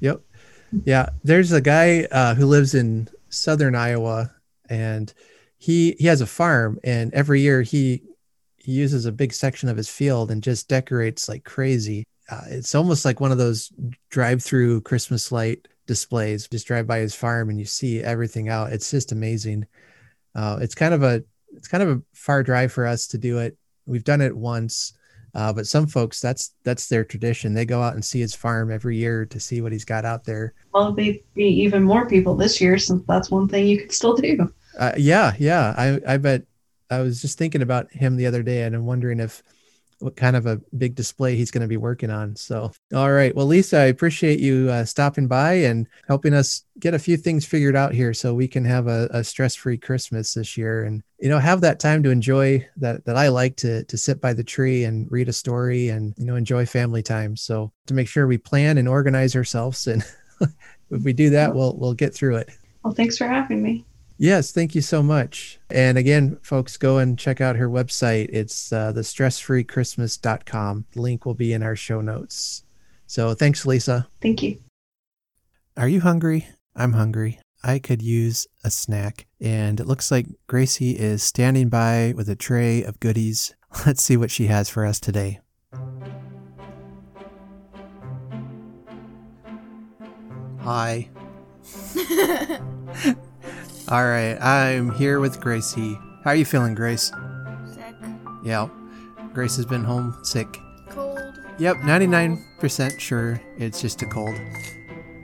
Yep, 0.00 0.22
yeah. 0.84 1.10
There's 1.22 1.52
a 1.52 1.60
guy 1.60 2.08
uh, 2.10 2.34
who 2.34 2.46
lives 2.46 2.74
in 2.74 3.08
southern 3.28 3.76
Iowa, 3.76 4.32
and 4.68 5.14
he 5.56 5.94
he 6.00 6.08
has 6.08 6.20
a 6.20 6.26
farm, 6.26 6.80
and 6.82 7.14
every 7.14 7.42
year 7.42 7.62
he 7.62 8.02
he 8.08 8.11
uses 8.64 9.06
a 9.06 9.12
big 9.12 9.32
section 9.32 9.68
of 9.68 9.76
his 9.76 9.88
field 9.88 10.30
and 10.30 10.42
just 10.42 10.68
decorates 10.68 11.28
like 11.28 11.44
crazy. 11.44 12.04
Uh, 12.30 12.42
it's 12.48 12.74
almost 12.74 13.04
like 13.04 13.20
one 13.20 13.32
of 13.32 13.38
those 13.38 13.72
drive-through 14.10 14.80
Christmas 14.82 15.32
light 15.32 15.66
displays. 15.86 16.48
Just 16.48 16.66
drive 16.66 16.86
by 16.86 16.98
his 16.98 17.14
farm 17.14 17.50
and 17.50 17.58
you 17.58 17.64
see 17.64 18.00
everything 18.00 18.48
out. 18.48 18.72
It's 18.72 18.90
just 18.90 19.12
amazing. 19.12 19.66
Uh, 20.34 20.58
it's 20.60 20.74
kind 20.74 20.94
of 20.94 21.02
a 21.02 21.22
it's 21.54 21.68
kind 21.68 21.82
of 21.82 21.90
a 21.90 22.02
far 22.14 22.42
drive 22.42 22.72
for 22.72 22.86
us 22.86 23.06
to 23.08 23.18
do 23.18 23.38
it. 23.38 23.56
We've 23.84 24.04
done 24.04 24.20
it 24.20 24.34
once, 24.34 24.94
uh, 25.34 25.52
but 25.52 25.66
some 25.66 25.86
folks 25.86 26.20
that's 26.20 26.54
that's 26.64 26.88
their 26.88 27.04
tradition. 27.04 27.52
They 27.52 27.66
go 27.66 27.82
out 27.82 27.94
and 27.94 28.04
see 28.04 28.20
his 28.20 28.34
farm 28.34 28.70
every 28.70 28.96
year 28.96 29.26
to 29.26 29.40
see 29.40 29.60
what 29.60 29.72
he's 29.72 29.84
got 29.84 30.04
out 30.04 30.24
there. 30.24 30.54
Well, 30.72 30.92
be 30.92 31.24
be 31.34 31.44
even 31.44 31.82
more 31.82 32.08
people 32.08 32.34
this 32.34 32.60
year 32.60 32.78
since 32.78 33.02
that's 33.06 33.30
one 33.30 33.48
thing 33.48 33.66
you 33.66 33.80
could 33.80 33.92
still 33.92 34.14
do. 34.14 34.48
Uh, 34.78 34.92
yeah, 34.96 35.34
yeah. 35.38 35.74
I 35.76 36.14
I 36.14 36.16
bet 36.16 36.44
I 36.92 37.00
was 37.00 37.20
just 37.20 37.38
thinking 37.38 37.62
about 37.62 37.90
him 37.92 38.16
the 38.16 38.26
other 38.26 38.42
day 38.42 38.62
and 38.62 38.74
I'm 38.74 38.86
wondering 38.86 39.20
if 39.20 39.42
what 40.02 40.16
kind 40.16 40.36
of 40.36 40.46
a 40.46 40.60
big 40.76 40.94
display 40.94 41.36
he's 41.36 41.50
going 41.50 41.62
to 41.62 41.68
be 41.68 41.76
working 41.76 42.10
on. 42.10 42.34
So, 42.34 42.72
all 42.92 43.12
right. 43.12 43.34
Well, 43.34 43.46
Lisa, 43.46 43.78
I 43.78 43.84
appreciate 43.84 44.40
you 44.40 44.68
uh, 44.68 44.84
stopping 44.84 45.28
by 45.28 45.52
and 45.52 45.86
helping 46.08 46.34
us 46.34 46.64
get 46.80 46.94
a 46.94 46.98
few 46.98 47.16
things 47.16 47.46
figured 47.46 47.76
out 47.76 47.94
here 47.94 48.12
so 48.12 48.34
we 48.34 48.48
can 48.48 48.64
have 48.64 48.88
a, 48.88 49.08
a 49.12 49.24
stress-free 49.24 49.78
Christmas 49.78 50.34
this 50.34 50.56
year 50.56 50.84
and, 50.84 51.02
you 51.18 51.28
know, 51.28 51.38
have 51.38 51.60
that 51.60 51.78
time 51.78 52.02
to 52.02 52.10
enjoy 52.10 52.66
that, 52.76 53.04
that 53.04 53.16
I 53.16 53.28
like 53.28 53.56
to, 53.58 53.84
to 53.84 53.96
sit 53.96 54.20
by 54.20 54.32
the 54.32 54.44
tree 54.44 54.84
and 54.84 55.10
read 55.10 55.28
a 55.28 55.32
story 55.32 55.88
and, 55.88 56.14
you 56.18 56.26
know, 56.26 56.36
enjoy 56.36 56.66
family 56.66 57.02
time. 57.02 57.36
So 57.36 57.72
to 57.86 57.94
make 57.94 58.08
sure 58.08 58.26
we 58.26 58.38
plan 58.38 58.78
and 58.78 58.88
organize 58.88 59.36
ourselves 59.36 59.86
and 59.86 60.04
if 60.90 61.04
we 61.04 61.12
do 61.12 61.30
that, 61.30 61.54
we'll, 61.54 61.76
we'll 61.76 61.94
get 61.94 62.12
through 62.12 62.36
it. 62.36 62.50
Well, 62.82 62.94
thanks 62.94 63.16
for 63.16 63.28
having 63.28 63.62
me. 63.62 63.84
Yes, 64.22 64.52
thank 64.52 64.76
you 64.76 64.82
so 64.82 65.02
much. 65.02 65.58
And 65.68 65.98
again, 65.98 66.38
folks, 66.42 66.76
go 66.76 66.98
and 66.98 67.18
check 67.18 67.40
out 67.40 67.56
her 67.56 67.68
website. 67.68 68.28
It's 68.32 68.72
uh, 68.72 68.92
the 68.92 69.00
stressfreechristmas.com. 69.00 70.84
The 70.92 71.00
link 71.00 71.26
will 71.26 71.34
be 71.34 71.52
in 71.52 71.64
our 71.64 71.74
show 71.74 72.00
notes. 72.00 72.62
So 73.08 73.34
thanks, 73.34 73.66
Lisa. 73.66 74.06
Thank 74.20 74.40
you. 74.44 74.60
Are 75.76 75.88
you 75.88 76.02
hungry? 76.02 76.46
I'm 76.76 76.92
hungry. 76.92 77.40
I 77.64 77.80
could 77.80 78.00
use 78.00 78.46
a 78.62 78.70
snack. 78.70 79.26
And 79.40 79.80
it 79.80 79.88
looks 79.88 80.12
like 80.12 80.28
Gracie 80.46 80.92
is 80.92 81.24
standing 81.24 81.68
by 81.68 82.14
with 82.16 82.28
a 82.28 82.36
tray 82.36 82.84
of 82.84 83.00
goodies. 83.00 83.56
Let's 83.86 84.04
see 84.04 84.16
what 84.16 84.30
she 84.30 84.46
has 84.46 84.68
for 84.68 84.86
us 84.86 85.00
today. 85.00 85.40
Hi. 90.60 91.08
All 93.92 94.08
right, 94.08 94.40
I'm 94.40 94.90
here 94.92 95.20
with 95.20 95.38
Gracie. 95.38 95.98
How 96.24 96.30
are 96.30 96.34
you 96.34 96.46
feeling, 96.46 96.74
Grace? 96.74 97.12
Sick. 97.74 97.94
Yeah. 98.42 98.70
Grace 99.34 99.54
has 99.56 99.66
been 99.66 99.84
home 99.84 100.16
sick. 100.22 100.48
Cold. 100.88 101.38
Yep, 101.58 101.76
99% 101.76 102.98
sure 102.98 103.38
it's 103.58 103.82
just 103.82 104.00
a 104.00 104.06
cold. 104.06 104.34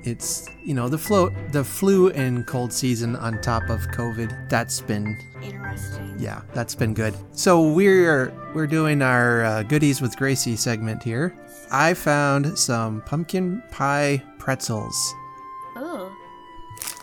it's 0.04 0.46
you 0.62 0.74
know 0.74 0.86
the 0.86 0.98
flu 0.98 1.34
the 1.50 1.64
flu 1.64 2.10
and 2.10 2.46
cold 2.46 2.70
season 2.70 3.16
on 3.16 3.40
top 3.40 3.62
of 3.70 3.80
COVID. 3.96 4.50
That's 4.50 4.82
been 4.82 5.16
Interesting. 5.42 6.16
yeah, 6.18 6.42
that's 6.52 6.74
been 6.74 6.92
good. 6.92 7.14
So 7.32 7.72
we're 7.72 8.34
we're 8.52 8.66
doing 8.66 9.00
our 9.00 9.44
uh, 9.44 9.62
goodies 9.62 10.02
with 10.02 10.14
Gracie 10.18 10.56
segment 10.56 11.02
here. 11.02 11.34
I 11.72 11.94
found 11.94 12.58
some 12.58 13.00
pumpkin 13.06 13.62
pie 13.70 14.22
pretzels. 14.38 15.14
Ooh. 15.78 16.12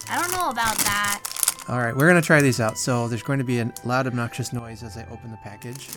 I 0.08 0.22
don't 0.22 0.32
know 0.32 0.52
about 0.52 0.78
that. 0.78 1.35
All 1.68 1.80
right, 1.80 1.96
we're 1.96 2.08
gonna 2.08 2.22
try 2.22 2.42
these 2.42 2.60
out. 2.60 2.78
So 2.78 3.08
there's 3.08 3.24
going 3.24 3.40
to 3.40 3.46
be 3.46 3.60
a 3.60 3.72
loud, 3.84 4.06
obnoxious 4.08 4.54
noise 4.54 4.84
as 4.84 4.98
I 4.98 5.06
open 5.12 5.32
the 5.32 5.38
package. 5.38 5.88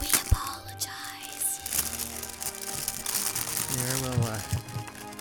We 0.00 0.08
apologize. 0.30 1.60
Here 3.74 4.10
we'll. 4.10 4.24
Uh, 4.26 4.38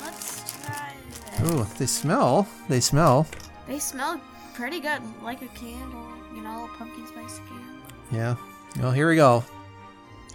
Let's 0.02 0.52
try 0.66 0.94
this. 1.40 1.52
ooh, 1.52 1.66
they 1.78 1.86
smell. 1.86 2.46
They 2.68 2.82
smell. 2.82 3.26
They 3.68 3.80
smell 3.80 4.20
pretty 4.54 4.82
good, 4.82 5.02
like 5.24 5.42
a 5.42 5.48
candle. 5.48 6.06
You 6.36 6.42
know, 6.42 6.66
a 6.66 6.78
pumpkin 6.78 7.08
spice 7.08 7.38
candle. 7.40 7.64
Yeah. 8.12 8.36
Well, 8.82 8.92
here 8.92 9.08
we 9.08 9.16
go. 9.16 9.46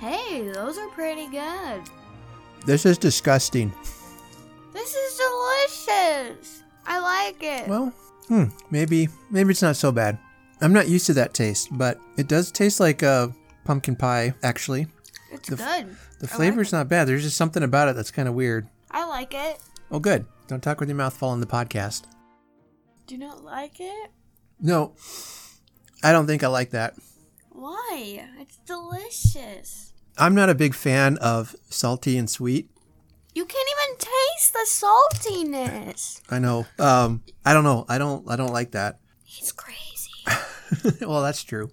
Hey, 0.01 0.49
those 0.49 0.78
are 0.78 0.88
pretty 0.88 1.28
good. 1.28 1.82
This 2.64 2.86
is 2.86 2.96
disgusting. 2.96 3.72
This 4.72 4.94
is 4.94 5.18
delicious. 5.18 6.62
I 6.86 6.99
like 7.01 7.42
it. 7.42 7.68
Well, 7.68 7.92
hmm, 8.29 8.45
maybe 8.70 9.09
maybe 9.31 9.51
it's 9.51 9.62
not 9.62 9.76
so 9.76 9.91
bad. 9.93 10.18
I'm 10.61 10.72
not 10.72 10.89
used 10.89 11.07
to 11.07 11.14
that 11.14 11.35
taste, 11.35 11.68
but 11.72 11.99
it 12.16 12.29
does 12.29 12.51
taste 12.51 12.81
like 12.81 13.03
a 13.03 13.33
pumpkin 13.64 13.97
pie. 13.97 14.35
Actually, 14.43 14.87
it's 15.33 15.49
the- 15.49 15.57
good. 15.57 15.66
the 15.66 15.66
I 15.68 16.20
like 16.22 16.31
flavor's 16.31 16.72
not 16.72 16.89
bad. 16.89 17.07
There's 17.07 17.22
just 17.22 17.37
something 17.37 17.62
about 17.62 17.89
it 17.89 17.97
that's 17.97 18.11
kind 18.11 18.29
of 18.29 18.35
weird. 18.35 18.68
I 18.91 19.05
like 19.07 19.35
it. 19.35 19.59
Oh, 19.91 20.01
good. 20.01 20.26
Don't 20.49 20.62
talk 20.62 20.81
with 20.81 20.89
your 20.89 20.97
mouth 20.97 21.16
full 21.16 21.29
on 21.29 21.41
the 21.41 21.47
podcast. 21.47 22.05
Do 23.07 23.14
you 23.14 23.20
not 23.20 23.45
like 23.45 23.81
it? 23.81 24.11
No, 24.61 24.95
I 26.03 26.12
don't 26.12 26.26
think 26.26 26.43
I 26.43 26.49
like 26.49 26.70
that. 26.70 26.95
Why? 27.51 28.26
It's 28.39 28.57
delicious. 28.66 29.93
I'm 30.16 30.35
not 30.35 30.49
a 30.51 30.55
big 30.55 30.74
fan 30.74 31.16
of 31.18 31.55
salty 31.70 32.18
and 32.18 32.29
sweet. 32.29 32.70
You 33.35 33.45
can't 33.45 33.68
even 33.76 33.99
taste 33.99 34.53
the 34.53 34.66
saltiness. 34.66 36.20
I 36.31 36.39
know. 36.39 36.66
Um, 36.79 37.22
I 37.45 37.53
don't 37.53 37.64
know. 37.64 37.85
I 37.89 37.99
don't. 37.99 38.29
I 38.31 38.37
don't 38.37 38.53
like 38.53 38.72
that. 38.72 38.99
He's 39.24 39.53
crazy. 39.53 40.11
well, 41.07 41.22
that's 41.22 41.43
true. 41.45 41.70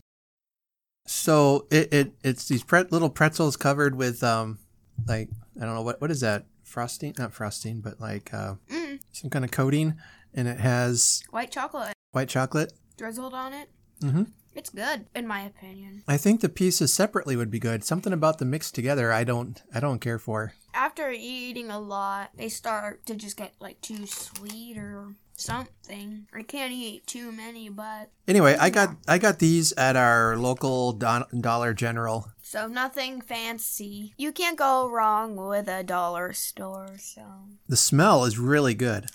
So 1.07 1.67
it, 1.71 1.93
it 1.93 2.11
it's 2.23 2.47
these 2.47 2.63
pre- 2.63 2.83
little 2.89 3.09
pretzels 3.09 3.55
covered 3.57 3.95
with 3.95 4.23
um 4.23 4.59
like 5.07 5.29
I 5.59 5.65
don't 5.65 5.75
know 5.75 5.81
what 5.83 6.01
what 6.01 6.09
is 6.11 6.21
that 6.21 6.45
frosting 6.63 7.13
not 7.19 7.31
frosting 7.33 7.79
but 7.81 8.01
like 8.01 8.33
uh, 8.33 8.55
Mm, 8.69 8.99
some 9.11 9.29
kind 9.29 9.45
of 9.45 9.51
coating 9.51 9.95
and 10.33 10.47
it 10.47 10.59
has 10.59 11.21
white 11.29 11.51
chocolate 11.51 11.93
white 12.11 12.27
chocolate. 12.29 12.73
drizzled 12.97 13.33
on 13.33 13.53
it. 13.53 13.69
hmm 14.01 14.23
It's 14.55 14.69
good, 14.69 15.05
in 15.13 15.27
my 15.27 15.41
opinion. 15.41 16.03
I 16.07 16.17
think 16.17 16.41
the 16.41 16.49
pieces 16.49 16.93
separately 16.93 17.35
would 17.35 17.51
be 17.51 17.59
good. 17.59 17.83
Something 17.83 18.13
about 18.13 18.37
the 18.39 18.45
mixed 18.45 18.73
together 18.73 19.11
I 19.11 19.23
don't 19.23 19.61
I 19.73 19.79
don't 19.79 19.99
care 19.99 20.17
for. 20.19 20.53
After 20.73 21.11
eating 21.11 21.69
a 21.69 21.79
lot, 21.79 22.31
they 22.35 22.49
start 22.49 23.05
to 23.05 23.15
just 23.15 23.37
get 23.37 23.53
like 23.59 23.79
too 23.81 24.05
sweet 24.07 24.77
or 24.77 25.13
something. 25.37 26.27
I 26.33 26.43
can't 26.43 26.71
eat 26.71 27.05
too 27.07 27.31
many, 27.31 27.69
but 27.69 28.09
Anyway, 28.27 28.55
I 28.59 28.69
got 28.69 28.95
I 29.07 29.17
got 29.17 29.39
these 29.39 29.73
at 29.73 29.95
our 29.95 30.37
local 30.37 30.93
Don- 30.93 31.25
Dollar 31.41 31.73
General. 31.73 32.31
so 32.41 32.67
nothing 32.67 33.21
fancy. 33.21 34.13
You 34.17 34.31
can't 34.31 34.57
go 34.57 34.89
wrong 34.89 35.35
with 35.35 35.67
a 35.67 35.83
dollar 35.83 36.33
store, 36.33 36.95
so. 36.97 37.21
The 37.67 37.77
smell 37.77 38.23
is 38.25 38.39
really 38.39 38.73
good. 38.73 39.07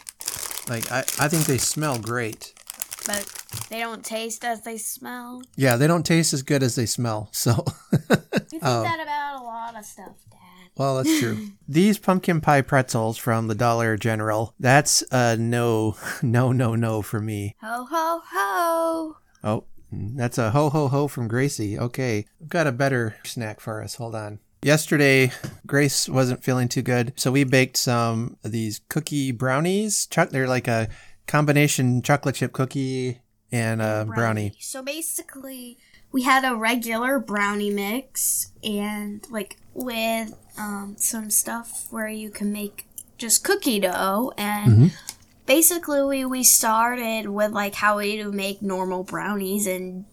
Like 0.68 0.91
I 0.93 1.01
I 1.18 1.28
think 1.28 1.45
they 1.47 1.59
smell 1.59 1.99
great. 1.99 2.53
But 3.07 3.26
they 3.70 3.80
don't 3.80 4.05
taste 4.05 4.44
as 4.44 4.62
they 4.62 4.76
smell. 4.78 5.42
Yeah, 5.57 5.76
they 5.76 5.86
don't 5.86 6.05
taste 6.07 6.32
as 6.32 6.42
good 6.42 6.62
as 6.62 6.74
they 6.74 6.86
smell. 6.86 7.28
So 7.32 7.64
You 7.92 7.98
think 8.48 8.62
Oh. 8.64 8.82
that 8.82 9.01
about 9.01 9.40
a 9.40 9.44
lot 9.44 9.76
of 9.78 9.84
stuff, 9.84 10.16
Dad. 10.30 10.36
Well, 10.76 10.96
that's 10.96 11.18
true. 11.18 11.48
These 11.68 11.98
pumpkin 11.98 12.40
pie 12.40 12.62
pretzels 12.62 13.16
from 13.18 13.48
the 13.48 13.55
Dollar 13.55 13.96
General, 13.96 14.55
that's 14.61 15.03
a 15.11 15.36
no, 15.36 15.96
no, 16.22 16.53
no, 16.53 16.74
no 16.74 17.03
for 17.03 17.20
me. 17.20 17.57
Ho 17.62 17.86
ho 17.90 18.20
ho! 18.32 19.16
Oh, 19.42 19.64
that's 19.92 20.38
a 20.38 20.51
ho, 20.51 20.68
ho, 20.70 20.88
ho 20.88 21.09
from 21.09 21.26
Gracie. 21.28 21.78
Okay, 21.78 22.26
I've 22.40 22.48
got 22.48 22.66
a 22.66 22.72
better 22.72 23.16
snack 23.24 23.61
for 23.61 23.82
us. 23.82 23.94
Hold 23.96 24.14
on. 24.14 24.38
Yesterday, 24.62 25.32
Grace 25.66 26.07
wasn't 26.09 26.44
feeling 26.44 26.68
too 26.68 26.82
good, 26.82 27.14
so 27.16 27.32
we 27.32 27.44
baked 27.44 27.78
some 27.78 28.36
of 28.44 28.53
these 28.53 28.82
cookie 28.90 29.32
brownies. 29.32 30.07
Chuck, 30.07 30.28
they're 30.30 30.46
like 30.46 30.68
a 30.68 30.88
combination 31.31 32.03
chocolate 32.03 32.35
chip 32.35 32.53
cookie 32.53 33.20
and 33.53 33.81
a 33.81 34.05
brownie. 34.05 34.53
So 34.61 34.83
basically, 34.83 35.78
we 36.12 36.22
had 36.24 36.45
a 36.45 36.57
regular 36.57 37.18
brownie 37.20 37.70
mix 37.70 38.51
and 38.64 39.24
like 39.31 39.57
with 39.72 40.35
um, 40.59 40.97
some 40.99 41.31
stuff 41.31 41.87
where 41.91 42.09
you 42.09 42.31
can 42.31 42.53
make 42.53 42.87
just 43.16 43.45
cookie 43.45 43.78
dough 43.81 44.33
and 44.37 44.72
Mhm. 44.72 44.91
basically 45.47 46.03
we, 46.03 46.24
we 46.24 46.43
started 46.43 47.28
with 47.28 47.53
like 47.53 47.76
how 47.76 47.99
we 47.99 48.16
do 48.16 48.33
make 48.33 48.61
normal 48.62 49.05
brownies 49.05 49.66
and 49.68 50.05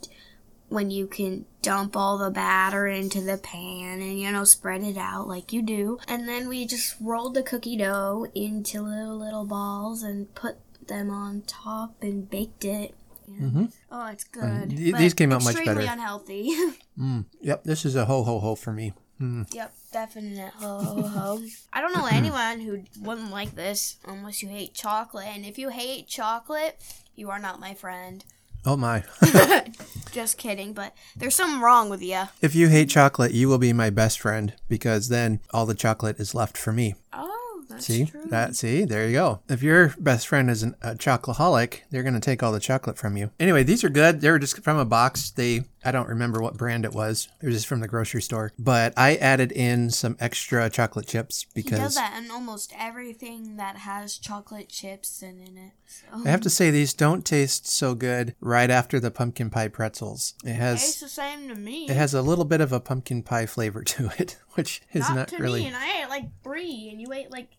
when 0.70 0.91
you 0.91 1.07
can 1.07 1.45
dump 1.61 1.95
all 1.95 2.18
the 2.18 2.30
batter 2.30 2.86
into 2.86 3.22
the 3.22 3.38
pan 3.38 4.01
and 4.01 4.20
you 4.20 4.30
know 4.32 4.43
spread 4.43 4.84
it 4.84 4.97
out 4.97 5.28
like 5.28 5.51
you 5.53 5.61
do 5.61 5.97
and 6.07 6.28
then 6.28 6.47
we 6.49 6.65
just 6.65 6.95
rolled 6.99 7.34
the 7.34 7.41
cookie 7.43 7.78
dough 7.78 8.28
into 8.36 8.82
little 8.82 9.18
little 9.18 9.45
balls 9.45 10.03
and 10.03 10.34
put 10.36 10.57
them 10.88 11.09
on 11.09 11.41
top 11.47 11.95
and 12.01 12.29
baked 12.29 12.65
it 12.65 12.93
Mhm. 13.29 13.73
oh 13.91 14.07
it's 14.07 14.23
good 14.23 14.69
th- 14.69 14.95
these 14.95 15.13
came 15.13 15.33
out 15.33 15.43
much 15.43 15.55
extremely 15.55 15.83
better. 15.85 15.93
unhealthy 15.93 16.49
Mm. 16.99 17.25
Yep, 17.41 17.63
this 17.65 17.85
is 17.85 17.95
a 17.95 18.05
ho, 18.05 18.23
ho, 18.23 18.39
ho 18.39 18.55
for 18.55 18.71
me. 18.73 18.93
Mm. 19.21 19.53
yep 19.53 19.73
definite 19.91 20.53
ho 20.55 20.79
ho 20.79 21.01
ho 21.07 21.41
i 21.73 21.81
don't 21.81 21.93
know 21.93 22.05
anyone 22.11 22.59
who 22.61 22.83
wouldn't 23.01 23.31
like 23.31 23.55
this 23.55 23.97
unless 24.07 24.41
you 24.41 24.47
hate 24.49 24.73
chocolate 24.73 25.27
and 25.27 25.45
if 25.45 25.57
you 25.59 25.69
hate 25.69 26.07
chocolate 26.07 26.79
you 27.15 27.29
are 27.29 27.39
not 27.39 27.59
my 27.59 27.73
friend 27.73 28.23
Oh 28.65 28.75
my. 28.75 29.03
just 30.11 30.38
kidding 30.38 30.73
but 30.73 30.93
there's 31.15 31.35
something 31.35 31.61
wrong 31.61 31.89
with 31.89 32.01
you 32.01 32.23
If 32.41 32.53
you 32.55 32.67
hate 32.69 32.89
chocolate, 32.89 33.31
you 33.31 33.47
will 33.47 33.57
be 33.59 33.71
my 33.71 33.89
best 33.89 34.19
friend 34.19 34.53
because 34.67 35.07
then 35.09 35.39
all 35.53 35.65
the 35.65 35.75
chocolate 35.75 36.19
is 36.19 36.35
left 36.35 36.57
for 36.57 36.73
me. 36.73 36.95
oh 37.13 37.36
that's 37.70 37.86
see 37.86 38.05
true 38.05 38.26
that? 38.28 38.55
See, 38.55 38.86
there 38.86 39.07
you 39.07 39.13
go. 39.13 39.41
If 39.49 39.63
your 39.63 39.93
best 39.99 40.28
friend 40.28 40.49
is 40.49 40.63
an, 40.63 40.76
a 40.82 40.95
chocoholic, 40.95 41.82
they're 41.89 42.03
gonna 42.03 42.20
take 42.20 42.43
all 42.43 42.51
the 42.51 42.59
chocolate 42.59 42.97
from 42.97 43.18
you. 43.18 43.32
Anyway, 43.39 43.63
these 43.63 43.84
are 43.84 43.89
good. 43.89 44.22
They 44.22 44.32
were 44.32 44.39
just 44.39 44.63
from 44.63 44.78
a 44.78 44.86
box. 44.86 45.32
They 45.32 45.63
I 45.88 45.91
don't 45.91 46.09
remember 46.09 46.41
what 46.41 46.57
brand 46.57 46.84
it 46.84 46.93
was. 46.93 47.30
It 47.41 47.45
was 47.45 47.55
just 47.55 47.68
from 47.68 47.80
the 47.80 47.88
grocery 47.88 48.22
store. 48.22 48.51
But 48.59 48.93
I 48.97 49.15
added 49.15 49.53
in 49.53 49.89
some 49.89 50.18
extra 50.20 50.70
chocolate 50.70 51.07
chips 51.07 51.45
because 51.53 51.78
he 51.78 51.84
does 51.84 51.95
that 51.95 52.22
in 52.22 52.30
almost 52.30 52.74
everything 52.78 53.55
that 53.55 53.78
has 53.78 54.18
chocolate 54.18 54.68
chips 54.68 55.22
in, 55.22 55.39
in 55.39 55.57
it 55.57 55.72
so. 55.86 56.07
I 56.26 56.30
have 56.30 56.41
to 56.41 56.49
say 56.49 56.72
these 56.72 56.93
don't 56.93 57.24
taste 57.24 57.68
so 57.68 57.95
good 57.95 58.36
right 58.41 58.70
after 58.70 58.99
the 58.99 59.11
pumpkin 59.11 59.49
pie 59.49 59.70
pretzels. 59.70 60.34
It 60.43 60.55
has 60.55 60.82
tastes 60.82 61.01
has 61.01 61.09
the 61.09 61.22
same 61.22 61.47
to 61.47 61.55
me 61.55 61.86
it 61.86 61.95
has 61.95 62.13
a 62.13 62.22
little 62.22 62.45
bit 62.45 62.59
of 62.59 62.74
a 62.74 62.82
pumpkin 62.82 63.24
pie 63.24 63.45
flavor 63.45 63.84
to 63.84 64.11
it, 64.18 64.38
which 64.55 64.82
is 64.91 65.07
not, 65.07 65.15
not, 65.15 65.28
to 65.30 65.38
really. 65.38 65.61
me 65.61 65.68
and 65.68 65.76
i 65.78 66.01
ate 66.01 66.09
like 66.09 66.26
three 66.43 66.89
and 66.91 66.99
you 66.99 67.13
ate 67.13 67.32
like 67.32 67.49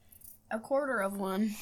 a 0.50 0.58
quarter 0.58 1.00
of 1.00 1.16
one 1.16 1.54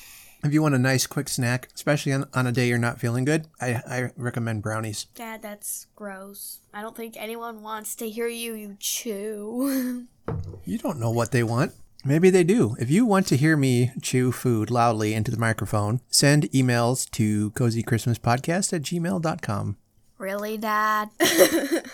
If 0.45 0.53
you 0.53 0.63
want 0.63 0.75
a 0.75 0.79
nice 0.79 1.07
quick 1.07 1.29
snack, 1.29 1.69
especially 1.75 2.13
on, 2.13 2.29
on 2.35 2.47
a 2.47 2.53
day 2.53 2.69
you're 2.69 2.79
not 2.79 3.01
feeling 3.01 3.25
good, 3.25 3.49
I, 3.61 3.83
I 3.89 4.11
recommend 4.17 4.63
brownies. 4.63 5.07
Dad, 5.15 5.43
that's 5.43 5.87
gross. 5.97 6.61
I 6.73 6.83
don't 6.83 6.95
think 6.97 7.17
anyone 7.17 7.63
wants 7.63 7.97
to 7.97 8.09
hear 8.09 8.29
you, 8.29 8.55
you 8.55 8.77
chew. 8.79 10.07
You 10.65 10.79
don't 10.79 10.99
know 10.99 11.13
what 11.13 11.31
they 11.31 11.45
want. 11.45 11.73
Maybe 12.05 12.29
they 12.29 12.43
do. 12.43 12.75
If 12.81 12.91
you 12.91 13.07
want 13.07 13.29
to 13.29 13.37
hear 13.37 13.57
me 13.57 13.93
chew 14.03 14.33
food 14.33 14.69
loudly 14.69 15.15
into 15.15 15.31
the 15.31 15.39
microphone, 15.39 16.01
send 16.11 16.51
emails 16.51 17.09
to 17.13 17.53
cozychristmaspodcast 17.53 18.73
at 18.73 18.83
gmail.com. 18.83 19.77
really, 20.19 20.57
Dad? 20.59 21.11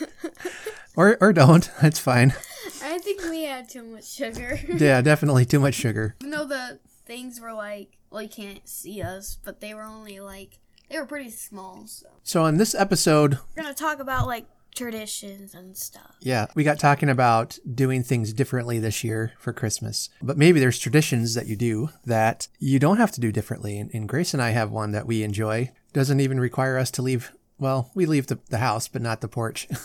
Or, 0.94 1.16
or 1.22 1.32
don't. 1.32 1.70
That's 1.80 1.98
fine. 1.98 2.34
I 2.82 2.98
think 2.98 3.22
we 3.22 3.44
had 3.44 3.68
too 3.68 3.82
much 3.82 4.06
sugar. 4.12 4.58
Yeah, 4.68 5.00
definitely 5.00 5.46
too 5.46 5.58
much 5.58 5.74
sugar. 5.74 6.16
Even 6.20 6.30
though 6.32 6.44
the 6.44 6.80
things 7.06 7.40
were 7.40 7.54
like, 7.54 7.96
well, 8.10 8.20
you 8.20 8.28
can't 8.28 8.68
see 8.68 9.00
us, 9.00 9.38
but 9.42 9.60
they 9.60 9.72
were 9.72 9.84
only 9.84 10.20
like, 10.20 10.58
they 10.90 10.98
were 10.98 11.06
pretty 11.06 11.30
small. 11.30 11.84
So 11.86 12.06
So, 12.24 12.44
in 12.44 12.58
this 12.58 12.74
episode, 12.74 13.38
we're 13.56 13.62
gonna 13.62 13.74
talk 13.74 14.00
about 14.00 14.26
like 14.26 14.44
traditions 14.74 15.54
and 15.54 15.74
stuff. 15.78 16.14
yeah, 16.20 16.46
we 16.54 16.62
got 16.62 16.78
talking 16.78 17.08
about 17.08 17.58
doing 17.74 18.02
things 18.02 18.34
differently 18.34 18.78
this 18.78 19.02
year 19.02 19.32
for 19.38 19.54
Christmas. 19.54 20.10
But 20.20 20.36
maybe 20.36 20.60
there's 20.60 20.78
traditions 20.78 21.32
that 21.34 21.46
you 21.46 21.56
do 21.56 21.88
that 22.04 22.48
you 22.58 22.78
don't 22.78 22.98
have 22.98 23.12
to 23.12 23.20
do 23.20 23.32
differently. 23.32 23.78
And, 23.78 23.90
and 23.94 24.06
Grace 24.06 24.34
and 24.34 24.42
I 24.42 24.50
have 24.50 24.70
one 24.70 24.90
that 24.92 25.06
we 25.06 25.22
enjoy. 25.22 25.70
Doesn't 25.94 26.20
even 26.20 26.38
require 26.38 26.76
us 26.76 26.90
to 26.92 27.02
leave. 27.02 27.32
Well, 27.62 27.90
we 27.94 28.06
leave 28.06 28.26
the, 28.26 28.40
the 28.50 28.58
house, 28.58 28.88
but 28.88 29.00
not 29.02 29.20
the 29.20 29.28
porch. 29.28 29.68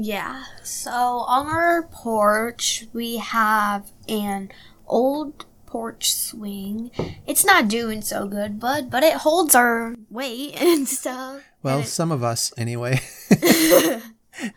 Yeah. 0.00 0.44
So 0.62 0.92
on 0.92 1.48
our 1.48 1.82
porch, 1.90 2.86
we 2.92 3.16
have 3.16 3.90
an 4.08 4.52
old 4.86 5.44
porch 5.66 6.14
swing. 6.14 6.92
It's 7.26 7.44
not 7.44 7.66
doing 7.66 8.00
so 8.02 8.28
good, 8.28 8.60
bud, 8.60 8.90
but 8.92 9.02
it 9.02 9.14
holds 9.14 9.56
our 9.56 9.96
weight 10.08 10.54
and 10.62 10.86
stuff. 10.86 11.42
Well, 11.64 11.78
And 11.78 11.84
it- 11.84 11.88
some 11.88 12.12
of 12.12 12.22
us 12.22 12.52
anyway. 12.56 13.00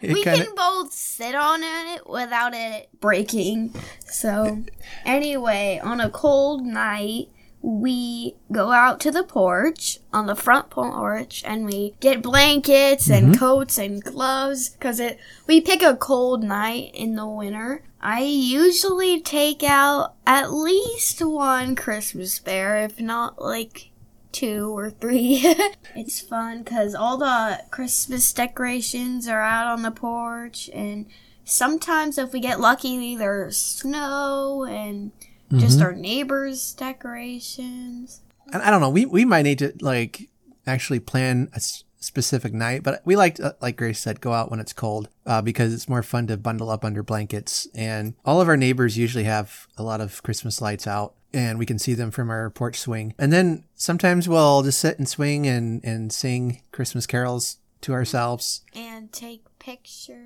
We 0.04 0.24
kinda- 0.24 0.46
can 0.46 0.54
both 0.56 0.94
sit 0.94 1.34
on 1.34 1.62
it 1.64 2.08
without 2.08 2.54
it 2.54 2.90
breaking. 3.00 3.74
So, 4.06 4.64
anyway, 5.06 5.82
on 5.84 6.00
a 6.00 6.12
cold 6.12 6.68
night, 6.68 7.30
we 7.62 8.36
go 8.52 8.72
out 8.72 9.00
to 9.00 9.12
the 9.12 9.24
porch 9.24 10.00
on 10.12 10.26
the 10.26 10.36
front 10.36 10.70
porch 10.70 11.44
and 11.46 11.66
we 11.66 11.94
get 12.00 12.22
blankets 12.22 13.10
and 13.10 13.28
mm-hmm. 13.28 13.40
coats 13.40 13.78
and 13.78 14.04
gloves 14.04 14.70
because 14.70 15.00
it 15.00 15.20
we 15.48 15.62
pick 15.62 15.84
a 15.84 15.96
cold 15.96 16.44
night 16.44 16.92
in 16.94 17.16
the 17.16 17.28
winter. 17.28 17.84
I 18.02 18.22
usually 18.24 19.22
take 19.22 19.62
out 19.62 20.16
at 20.26 20.52
least 20.52 21.24
one 21.24 21.76
Christmas 21.76 22.40
bear, 22.40 22.78
if 22.78 23.00
not 23.00 23.40
like 23.40 23.92
two 24.32 24.76
or 24.76 24.90
three. 24.90 25.42
it's 25.96 26.20
fun 26.20 26.64
because 26.64 26.96
all 26.96 27.18
the 27.18 27.62
Christmas 27.70 28.34
decorations 28.34 29.28
are 29.28 29.42
out 29.42 29.68
on 29.68 29.84
the 29.84 29.92
porch, 29.92 30.68
and 30.74 31.06
sometimes 31.44 32.18
if 32.18 32.34
we 32.34 32.40
get 32.40 32.60
lucky, 32.60 33.16
there's 33.16 33.58
snow 33.58 34.66
and 34.66 35.12
just 35.58 35.82
our 35.82 35.94
neighbors' 35.94 36.74
decorations. 36.74 38.22
I, 38.54 38.68
I 38.68 38.72
don't 38.72 38.82
know. 38.82 38.90
We 38.90 39.06
we 39.06 39.26
might 39.26 39.44
need 39.44 39.60
to 39.60 39.74
like 39.82 40.30
actually 40.68 41.00
plan 41.00 41.50
a 41.54 41.58
s- 41.58 41.84
specific 42.00 42.54
night, 42.54 42.84
but 42.84 43.02
we 43.06 43.16
like 43.16 43.36
to, 43.36 43.56
like 43.62 43.78
Grace 43.78 44.00
said, 44.00 44.22
go 44.22 44.34
out 44.34 44.50
when 44.50 44.60
it's 44.60 44.74
cold 44.74 45.10
uh, 45.26 45.42
because 45.42 45.74
it's 45.74 45.90
more 45.90 46.04
fun 46.04 46.28
to 46.28 46.38
bundle 46.38 46.70
up 46.70 46.84
under 46.86 47.04
blankets. 47.04 47.68
And 47.74 48.16
all 48.26 48.42
of 48.42 48.48
our 48.48 48.58
neighbors 48.58 48.98
usually 48.98 49.26
have 49.26 49.68
a 49.78 49.84
lot 49.84 50.02
of 50.02 50.22
Christmas 50.24 50.62
lights 50.62 50.88
out. 50.88 51.14
And 51.34 51.58
we 51.58 51.66
can 51.66 51.80
see 51.80 51.94
them 51.94 52.12
from 52.12 52.30
our 52.30 52.50
porch 52.50 52.78
swing. 52.78 53.14
And 53.18 53.32
then 53.32 53.64
sometimes 53.74 54.28
we'll 54.28 54.64
just 54.64 54.80
sit 54.80 54.98
and 54.98 55.08
swing 55.08 55.48
and, 55.48 55.82
and 55.84 56.12
sing 56.12 56.62
Christmas 56.74 57.08
carols 57.08 57.58
to 57.82 57.94
ourselves. 57.94 58.66
And 58.76 59.12
take 59.14 59.46
pictures. 59.58 60.18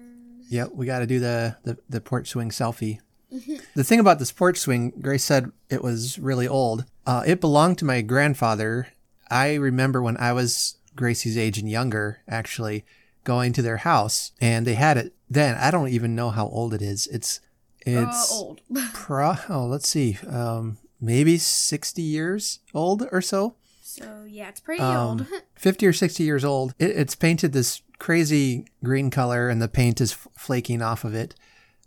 Yep, 0.50 0.72
we 0.74 0.88
got 0.88 1.00
to 1.00 1.06
do 1.08 1.20
the, 1.20 1.58
the, 1.64 1.78
the 1.88 2.02
porch 2.02 2.30
swing 2.30 2.50
selfie. 2.50 3.00
The 3.76 3.84
thing 3.84 4.00
about 4.00 4.20
this 4.20 4.32
porch 4.32 4.58
swing, 4.58 4.92
Grace 5.02 5.24
said 5.24 5.52
it 5.70 5.84
was 5.84 6.18
really 6.20 6.48
old. 6.48 6.86
Uh, 7.06 7.24
it 7.26 7.42
belonged 7.42 7.78
to 7.80 7.86
my 7.86 8.02
grandfather. 8.02 8.88
I 9.30 9.56
remember 9.56 10.02
when 10.02 10.18
I 10.18 10.34
was 10.34 10.78
Gracie's 10.96 11.38
age 11.38 11.58
and 11.58 11.70
younger, 11.70 12.20
actually, 12.28 12.86
going 13.24 13.54
to 13.54 13.62
their 13.62 13.78
house, 13.78 14.32
and 14.40 14.66
they 14.68 14.76
had 14.76 14.98
it 14.98 15.14
then. 15.30 15.56
I 15.56 15.72
don't 15.72 15.90
even 15.90 16.16
know 16.16 16.30
how 16.30 16.48
old 16.48 16.74
it 16.74 16.82
is. 16.82 17.08
It's 17.08 17.40
it's 17.86 18.32
uh, 18.32 18.36
old. 18.36 18.62
pro. 18.94 19.34
Oh, 19.50 19.66
let's 19.66 19.88
see, 19.88 20.18
um, 20.30 20.78
maybe 21.02 21.38
sixty 21.38 22.02
years 22.02 22.60
old 22.74 23.08
or 23.12 23.22
so. 23.22 23.56
so 23.82 24.26
yeah, 24.28 24.50
it's 24.50 24.60
pretty 24.60 24.82
Um, 24.82 24.96
old. 25.20 25.28
50 25.56 25.88
or 25.88 25.94
60 25.94 26.24
years 26.24 26.44
old. 26.46 26.74
It, 26.80 26.92
it's 26.92 27.16
painted 27.16 27.54
this 27.54 27.82
crazy 27.98 28.66
green 28.84 29.10
color 29.10 29.50
and 29.50 29.62
the 29.62 29.68
paint 29.70 30.02
is 30.02 30.12
f- 30.14 30.28
flaking 30.38 30.82
off 30.82 31.04
of 31.06 31.14
it. 31.16 31.34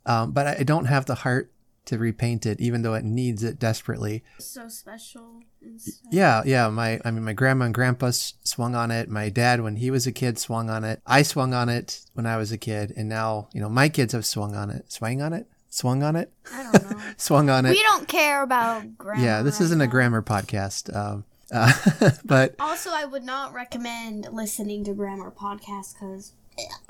Um, 0.09 0.33
but 0.33 0.47
I, 0.47 0.63
don't 0.63 0.87
have 0.87 1.05
the 1.07 1.17
heart 1.17 1.53
to 1.85 1.99
repaint 1.99 2.47
it, 2.47 2.61
even 2.61 2.83
though 2.83 2.95
it 2.95 3.05
needs 3.05 3.43
it 3.45 3.59
desperately. 3.59 4.25
so 4.39 4.69
special 4.69 5.43
and. 5.63 5.81
Yeah, 6.11 6.43
yeah. 6.45 6.69
My, 6.69 7.01
I 7.05 7.11
mean, 7.11 7.25
my 7.25 7.33
grandma 7.33 7.67
and 7.67 7.75
grandpa 7.75 8.07
s- 8.07 8.35
swung 8.43 8.75
on 8.75 8.91
it. 8.91 9.09
My 9.09 9.29
dad, 9.29 9.61
when 9.63 9.77
he 9.77 9.91
was 9.91 10.07
a 10.07 10.13
kid, 10.13 10.39
swung 10.39 10.71
on 10.71 10.85
it. 10.85 11.01
I 11.07 11.23
swung 11.23 11.55
on 11.55 11.69
it 11.69 12.01
when 12.15 12.27
I 12.27 12.37
was 12.37 12.53
a 12.53 12.59
kid, 12.59 12.93
and 12.97 13.09
now, 13.09 13.49
you 13.53 13.61
know, 13.61 13.69
my 13.69 13.89
kids 13.89 14.13
have 14.13 14.27
swung 14.27 14.55
on 14.55 14.71
it. 14.71 14.91
Swung 14.93 15.21
on 15.23 15.33
it? 15.33 15.47
Swung 15.71 16.03
on 16.03 16.17
it? 16.17 16.33
I 16.53 16.63
don't 16.63 16.91
know. 16.91 17.01
Swung 17.19 17.51
on 17.51 17.67
it. 17.67 17.71
we 17.71 17.83
don't 17.83 18.09
care 18.09 18.43
about 18.43 18.97
grammar. 18.97 19.23
yeah, 19.23 19.43
this 19.43 19.61
isn't 19.61 19.81
a 19.83 19.87
grammar 19.87 20.23
podcast. 20.23 20.95
Um, 20.97 21.25
uh, 21.53 21.73
but 22.25 22.55
Also, 22.59 22.91
I 22.91 23.05
would 23.05 23.25
not 23.25 23.53
recommend 23.53 24.29
listening 24.33 24.85
to 24.85 24.95
grammar 24.95 25.31
podcasts 25.31 25.93
because 25.95 26.33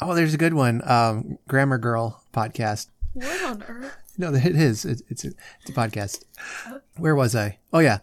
oh, 0.01 0.15
there's 0.15 0.35
a 0.35 0.39
good 0.39 0.55
one. 0.55 0.81
Um, 0.89 1.39
Grammar 1.49 1.79
Girl 1.79 2.23
podcast. 2.33 2.87
What 3.13 3.43
on 3.45 3.63
earth? 3.69 3.97
No, 4.17 4.35
it 4.35 4.57
is. 4.57 4.85
It, 4.85 5.03
it's 5.09 5.25
a, 5.25 5.29
it's 5.61 5.71
a 5.71 5.73
podcast. 5.73 6.25
Where 6.97 7.15
was 7.15 7.35
I? 7.35 7.59
Oh 7.73 7.79
yeah. 7.79 7.99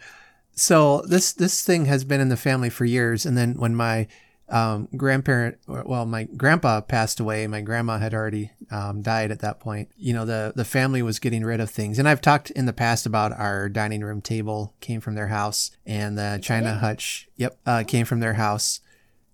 So 0.53 1.01
this 1.01 1.33
this 1.33 1.63
thing 1.63 1.85
has 1.85 2.03
been 2.03 2.21
in 2.21 2.29
the 2.29 2.37
family 2.37 2.69
for 2.69 2.85
years, 2.85 3.25
and 3.25 3.37
then 3.37 3.55
when 3.55 3.75
my 3.75 4.07
um, 4.47 4.87
grandparent, 4.95 5.57
well, 5.67 6.05
my 6.05 6.23
grandpa 6.23 6.79
passed 6.81 7.19
away, 7.19 7.47
my 7.47 7.61
grandma 7.61 7.97
had 7.97 8.13
already 8.13 8.51
um, 8.69 9.01
died 9.01 9.31
at 9.31 9.39
that 9.39 9.59
point. 9.59 9.89
You 9.97 10.13
know, 10.13 10.25
the 10.25 10.53
the 10.55 10.65
family 10.65 11.01
was 11.01 11.19
getting 11.19 11.43
rid 11.43 11.59
of 11.59 11.69
things, 11.69 11.99
and 11.99 12.07
I've 12.07 12.21
talked 12.21 12.51
in 12.51 12.65
the 12.65 12.73
past 12.73 13.05
about 13.05 13.33
our 13.33 13.67
dining 13.69 14.01
room 14.01 14.21
table 14.21 14.73
came 14.79 15.01
from 15.01 15.15
their 15.15 15.27
house, 15.27 15.71
and 15.85 16.17
the 16.17 16.39
china 16.41 16.75
hutch, 16.75 17.27
yep, 17.35 17.57
uh, 17.65 17.83
came 17.85 18.05
from 18.05 18.19
their 18.19 18.33
house. 18.33 18.79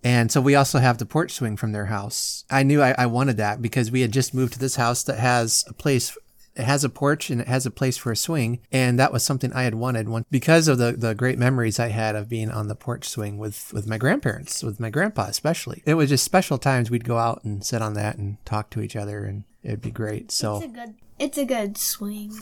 And 0.03 0.31
so 0.31 0.41
we 0.41 0.55
also 0.55 0.79
have 0.79 0.97
the 0.97 1.05
porch 1.05 1.31
swing 1.31 1.57
from 1.57 1.71
their 1.73 1.85
house. 1.85 2.43
I 2.49 2.63
knew 2.63 2.81
I, 2.81 2.95
I 2.97 3.05
wanted 3.05 3.37
that 3.37 3.61
because 3.61 3.91
we 3.91 4.01
had 4.01 4.11
just 4.11 4.33
moved 4.33 4.53
to 4.53 4.59
this 4.59 4.75
house 4.75 5.03
that 5.03 5.19
has 5.19 5.63
a 5.67 5.73
place. 5.73 6.17
It 6.55 6.63
has 6.63 6.83
a 6.83 6.89
porch 6.89 7.29
and 7.29 7.39
it 7.39 7.47
has 7.47 7.65
a 7.65 7.71
place 7.71 7.97
for 7.97 8.11
a 8.11 8.15
swing, 8.15 8.59
and 8.73 8.99
that 8.99 9.13
was 9.13 9.23
something 9.23 9.53
I 9.53 9.63
had 9.63 9.75
wanted 9.75 10.09
one 10.09 10.25
because 10.29 10.67
of 10.67 10.79
the, 10.79 10.91
the 10.91 11.15
great 11.15 11.39
memories 11.39 11.79
I 11.79 11.87
had 11.87 12.13
of 12.15 12.27
being 12.27 12.51
on 12.51 12.67
the 12.67 12.75
porch 12.75 13.07
swing 13.07 13.37
with 13.37 13.71
with 13.71 13.87
my 13.87 13.97
grandparents, 13.97 14.61
with 14.61 14.77
my 14.79 14.89
grandpa 14.89 15.27
especially. 15.27 15.81
It 15.85 15.93
was 15.93 16.09
just 16.09 16.25
special 16.25 16.57
times 16.57 16.91
we'd 16.91 17.05
go 17.05 17.17
out 17.17 17.43
and 17.45 17.63
sit 17.63 17.81
on 17.81 17.93
that 17.93 18.17
and 18.17 18.43
talk 18.45 18.69
to 18.71 18.81
each 18.81 18.97
other, 18.97 19.23
and 19.23 19.45
it'd 19.63 19.81
be 19.81 19.91
great. 19.91 20.29
So 20.31 20.57
It's 20.57 20.65
a 20.65 20.67
good. 20.67 20.93
It's 21.19 21.37
a 21.37 21.45
good 21.45 21.77
swing. 21.77 22.33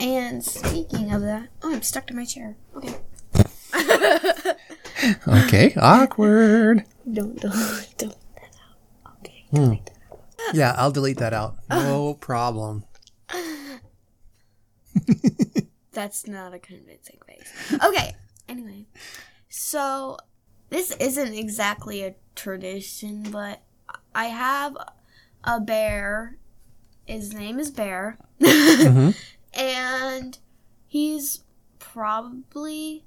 And 0.00 0.44
speaking 0.44 1.12
of 1.12 1.22
that, 1.22 1.48
oh, 1.62 1.72
I'm 1.72 1.82
stuck 1.82 2.08
to 2.08 2.14
my 2.14 2.24
chair. 2.24 2.56
Okay. 2.76 2.96
okay, 5.28 5.74
awkward. 5.76 6.84
Don't 7.10 7.38
don't 7.40 7.88
don't. 7.98 8.16
Okay. 9.18 9.44
Hmm. 9.50 9.74
Yeah, 10.52 10.74
I'll 10.76 10.90
delete 10.90 11.18
that 11.18 11.32
out. 11.32 11.56
No 11.70 12.14
problem. 12.14 12.84
That's 15.92 16.26
not 16.26 16.54
a 16.54 16.58
convincing 16.58 17.18
face. 17.26 17.52
Okay. 17.84 18.14
Anyway, 18.48 18.86
so 19.48 20.16
this 20.70 20.92
isn't 20.92 21.34
exactly 21.34 22.02
a 22.02 22.14
tradition, 22.34 23.24
but 23.30 23.60
I 24.14 24.26
have 24.26 24.76
a 25.44 25.60
bear. 25.60 26.38
His 27.06 27.32
name 27.34 27.58
is 27.58 27.70
Bear, 27.72 28.18
Mhm. 28.40 29.16
and 29.54 30.38
he's 30.86 31.42
probably. 31.80 33.04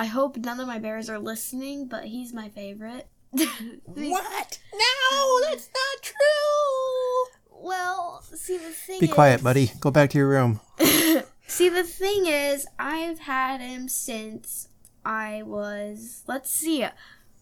I 0.00 0.06
hope 0.06 0.38
none 0.38 0.58
of 0.60 0.66
my 0.66 0.78
bears 0.78 1.10
are 1.10 1.18
listening, 1.18 1.86
but 1.86 2.06
he's 2.06 2.32
my 2.32 2.48
favorite. 2.48 3.06
What? 3.84 4.58
No, 4.72 5.40
that's 5.42 5.68
not 5.68 6.02
true. 6.02 7.38
Well, 7.50 8.22
see 8.22 8.56
the 8.56 8.70
thing. 8.70 8.98
Be 8.98 9.08
quiet, 9.08 9.42
buddy. 9.42 9.72
Go 9.78 9.90
back 9.90 10.08
to 10.10 10.18
your 10.18 10.28
room. 10.28 10.60
See, 11.46 11.68
the 11.68 11.82
thing 11.82 12.24
is, 12.24 12.66
I've 12.78 13.18
had 13.18 13.60
him 13.60 13.88
since 13.88 14.68
I 15.04 15.42
was, 15.42 16.22
let's 16.26 16.50
see, 16.50 16.86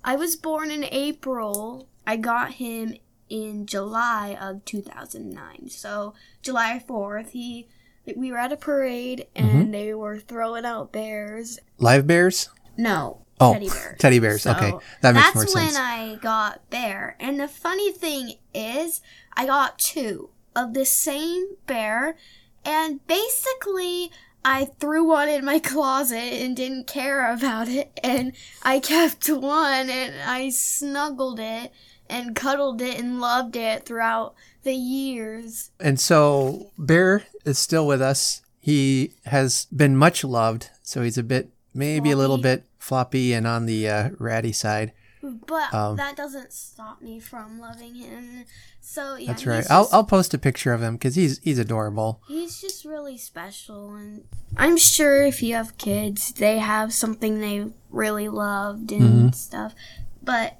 I 0.02 0.16
was 0.16 0.34
born 0.34 0.72
in 0.72 0.82
April. 0.82 1.88
I 2.08 2.16
got 2.16 2.54
him 2.54 2.96
in 3.28 3.66
July 3.66 4.36
of 4.40 4.64
2009. 4.64 5.68
So, 5.68 6.14
July 6.42 6.82
4th, 6.88 7.30
he 7.30 7.68
we 8.16 8.30
were 8.32 8.38
at 8.38 8.52
a 8.52 8.56
parade 8.56 9.26
and 9.36 9.48
Mm-hmm. 9.48 9.70
they 9.72 9.94
were 9.94 10.18
throwing 10.18 10.64
out 10.64 10.92
bears. 10.92 11.58
Live 11.78 12.06
bears? 12.06 12.48
No, 12.76 13.22
Oh, 13.40 13.52
teddy 13.52 13.68
bears. 13.68 13.98
teddy 13.98 14.18
bears. 14.18 14.42
So, 14.42 14.50
okay, 14.52 14.72
that 15.02 15.14
makes 15.14 15.34
more 15.34 15.46
sense. 15.46 15.54
That's 15.54 15.74
when 15.74 15.82
I 15.82 16.14
got 16.16 16.68
bear. 16.70 17.16
And 17.20 17.38
the 17.38 17.48
funny 17.48 17.92
thing 17.92 18.34
is, 18.54 19.00
I 19.36 19.46
got 19.46 19.78
two 19.78 20.30
of 20.56 20.74
the 20.74 20.84
same 20.84 21.46
bear, 21.66 22.16
and 22.64 23.00
basically, 23.06 24.10
I 24.44 24.66
threw 24.80 25.04
one 25.04 25.28
in 25.28 25.44
my 25.44 25.58
closet 25.72 26.16
and 26.16 26.56
didn't 26.56 26.86
care 26.86 27.30
about 27.32 27.68
it, 27.68 27.98
and 28.02 28.32
I 28.62 28.80
kept 28.80 29.28
one 29.28 29.88
and 29.90 30.14
I 30.28 30.50
snuggled 30.50 31.38
it 31.40 31.72
and 32.10 32.34
cuddled 32.34 32.80
it 32.80 32.98
and 32.98 33.20
loved 33.20 33.54
it 33.56 33.84
throughout 33.84 34.34
the 34.62 34.74
years. 34.74 35.70
And 35.80 35.98
so 35.98 36.70
Bear 36.78 37.24
is 37.44 37.58
still 37.58 37.86
with 37.86 38.02
us. 38.02 38.42
He 38.60 39.12
has 39.26 39.66
been 39.66 39.96
much 39.96 40.24
loved, 40.24 40.68
so 40.82 41.02
he's 41.02 41.16
a 41.18 41.22
bit, 41.22 41.50
maybe 41.72 42.10
a 42.10 42.16
little 42.16 42.38
bit 42.38 42.64
floppy 42.78 43.32
and 43.32 43.46
on 43.46 43.66
the 43.66 43.88
uh, 43.88 44.10
ratty 44.18 44.52
side. 44.52 44.92
But 45.22 45.72
Um, 45.74 45.96
that 45.96 46.16
doesn't 46.16 46.52
stop 46.52 47.02
me 47.02 47.18
from 47.18 47.58
loving 47.58 47.94
him. 47.94 48.44
So 48.80 49.16
yeah, 49.16 49.28
That's 49.28 49.46
right. 49.46 49.64
I'll 49.70 49.88
I'll 49.92 50.04
post 50.04 50.32
a 50.32 50.38
picture 50.38 50.72
of 50.72 50.82
him 50.82 50.94
because 50.94 51.14
he's 51.14 51.38
he's 51.40 51.58
adorable. 51.58 52.20
He's 52.28 52.60
just 52.60 52.84
really 52.84 53.18
special, 53.18 53.94
and 53.94 54.24
I'm 54.56 54.76
sure 54.76 55.22
if 55.22 55.42
you 55.42 55.54
have 55.54 55.76
kids, 55.76 56.32
they 56.32 56.58
have 56.58 56.92
something 56.94 57.40
they 57.40 57.66
really 57.90 58.28
loved 58.28 58.92
and 58.92 59.34
stuff. 59.34 59.74
But 60.22 60.56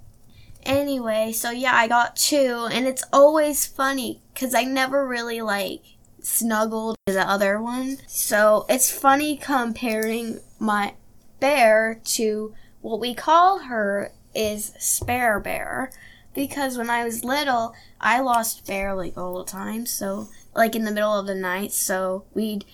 anyway, 0.69 1.33
so 1.33 1.51
yeah, 1.51 1.75
I 1.75 1.89
got 1.89 2.14
two, 2.14 2.69
and 2.71 2.87
it's 2.87 3.03
always 3.12 3.66
funny 3.66 4.23
because 4.33 4.55
I 4.55 4.62
never 4.62 5.07
really 5.07 5.41
like 5.41 5.83
snuggled 6.21 6.97
the 7.07 7.29
other 7.29 7.61
one. 7.61 7.99
So 8.07 8.66
it's 8.69 8.91
funny 8.91 9.37
comparing 9.37 10.41
my 10.61 10.95
bear 11.41 12.01
to 12.05 12.55
what 12.81 13.01
we 13.01 13.14
call 13.14 13.61
her 13.61 14.12
is 14.35 14.73
Spare 14.79 15.41
Bear 15.41 15.91
because 16.35 16.79
when 16.79 16.91
I 16.91 17.05
was 17.05 17.25
little, 17.25 17.75
I 18.01 18.21
lost 18.21 18.66
Bear 18.66 18.95
like 18.95 19.16
all 19.16 19.39
the 19.39 19.51
time. 19.51 19.87
So 19.87 20.29
like 20.55 20.77
in 20.77 20.85
the 20.85 20.93
middle 20.93 21.19
of 21.19 21.27
the 21.27 21.35
night, 21.35 21.73
so 21.73 22.25
we'd 22.35 22.64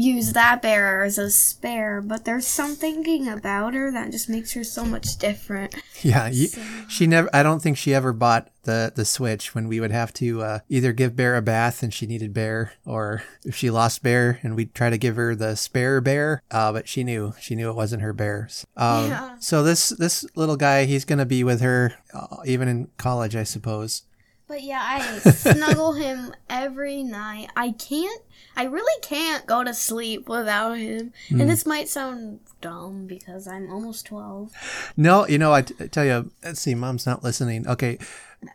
use 0.00 0.32
that 0.34 0.62
bear 0.62 1.02
as 1.02 1.18
a 1.18 1.28
spare, 1.28 2.00
but 2.00 2.24
there's 2.24 2.46
something 2.46 3.26
about 3.28 3.74
her 3.74 3.90
that 3.90 4.12
just 4.12 4.28
makes 4.28 4.52
her 4.52 4.62
so 4.62 4.84
much 4.84 5.16
different. 5.18 5.74
Yeah, 6.00 6.28
you, 6.28 6.46
So- 6.46 6.62
she 6.88 7.08
never. 7.08 7.28
I 7.34 7.42
don't 7.42 7.60
think 7.60 7.76
she 7.76 7.92
ever 7.92 8.12
bought 8.12 8.50
the 8.62 8.92
the 8.94 9.04
switch 9.04 9.52
when 9.52 9.66
we 9.66 9.80
would 9.80 9.90
have 9.90 10.12
to 10.14 10.42
uh, 10.42 10.58
either 10.68 10.92
give 10.92 11.16
Bear 11.16 11.34
a 11.34 11.42
bath 11.42 11.82
and 11.82 11.92
she 11.92 12.06
needed 12.06 12.32
Bear, 12.32 12.72
or 12.86 13.24
if 13.44 13.56
she 13.56 13.68
lost 13.68 14.04
Bear 14.04 14.38
and 14.44 14.54
we'd 14.54 14.76
try 14.76 14.90
to 14.90 14.96
give 14.98 15.16
her 15.16 15.34
the 15.34 15.56
spare 15.56 16.00
Bear. 16.00 16.40
Uh, 16.52 16.70
but 16.70 16.86
she 16.86 17.02
knew 17.02 17.34
she 17.40 17.56
knew 17.56 17.68
it 17.68 17.74
wasn't 17.74 18.02
her 18.02 18.12
Bear's. 18.12 18.64
Um, 18.76 19.08
Yeah. 19.08 19.36
So 19.40 19.64
this 19.64 19.88
this 19.88 20.24
little 20.36 20.56
guy, 20.56 20.84
he's 20.84 21.04
gonna 21.04 21.26
be 21.26 21.42
with 21.42 21.60
her 21.62 21.94
uh, 22.14 22.36
even 22.46 22.68
in 22.68 22.88
college, 22.96 23.34
I 23.34 23.42
suppose. 23.42 24.02
But 24.48 24.62
yeah, 24.62 24.80
I 24.82 25.00
snuggle 25.30 25.92
him 26.04 26.34
every 26.48 27.02
night. 27.02 27.50
I 27.56 27.72
can't, 27.72 28.22
I 28.56 28.64
really 28.64 29.00
can't 29.02 29.44
go 29.46 29.62
to 29.62 29.74
sleep 29.74 30.28
without 30.28 30.72
him. 30.78 31.12
Hmm. 31.28 31.42
And 31.42 31.50
this 31.50 31.66
might 31.66 31.88
sound 31.88 32.40
dumb 32.62 33.06
because 33.06 33.46
I'm 33.46 33.70
almost 33.70 34.06
12. 34.06 34.52
No, 34.96 35.26
you 35.28 35.38
know, 35.38 35.52
I, 35.52 35.62
t- 35.62 35.74
I 35.78 35.86
tell 35.86 36.04
you, 36.04 36.30
let's 36.42 36.60
see, 36.60 36.74
mom's 36.74 37.04
not 37.06 37.22
listening. 37.22 37.68
Okay, 37.68 37.98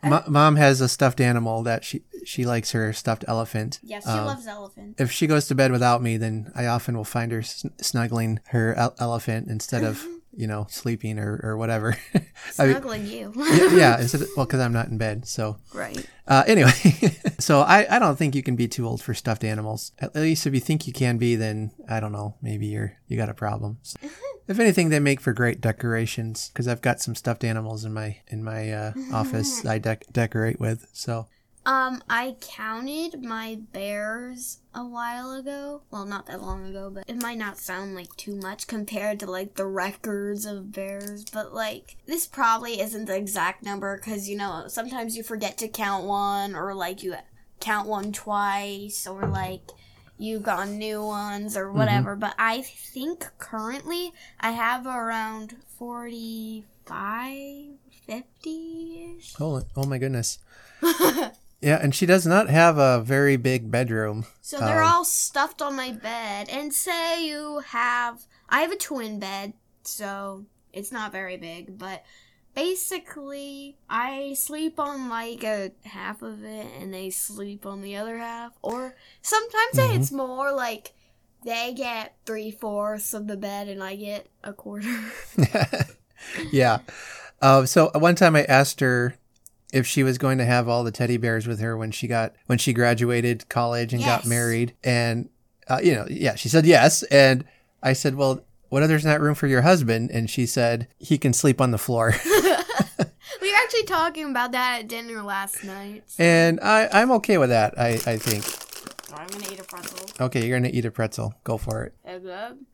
Mo- 0.04 0.24
mom 0.28 0.56
has 0.56 0.80
a 0.82 0.88
stuffed 0.88 1.20
animal 1.20 1.62
that 1.64 1.84
she 1.84 2.04
she 2.26 2.46
likes 2.46 2.72
her 2.72 2.94
stuffed 2.94 3.26
elephant. 3.28 3.82
Yes, 3.84 4.04
she 4.06 4.10
Um, 4.12 4.26
loves 4.28 4.48
elephants. 4.48 5.00
If 5.02 5.12
she 5.12 5.28
goes 5.28 5.46
to 5.48 5.56
bed 5.56 5.74
without 5.74 6.02
me, 6.02 6.16
then 6.16 6.52
I 6.56 6.68
often 6.68 6.96
will 6.96 7.04
find 7.04 7.34
her 7.34 7.39
s- 7.39 7.66
snuggling 7.82 8.39
her 8.48 8.74
el- 8.76 8.96
elephant 8.98 9.50
instead 9.50 9.84
of 9.84 10.02
you 10.36 10.48
know 10.48 10.66
sleeping 10.70 11.20
or 11.20 11.40
or 11.44 11.58
whatever. 11.58 11.98
I 12.14 12.20
mean, 12.20 12.76
Snuggling 12.76 13.06
you. 13.06 13.34
yeah, 13.38 13.72
yeah, 13.74 14.02
instead 14.02 14.22
of, 14.22 14.30
well, 14.36 14.46
because 14.46 14.60
I'm 14.60 14.74
not 14.74 14.88
in 14.88 14.98
bed. 14.98 15.28
So 15.28 15.58
right. 15.74 16.06
uh, 16.28 16.44
anyway, 16.48 16.72
so 17.40 17.62
I 17.62 17.86
I 17.90 18.00
don't 18.00 18.18
think 18.18 18.36
you 18.36 18.44
can 18.44 18.56
be 18.56 18.68
too 18.68 18.88
old 18.88 19.02
for 19.02 19.14
stuffed 19.14 19.44
animals. 19.44 19.92
At 20.00 20.16
least 20.16 20.46
if 20.48 20.54
you 20.54 20.60
think 20.60 20.88
you 20.88 20.94
can 20.94 21.18
be, 21.18 21.36
then 21.36 21.72
I 21.88 22.00
don't 22.00 22.12
know, 22.12 22.36
maybe 22.42 22.68
you're 22.68 22.98
you 23.08 23.18
got 23.18 23.30
a 23.30 23.34
problem. 23.34 23.78
So, 23.84 23.98
if 24.48 24.60
anything, 24.60 24.90
they 24.90 25.00
make 25.00 25.22
for 25.22 25.34
great 25.34 25.62
decorations 25.62 26.50
because 26.50 26.68
I've 26.68 26.82
got 26.82 27.00
some 27.00 27.16
stuffed 27.16 27.44
animals 27.44 27.86
in 27.86 27.94
my 27.94 28.18
in 28.28 28.44
my 28.44 28.72
uh, 28.72 28.94
office 29.12 29.66
I 29.66 29.80
dec- 29.80 30.12
decorate 30.12 30.60
with. 30.60 30.88
So 30.92 31.28
Um, 31.66 32.03
I 32.09 32.36
counted 32.41 33.24
my 33.24 33.59
bears 33.72 34.57
a 34.76 34.86
while 34.86 35.32
ago. 35.32 35.82
Well, 35.91 36.05
not 36.05 36.26
that 36.26 36.41
long 36.41 36.66
ago, 36.66 36.91
but 36.93 37.05
it 37.07 37.22
might 37.22 37.38
not 37.38 37.57
sound 37.57 37.95
like 37.95 38.14
too 38.18 38.36
much 38.36 38.68
compared 38.68 39.20
to 39.22 39.32
like 39.32 39.55
the 39.55 39.66
records 39.66 40.45
of 40.45 40.74
bears. 40.74 41.24
But 41.26 41.53
like, 41.53 41.95
this 42.05 42.28
probably 42.28 42.82
isn't 42.82 43.05
the 43.05 43.16
exact 43.16 43.64
number 43.64 43.95
because 43.97 44.28
you 44.30 44.36
know 44.38 44.66
sometimes 44.68 45.16
you 45.16 45.24
forget 45.24 45.57
to 45.59 45.70
count 45.70 46.05
one, 46.05 46.53
or 46.55 46.74
like 46.74 47.01
you 47.01 47.16
count 47.61 47.88
one 47.88 48.11
twice, 48.11 49.07
or 49.07 49.26
like 49.28 49.72
you 50.18 50.39
got 50.39 50.68
new 50.68 51.01
ones 51.03 51.55
or 51.55 51.72
whatever. 51.72 52.16
But 52.16 52.36
I 52.38 52.61
think 52.61 53.26
currently 53.39 54.11
I 54.39 54.51
have 54.51 54.86
around 54.86 55.55
45, 55.80 57.70
50 58.05 59.16
ish. 59.18 59.34
oh 59.39 59.64
oh 59.78 59.86
my 59.86 59.97
goodness, 59.97 60.39
yeah, 61.64 61.80
and 61.82 61.95
she 61.95 62.05
does 62.05 62.28
not 62.28 62.49
have 62.49 62.78
a 62.78 63.01
very 63.01 63.38
big 63.38 63.72
bedroom. 63.72 64.26
So 64.41 64.59
they're 64.59 64.84
Um, 64.84 64.91
all 64.91 65.05
stuffed 65.05 65.61
on 65.61 65.76
my 65.76 65.91
bed. 65.91 66.49
And 66.49 66.74
say 66.74 67.26
you 67.26 67.59
have, 67.68 68.24
I 68.49 68.61
have 68.61 68.72
a 68.72 68.78
twin 68.78 69.20
bed, 69.20 69.53
so 69.84 70.45
it's 70.72 70.91
not 70.91 71.11
very 71.11 71.38
big, 71.38 71.78
but 71.78 72.03
basically 72.55 73.78
I 73.89 74.34
sleep 74.38 74.80
on 74.80 75.09
like 75.09 75.43
a 75.43 75.72
half 75.86 76.22
of 76.22 76.43
it 76.43 76.68
and 76.80 76.93
they 76.93 77.09
sleep 77.09 77.66
on 77.66 77.82
the 77.82 77.95
other 77.95 78.18
half. 78.18 78.51
Or 78.61 78.95
sometimes 79.22 79.76
Mhm. 79.78 79.95
it's 79.95 80.11
more 80.11 80.51
like 80.51 80.93
they 81.45 81.74
get 81.74 82.16
three 82.26 82.51
fourths 82.51 83.14
of 83.14 83.28
the 83.28 83.38
bed 83.38 83.68
and 83.68 83.84
I 83.84 83.95
get 83.95 84.28
a 84.43 84.53
quarter. 84.53 84.93
yeah. 86.51 86.80
Uh, 87.41 87.66
so 87.66 87.91
one 87.95 88.16
time 88.16 88.36
I 88.36 88.43
asked 88.45 88.80
her 88.80 89.16
if 89.74 89.86
she 89.88 90.03
was 90.03 90.17
going 90.17 90.38
to 90.38 90.45
have 90.45 90.69
all 90.69 90.84
the 90.84 90.91
teddy 90.91 91.17
bears 91.17 91.47
with 91.47 91.59
her 91.59 91.76
when 91.76 91.91
she 91.91 92.07
got 92.07 92.34
when 92.45 92.57
she 92.59 92.71
graduated 92.71 93.49
college 93.49 93.93
and 93.93 94.03
got 94.03 94.26
married, 94.26 94.74
and 94.84 95.28
uh, 95.67 95.80
you 95.84 95.93
know, 95.93 96.05
yeah, 96.09 96.36
she 96.36 96.47
said 96.47 96.65
yes, 96.65 97.03
and 97.03 97.43
I 97.82 97.93
said, 97.93 98.15
well, 98.15 98.45
what 98.69 98.84
if 98.84 98.88
there's 98.88 99.03
not 99.05 99.19
room 99.19 99.36
for 99.36 99.47
your 99.47 99.61
husband? 99.61 100.11
And 100.11 100.30
she 100.30 100.45
said 100.45 100.88
he 100.97 101.17
can 101.17 101.34
sleep 101.34 101.59
on 101.59 101.71
the 101.71 101.78
floor, 101.78 102.13
we 103.41 103.51
were 103.51 103.57
actually 103.63 103.84
talking 103.84 104.30
about 104.30 104.51
that 104.51 104.82
at 104.82 104.88
dinner 104.88 105.21
last 105.24 105.63
night. 105.63 106.03
so 106.07 106.24
and 106.24 106.59
I 106.61 106.88
I'm 106.93 107.11
okay 107.13 107.38
with 107.38 107.49
that. 107.49 107.78
I 107.80 107.99
I 108.05 108.17
think 108.17 108.43
I'm 109.17 109.28
gonna 109.28 109.51
eat 109.51 109.59
a 109.59 109.63
pretzel. 109.63 110.26
okay, 110.26 110.45
you're 110.45 110.57
gonna 110.59 110.71
eat 110.74 110.86
a 110.86 110.91
pretzel, 110.91 111.34
go 111.43 111.57
for 111.57 111.84
it. 111.84 111.93
A 112.05 112.19
good? 112.19 112.65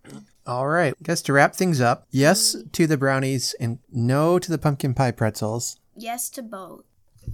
All 0.45 0.67
right, 0.67 0.93
guess 1.03 1.21
to 1.23 1.33
wrap 1.33 1.55
things 1.55 1.79
up, 1.79 2.07
yes 2.11 2.55
to 2.73 2.87
the 2.87 2.97
brownies 2.97 3.55
and 3.59 3.79
no 3.91 4.39
to 4.39 4.49
the 4.51 4.57
pumpkin 4.57 4.93
pie 4.93 5.11
pretzels. 5.11 5.79
Yes 5.95 6.29
to 6.31 6.41
both. 6.41 6.85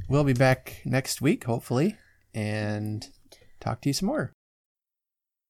We'll 0.07 0.23
be 0.23 0.33
back 0.33 0.81
next 0.85 1.19
week, 1.19 1.45
hopefully, 1.45 1.97
and 2.31 3.07
talk 3.59 3.81
to 3.81 3.89
you 3.89 3.93
some 3.93 4.05
more. 4.05 4.33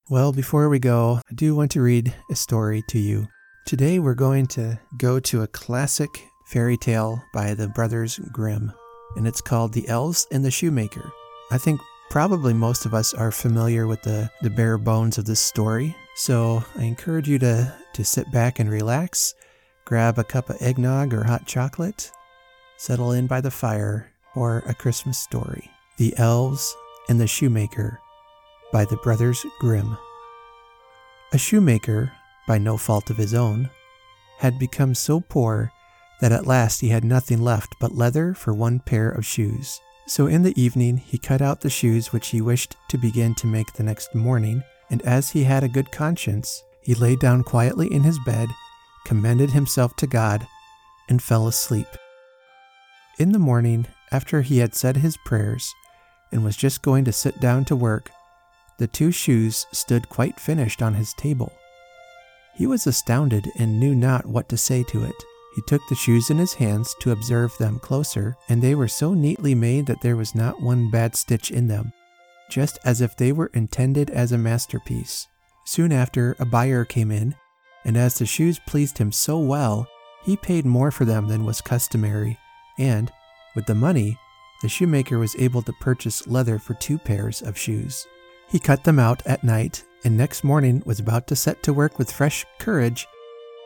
Well, 0.10 0.32
before 0.32 0.70
we 0.70 0.80
go, 0.80 1.20
I 1.30 1.34
do 1.34 1.56
want 1.56 1.72
to 1.72 1.82
read 1.82 2.14
a 2.32 2.36
story 2.36 2.82
to 2.88 2.99
you. 2.99 3.28
Today 3.66 3.99
we're 3.99 4.14
going 4.14 4.47
to 4.47 4.80
go 4.97 5.20
to 5.20 5.41
a 5.41 5.47
classic 5.47 6.10
fairy 6.45 6.78
tale 6.78 7.22
by 7.34 7.53
the 7.53 7.68
Brothers 7.68 8.18
Grimm, 8.32 8.72
and 9.18 9.28
it's 9.28 9.41
called 9.41 9.74
The 9.74 9.89
Elves 9.89 10.26
and 10.32 10.45
the 10.45 10.51
Shoemaker. 10.51 11.12
I 11.51 11.58
think 11.58 11.82
probably 12.10 12.53
most 12.53 12.86
of 12.86 12.93
us 12.93 13.14
are 13.14 13.32
familiar 13.32 13.88
with 13.88 14.03
the, 14.03 14.30
the 14.41 14.49
bare 14.49 14.78
bones 14.78 15.18
of 15.18 15.26
this 15.26 15.41
story, 15.41 15.93
so 16.16 16.64
I 16.78 16.84
encourage 16.84 17.28
you 17.28 17.39
to, 17.39 17.76
to 17.91 18.06
sit 18.06 18.32
back 18.32 18.60
and 18.60 18.70
relax, 18.70 19.34
grab 19.84 20.18
a 20.18 20.24
cup 20.24 20.49
of 20.49 20.62
eggnog 20.62 21.14
or 21.14 21.26
hot 21.26 21.45
chocolate, 21.45 22.10
settle 22.78 23.12
in 23.12 23.28
by 23.28 23.41
the 23.41 23.51
fire 23.51 24.12
for 24.36 24.62
a 24.68 24.74
Christmas 24.74 25.18
story 25.18 25.72
The 25.98 26.14
Elves 26.18 26.76
and 27.08 27.20
the 27.20 27.26
Shoemaker 27.26 28.02
by 28.72 28.84
the 28.84 28.98
Brothers 28.98 29.46
Grimm. 29.60 29.98
A 31.32 31.38
shoemaker, 31.38 32.12
by 32.46 32.58
no 32.58 32.76
fault 32.76 33.10
of 33.10 33.16
his 33.16 33.34
own, 33.34 33.70
had 34.40 34.60
become 34.60 34.94
so 34.94 35.22
poor 35.22 35.72
that 36.20 36.34
at 36.34 36.46
last 36.46 36.82
he 36.82 36.90
had 36.90 37.06
nothing 37.06 37.42
left 37.42 37.76
but 37.80 37.96
leather 37.96 38.34
for 38.34 38.54
one 38.54 38.80
pair 38.82 39.10
of 39.10 39.26
shoes. 39.26 39.80
So 40.06 40.28
in 40.28 40.44
the 40.44 40.60
evening 40.62 40.98
he 40.98 41.18
cut 41.18 41.42
out 41.42 41.62
the 41.62 41.70
shoes 41.70 42.12
which 42.12 42.28
he 42.28 42.42
wished 42.42 42.76
to 42.90 42.98
begin 42.98 43.36
to 43.36 43.48
make 43.48 43.72
the 43.74 43.84
next 43.84 44.14
morning, 44.14 44.64
and 44.90 45.02
as 45.04 45.30
he 45.30 45.46
had 45.46 45.64
a 45.64 45.70
good 45.70 45.92
conscience, 45.94 46.62
he 46.82 46.94
lay 46.94 47.16
down 47.16 47.44
quietly 47.44 47.92
in 47.92 48.04
his 48.04 48.20
bed, 48.26 48.50
commended 49.06 49.52
himself 49.52 49.96
to 49.96 50.08
God, 50.08 50.46
and 51.08 51.24
fell 51.24 51.48
asleep. 51.48 51.88
In 53.18 53.32
the 53.32 53.40
morning, 53.40 53.88
after 54.16 54.41
he 54.41 54.59
had 54.59 54.74
said 54.74 54.95
his 54.95 55.18
prayers 55.26 55.74
and 56.32 56.41
was 56.41 56.55
just 56.55 56.82
going 56.82 57.03
to 57.03 57.11
sit 57.11 57.38
down 57.41 57.66
to 57.66 57.76
work, 57.76 58.09
the 58.78 58.88
two 58.88 59.11
shoes 59.11 59.68
stood 59.74 60.07
quite 60.07 60.39
finished 60.39 60.82
on 60.82 60.93
his 60.93 61.13
table. 61.16 61.51
He 62.55 62.66
was 62.66 62.88
astounded 62.88 63.45
and 63.59 63.78
knew 63.78 63.93
not 63.93 64.26
what 64.26 64.47
to 64.49 64.57
say 64.57 64.84
to 64.84 65.03
it. 65.03 65.16
He 65.55 65.61
took 65.68 65.82
the 65.89 65.95
shoes 65.95 66.30
in 66.30 66.38
his 66.38 66.53
hands 66.53 66.95
to 67.01 67.11
observe 67.11 67.57
them 67.57 67.78
closer, 67.80 68.38
and 68.47 68.61
they 68.61 68.74
were 68.74 68.88
so 68.88 69.13
neatly 69.13 69.53
made 69.53 69.86
that 69.88 70.01
there 70.01 70.16
was 70.16 70.34
not 70.34 70.61
one 70.61 70.89
bad 70.89 71.13
stitch 71.18 71.51
in 71.51 71.68
them, 71.68 71.91
just 72.49 72.80
as 72.86 73.01
if 73.01 73.18
they 73.18 73.34
were 73.34 73.51
intended 73.53 74.09
as 74.09 74.32
a 74.32 74.38
masterpiece. 74.38 75.28
Soon 75.66 75.91
after, 75.91 76.38
a 76.39 76.45
buyer 76.45 76.86
came 76.86 77.11
in, 77.11 77.36
and 77.84 77.97
as 77.97 78.18
the 78.18 78.26
shoes 78.26 78.59
pleased 78.66 78.97
him 78.97 79.11
so 79.11 79.38
well, 79.39 79.88
he 80.24 80.38
paid 80.38 80.66
more 80.66 80.91
for 80.91 81.03
them 81.03 81.28
than 81.28 81.43
was 81.43 81.59
customary, 81.59 82.38
and, 82.78 83.11
with 83.56 83.66
the 83.66 83.76
money, 83.76 84.18
the 84.62 84.70
shoemaker 84.70 85.18
was 85.18 85.36
able 85.38 85.62
to 85.64 85.74
purchase 85.74 86.28
leather 86.28 86.60
for 86.60 86.74
two 86.76 86.97
pairs 86.97 87.41
of 87.41 87.58
shoes. 87.58 88.06
He 88.49 88.60
cut 88.60 88.84
them 88.84 88.99
out 88.99 89.26
at 89.26 89.43
night, 89.43 89.84
and 90.03 90.16
next 90.16 90.43
morning 90.43 90.84
was 90.86 90.99
about 90.99 91.28
to 91.28 91.36
set 91.36 91.64
to 91.64 91.74
work 91.74 91.97
with 91.97 92.12
fresh 92.12 92.45
courage. 92.60 93.08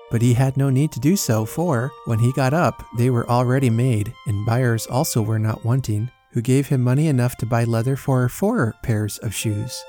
But 0.09 0.21
he 0.21 0.33
had 0.33 0.57
no 0.57 0.69
need 0.69 0.91
to 0.93 0.99
do 0.99 1.15
so, 1.15 1.45
for 1.45 1.91
when 2.05 2.19
he 2.19 2.31
got 2.33 2.53
up, 2.53 2.83
they 2.97 3.09
were 3.09 3.29
already 3.29 3.69
made, 3.69 4.13
and 4.25 4.45
buyers 4.45 4.87
also 4.87 5.21
were 5.21 5.37
not 5.39 5.65
wanting, 5.65 6.09
who 6.31 6.41
gave 6.41 6.67
him 6.67 6.81
money 6.81 7.07
enough 7.07 7.35
to 7.37 7.45
buy 7.45 7.63
leather 7.63 7.95
for 7.95 8.27
four 8.29 8.75
pairs 8.81 9.17
of 9.19 9.35
shoes. 9.35 9.83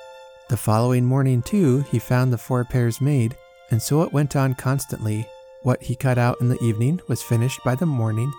The 0.49 0.57
following 0.57 1.05
morning, 1.05 1.43
too, 1.43 1.85
he 1.91 1.99
found 1.99 2.33
the 2.33 2.39
four 2.39 2.65
pairs 2.65 3.01
made, 3.01 3.37
and 3.71 3.81
so 3.81 4.03
it 4.03 4.13
went 4.13 4.37
on 4.37 4.55
constantly. 4.55 5.27
What 5.63 5.83
he 5.83 5.95
cut 5.95 6.19
out 6.19 6.41
in 6.41 6.49
the 6.49 6.63
evening 6.63 7.01
was 7.07 7.23
finished 7.23 7.61
by 7.65 7.75
the 7.75 7.87
morning, 7.87 8.33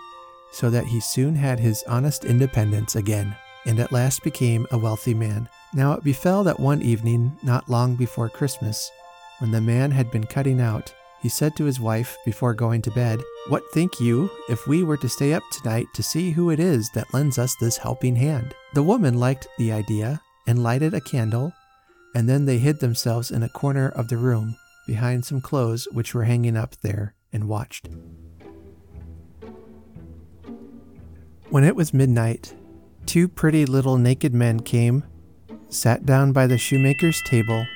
so 0.51 0.69
that 0.69 0.85
he 0.85 0.99
soon 0.99 1.35
had 1.35 1.59
his 1.59 1.83
honest 1.87 2.25
independence 2.25 2.95
again, 2.95 3.35
and 3.65 3.79
at 3.79 3.91
last 3.91 4.23
became 4.23 4.67
a 4.71 4.77
wealthy 4.77 5.13
man. 5.13 5.47
Now 5.73 5.93
it 5.93 6.03
befell 6.03 6.43
that 6.43 6.59
one 6.59 6.81
evening, 6.81 7.37
not 7.43 7.69
long 7.69 7.95
before 7.95 8.29
Christmas, 8.29 8.91
when 9.39 9.51
the 9.51 9.61
man 9.61 9.91
had 9.91 10.11
been 10.11 10.25
cutting 10.25 10.61
out, 10.61 10.93
he 11.21 11.29
said 11.29 11.55
to 11.55 11.65
his 11.65 11.79
wife 11.79 12.17
before 12.25 12.53
going 12.53 12.81
to 12.81 12.91
bed, 12.91 13.21
What 13.47 13.63
think 13.73 13.99
you 13.99 14.29
if 14.49 14.67
we 14.67 14.83
were 14.83 14.97
to 14.97 15.09
stay 15.09 15.33
up 15.33 15.43
tonight 15.51 15.87
to 15.93 16.03
see 16.03 16.31
who 16.31 16.49
it 16.49 16.59
is 16.59 16.89
that 16.95 17.13
lends 17.13 17.37
us 17.37 17.55
this 17.55 17.77
helping 17.77 18.15
hand? 18.15 18.53
The 18.73 18.83
woman 18.83 19.19
liked 19.19 19.47
the 19.57 19.71
idea 19.71 20.21
and 20.47 20.63
lighted 20.63 20.93
a 20.93 21.01
candle, 21.01 21.53
and 22.15 22.27
then 22.27 22.45
they 22.45 22.57
hid 22.57 22.79
themselves 22.79 23.31
in 23.31 23.43
a 23.43 23.49
corner 23.49 23.89
of 23.89 24.09
the 24.09 24.17
room 24.17 24.55
behind 24.87 25.23
some 25.23 25.41
clothes 25.41 25.87
which 25.91 26.13
were 26.13 26.23
hanging 26.23 26.57
up 26.57 26.75
there 26.81 27.13
and 27.31 27.47
watched. 27.47 27.87
When 31.51 31.65
it 31.65 31.75
was 31.75 31.93
midnight, 31.93 32.53
two 33.05 33.27
pretty 33.27 33.65
little 33.65 33.97
naked 33.97 34.33
men 34.33 34.61
came, 34.61 35.03
sat 35.67 36.05
down 36.05 36.31
by 36.31 36.47
the 36.47 36.57
shoemaker's 36.57 37.21
table, 37.23 37.67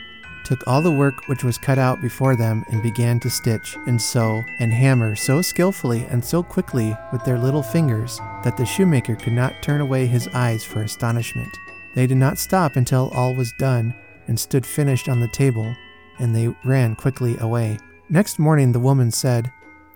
took 0.46 0.66
all 0.66 0.82
the 0.82 0.96
work 0.96 1.28
which 1.28 1.44
was 1.44 1.58
cut 1.58 1.78
out 1.78 2.02
before 2.02 2.38
them, 2.38 2.64
and 2.72 2.82
began 2.82 3.20
to 3.20 3.30
stitch 3.30 3.76
and 3.86 4.02
sew 4.02 4.42
and 4.60 4.72
hammer 4.72 5.14
so 5.14 5.42
skillfully 5.42 6.06
and 6.06 6.24
so 6.24 6.42
quickly 6.42 6.96
with 7.12 7.26
their 7.26 7.38
little 7.38 7.62
fingers 7.62 8.18
that 8.46 8.56
the 8.56 8.66
shoemaker 8.66 9.14
could 9.14 9.34
not 9.34 9.62
turn 9.62 9.82
away 9.82 10.06
his 10.06 10.30
eyes 10.30 10.64
for 10.64 10.82
astonishment. 10.82 11.54
They 11.96 12.08
did 12.08 12.16
not 12.16 12.38
stop 12.38 12.78
until 12.78 13.12
all 13.14 13.36
was 13.36 13.52
done 13.60 13.94
and 14.30 14.40
stood 14.40 14.66
finished 14.66 15.10
on 15.10 15.20
the 15.20 15.28
table, 15.28 15.76
and 16.18 16.34
they 16.34 16.48
ran 16.64 16.96
quickly 16.96 17.36
away. 17.42 17.80
Next 18.08 18.40
morning 18.40 18.72
the 18.72 18.80
woman 18.80 19.12
said, 19.12 19.52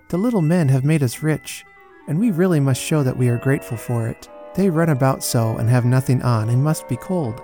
The 0.09 0.17
little 0.17 0.41
men 0.41 0.67
have 0.67 0.83
made 0.83 1.01
us 1.01 1.23
rich, 1.23 1.63
and 2.09 2.19
we 2.19 2.31
really 2.31 2.59
must 2.59 2.81
show 2.81 3.03
that 3.03 3.15
we 3.15 3.29
are 3.29 3.37
grateful 3.37 3.77
for 3.77 4.07
it. 4.07 4.27
They 4.55 4.69
run 4.69 4.89
about 4.89 5.23
so 5.23 5.57
and 5.57 5.69
have 5.69 5.85
nothing 5.85 6.23
on 6.23 6.49
and 6.49 6.61
must 6.61 6.89
be 6.89 6.97
cold. 6.97 7.39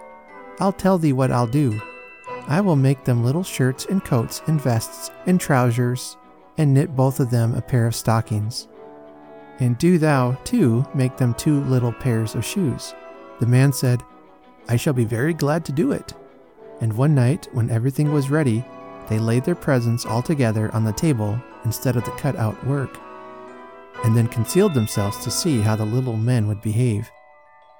I'll 0.59 0.73
tell 0.73 0.97
thee 0.97 1.13
what 1.13 1.31
I'll 1.31 1.47
do. 1.47 1.79
I 2.47 2.61
will 2.61 2.75
make 2.75 3.03
them 3.03 3.23
little 3.23 3.43
shirts 3.43 3.85
and 3.85 4.03
coats 4.03 4.41
and 4.47 4.59
vests 4.59 5.11
and 5.27 5.39
trousers, 5.39 6.17
and 6.57 6.73
knit 6.73 6.95
both 6.95 7.19
of 7.19 7.29
them 7.29 7.53
a 7.53 7.61
pair 7.61 7.85
of 7.85 7.95
stockings. 7.95 8.67
And 9.59 9.77
do 9.77 9.99
thou, 9.99 10.33
too, 10.43 10.85
make 10.95 11.15
them 11.17 11.35
two 11.35 11.61
little 11.65 11.93
pairs 11.93 12.33
of 12.33 12.43
shoes. 12.43 12.95
The 13.39 13.45
man 13.45 13.71
said, 13.71 14.01
I 14.67 14.77
shall 14.77 14.93
be 14.93 15.05
very 15.05 15.33
glad 15.33 15.63
to 15.65 15.71
do 15.71 15.91
it. 15.91 16.13
And 16.81 16.91
one 16.93 17.13
night, 17.13 17.47
when 17.51 17.69
everything 17.69 18.11
was 18.11 18.31
ready, 18.31 18.65
they 19.09 19.19
laid 19.19 19.45
their 19.45 19.55
presents 19.55 20.07
all 20.07 20.23
together 20.23 20.73
on 20.73 20.83
the 20.83 20.91
table 20.91 21.39
instead 21.65 21.95
of 21.95 22.03
the 22.03 22.11
cut 22.11 22.35
out 22.35 22.65
work, 22.65 22.97
and 24.03 24.15
then 24.15 24.27
concealed 24.27 24.73
themselves 24.73 25.23
to 25.23 25.31
see 25.31 25.61
how 25.61 25.75
the 25.75 25.85
little 25.85 26.17
men 26.17 26.47
would 26.47 26.61
behave. 26.61 27.09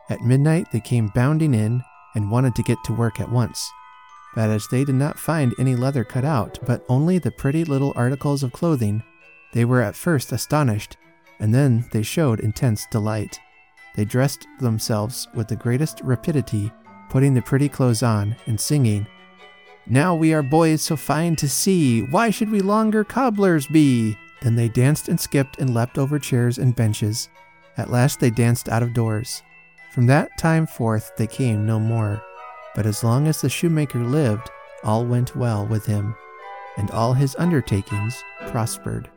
At 0.09 0.21
midnight, 0.21 0.71
they 0.71 0.79
came 0.79 1.11
bounding 1.15 1.53
in 1.53 1.83
and 2.15 2.31
wanted 2.31 2.55
to 2.55 2.63
get 2.63 2.77
to 2.85 2.93
work 2.93 3.19
at 3.19 3.31
once. 3.31 3.69
But 4.35 4.49
as 4.49 4.67
they 4.67 4.83
did 4.83 4.95
not 4.95 5.17
find 5.17 5.53
any 5.57 5.75
leather 5.75 6.03
cut 6.03 6.25
out, 6.25 6.59
but 6.65 6.83
only 6.89 7.17
the 7.17 7.31
pretty 7.31 7.63
little 7.63 7.93
articles 7.95 8.43
of 8.43 8.51
clothing, 8.51 9.03
they 9.53 9.65
were 9.65 9.81
at 9.81 9.95
first 9.95 10.31
astonished, 10.31 10.97
and 11.39 11.53
then 11.53 11.85
they 11.91 12.03
showed 12.03 12.39
intense 12.39 12.85
delight. 12.91 13.39
They 13.95 14.03
dressed 14.03 14.45
themselves 14.59 15.27
with 15.33 15.47
the 15.47 15.55
greatest 15.55 16.01
rapidity, 16.01 16.71
putting 17.09 17.33
the 17.33 17.41
pretty 17.41 17.69
clothes 17.69 18.03
on, 18.03 18.35
and 18.45 18.59
singing, 18.59 19.07
Now 19.87 20.15
we 20.15 20.33
are 20.33 20.43
boys 20.43 20.81
so 20.81 20.97
fine 20.97 21.35
to 21.37 21.47
see, 21.47 22.01
why 22.01 22.29
should 22.29 22.51
we 22.51 22.59
longer 22.59 23.03
cobblers 23.03 23.67
be? 23.67 24.17
Then 24.41 24.55
they 24.55 24.69
danced 24.69 25.07
and 25.09 25.19
skipped 25.19 25.59
and 25.59 25.73
leapt 25.73 25.97
over 25.97 26.19
chairs 26.19 26.57
and 26.57 26.75
benches. 26.75 27.29
At 27.77 27.91
last 27.91 28.19
they 28.19 28.29
danced 28.29 28.69
out 28.69 28.83
of 28.83 28.93
doors. 28.93 29.41
From 29.91 30.07
that 30.07 30.37
time 30.37 30.67
forth 30.67 31.11
they 31.17 31.27
came 31.27 31.65
no 31.65 31.79
more. 31.79 32.21
But 32.75 32.85
as 32.85 33.03
long 33.03 33.27
as 33.27 33.41
the 33.41 33.49
shoemaker 33.49 34.03
lived, 34.03 34.49
all 34.83 35.05
went 35.05 35.35
well 35.35 35.65
with 35.65 35.85
him, 35.85 36.15
and 36.77 36.91
all 36.91 37.13
his 37.13 37.35
undertakings 37.37 38.21
prospered. 38.47 39.09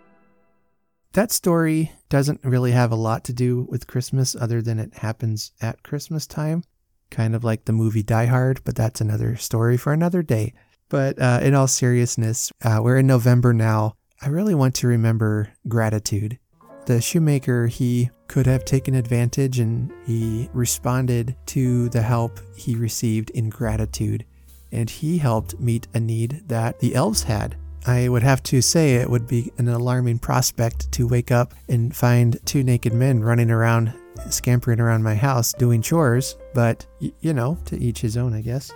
That 1.12 1.33
story 1.33 1.93
doesn't 2.09 2.45
really 2.45 2.73
have 2.73 2.93
a 2.93 2.97
lot 2.97 3.25
to 3.25 3.33
do 3.33 3.66
with 3.69 3.87
Christmas 3.87 4.37
other 4.37 4.62
than 4.62 4.79
it 4.79 4.99
happens 4.99 5.53
at 5.61 5.83
Christmas 5.83 6.27
time, 6.27 6.62
kind 7.11 7.35
of 7.35 7.43
like 7.43 7.64
the 7.64 7.73
movie 7.73 8.03
Die 8.03 8.27
Hard, 8.27 8.61
but 8.64 8.77
that's 8.77 9.01
another 9.01 9.37
story 9.37 9.77
for 9.77 9.93
another 9.93 10.23
day. 10.23 10.55
But 10.89 11.21
uh, 11.21 11.41
in 11.43 11.55
all 11.55 11.66
seriousness, 11.66 12.53
uh, 12.62 12.81
we're 12.83 12.99
in 12.99 13.07
November 13.07 13.53
now. 13.53 13.97
I 14.21 14.29
really 14.29 14.55
want 14.55 14.75
to 14.77 14.89
remember 14.89 15.53
gratitude. 15.69 16.39
The 16.87 17.01
shoemaker, 17.01 17.69
he 17.69 18.11
could 18.27 18.47
have 18.47 18.64
taken 18.64 18.95
advantage 18.97 19.61
and 19.61 19.93
he 20.07 20.51
responded 20.53 21.37
to 21.47 21.89
the 21.91 22.03
help 22.03 22.41
he 22.57 22.75
received 22.75 23.31
in 23.31 23.49
gratitude. 23.49 24.25
And 24.73 24.91
he 24.91 25.19
helped 25.19 25.61
meet 25.61 25.87
a 25.95 26.01
need 26.01 26.43
that 26.49 26.81
the 26.81 26.97
elves 26.97 27.23
had. 27.23 27.57
I 27.87 28.09
would 28.09 28.25
have 28.25 28.43
to 28.45 28.61
say 28.61 28.97
it 28.97 29.09
would 29.09 29.29
be 29.29 29.53
an 29.57 29.69
alarming 29.69 30.19
prospect 30.19 30.91
to 30.93 31.07
wake 31.07 31.31
up 31.31 31.55
and 31.69 31.95
find 31.95 32.39
two 32.45 32.64
naked 32.64 32.93
men 32.93 33.21
running 33.21 33.53
around, 33.53 33.95
scampering 34.31 34.81
around 34.81 35.05
my 35.05 35.14
house 35.14 35.53
doing 35.53 35.81
chores, 35.81 36.37
but 36.55 36.85
you 37.21 37.33
know, 37.33 37.57
to 37.66 37.79
each 37.79 38.01
his 38.01 38.16
own, 38.16 38.35
I 38.35 38.43
guess. 38.43 38.73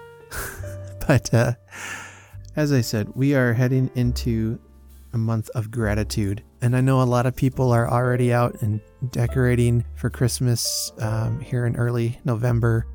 but 1.08 1.34
uh, 1.34 1.54
as 2.54 2.72
I 2.72 2.80
said, 2.80 3.08
we 3.16 3.34
are 3.34 3.52
heading 3.52 3.90
into 3.96 4.58
a 5.12 5.18
month 5.18 5.48
of 5.50 5.70
gratitude. 5.70 6.42
And 6.60 6.76
I 6.76 6.80
know 6.80 7.02
a 7.02 7.04
lot 7.04 7.26
of 7.26 7.36
people 7.36 7.72
are 7.72 7.90
already 7.90 8.32
out 8.32 8.62
and 8.62 8.80
decorating 9.10 9.84
for 9.96 10.10
Christmas 10.10 10.92
um, 10.98 11.40
here 11.40 11.66
in 11.66 11.76
early 11.76 12.18
November, 12.24 12.86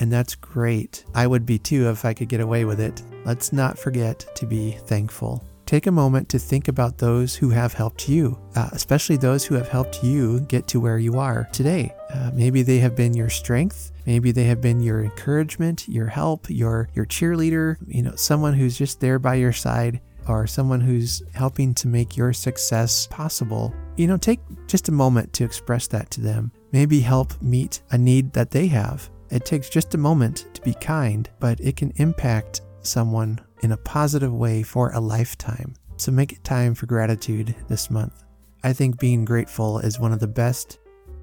and 0.00 0.12
that's 0.12 0.34
great. 0.34 1.04
I 1.14 1.26
would 1.26 1.44
be 1.44 1.58
too 1.58 1.88
if 1.88 2.04
I 2.04 2.14
could 2.14 2.28
get 2.28 2.40
away 2.40 2.64
with 2.64 2.80
it. 2.80 3.02
Let's 3.24 3.52
not 3.52 3.78
forget 3.78 4.24
to 4.36 4.46
be 4.46 4.72
thankful. 4.86 5.44
Take 5.66 5.86
a 5.86 5.92
moment 5.92 6.30
to 6.30 6.38
think 6.38 6.68
about 6.68 6.96
those 6.96 7.34
who 7.36 7.50
have 7.50 7.74
helped 7.74 8.08
you, 8.08 8.38
uh, 8.56 8.70
especially 8.72 9.18
those 9.18 9.44
who 9.44 9.54
have 9.54 9.68
helped 9.68 10.02
you 10.02 10.40
get 10.40 10.66
to 10.68 10.80
where 10.80 10.98
you 10.98 11.18
are 11.18 11.46
today. 11.52 11.94
Uh, 12.08 12.30
maybe 12.32 12.62
they 12.62 12.78
have 12.78 12.96
been 12.96 13.12
your 13.12 13.28
strength. 13.28 13.92
Maybe 14.06 14.32
they 14.32 14.44
have 14.44 14.62
been 14.62 14.80
your 14.80 15.02
encouragement, 15.02 15.86
your 15.86 16.06
help, 16.06 16.48
your 16.48 16.88
your 16.94 17.04
cheerleader. 17.04 17.76
You 17.86 18.02
know, 18.02 18.14
someone 18.14 18.54
who's 18.54 18.78
just 18.78 19.00
there 19.00 19.18
by 19.18 19.34
your 19.34 19.52
side 19.52 20.00
or 20.28 20.46
someone 20.46 20.80
who's 20.80 21.22
helping 21.34 21.74
to 21.74 21.88
make 21.88 22.16
your 22.16 22.32
success 22.32 23.06
possible, 23.06 23.74
you 23.96 24.06
know, 24.06 24.16
take 24.16 24.40
just 24.66 24.88
a 24.88 24.92
moment 24.92 25.32
to 25.34 25.44
express 25.44 25.86
that 25.88 26.10
to 26.12 26.20
them. 26.20 26.52
Maybe 26.72 27.00
help 27.00 27.40
meet 27.42 27.82
a 27.90 27.98
need 27.98 28.32
that 28.32 28.50
they 28.50 28.66
have. 28.68 29.08
It 29.30 29.44
takes 29.44 29.68
just 29.68 29.94
a 29.94 29.98
moment 29.98 30.48
to 30.54 30.62
be 30.62 30.74
kind, 30.74 31.28
but 31.40 31.60
it 31.60 31.76
can 31.76 31.92
impact 31.96 32.62
someone 32.82 33.40
in 33.62 33.72
a 33.72 33.76
positive 33.76 34.32
way 34.32 34.62
for 34.62 34.92
a 34.92 35.00
lifetime. 35.00 35.74
So 35.96 36.12
make 36.12 36.42
time 36.42 36.74
for 36.74 36.86
gratitude 36.86 37.54
this 37.68 37.90
month. 37.90 38.24
I 38.62 38.72
think 38.72 38.98
being 38.98 39.24
grateful 39.24 39.78
is 39.80 40.00
one 40.00 40.12
of 40.12 40.20
the 40.20 40.28
best 40.28 40.78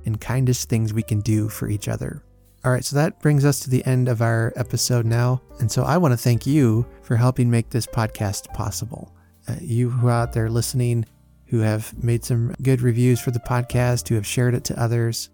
and 0.05 0.21
kindest 0.21 0.69
things 0.69 0.93
we 0.93 1.03
can 1.03 1.21
do 1.21 1.49
for 1.49 1.67
each 1.67 1.87
other. 1.87 2.23
All 2.65 2.71
right, 2.71 2.83
so 2.83 2.95
that 2.95 3.19
brings 3.19 3.45
us 3.45 3.59
to 3.59 3.69
the 3.69 3.85
end 3.85 4.09
of 4.09 4.23
our 4.23 4.51
episode 4.55 5.05
now. 5.05 5.39
And 5.59 5.71
so 5.71 5.83
I 5.83 5.99
want 5.99 6.13
to 6.13 6.17
thank 6.17 6.47
you 6.47 6.83
for 7.03 7.15
helping 7.15 7.47
make 7.47 7.69
this 7.69 7.85
podcast 7.85 8.51
possible. 8.55 9.15
Uh, 9.47 9.53
you 9.61 9.91
who 9.91 10.07
are 10.07 10.11
out 10.11 10.33
there 10.33 10.49
listening, 10.49 11.05
who 11.45 11.59
have 11.59 11.93
made 12.03 12.25
some 12.25 12.55
good 12.63 12.81
reviews 12.81 13.19
for 13.19 13.29
the 13.29 13.39
podcast, 13.39 14.07
who 14.07 14.15
have 14.15 14.25
shared 14.25 14.55
it 14.55 14.63
to 14.63 14.81
others, 14.81 15.29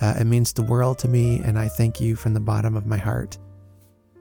uh, 0.00 0.14
it 0.18 0.24
means 0.24 0.54
the 0.54 0.62
world 0.62 0.98
to 1.00 1.08
me, 1.08 1.40
and 1.40 1.58
I 1.58 1.68
thank 1.68 2.00
you 2.00 2.16
from 2.16 2.32
the 2.32 2.40
bottom 2.40 2.74
of 2.74 2.86
my 2.86 2.96
heart. 2.96 3.36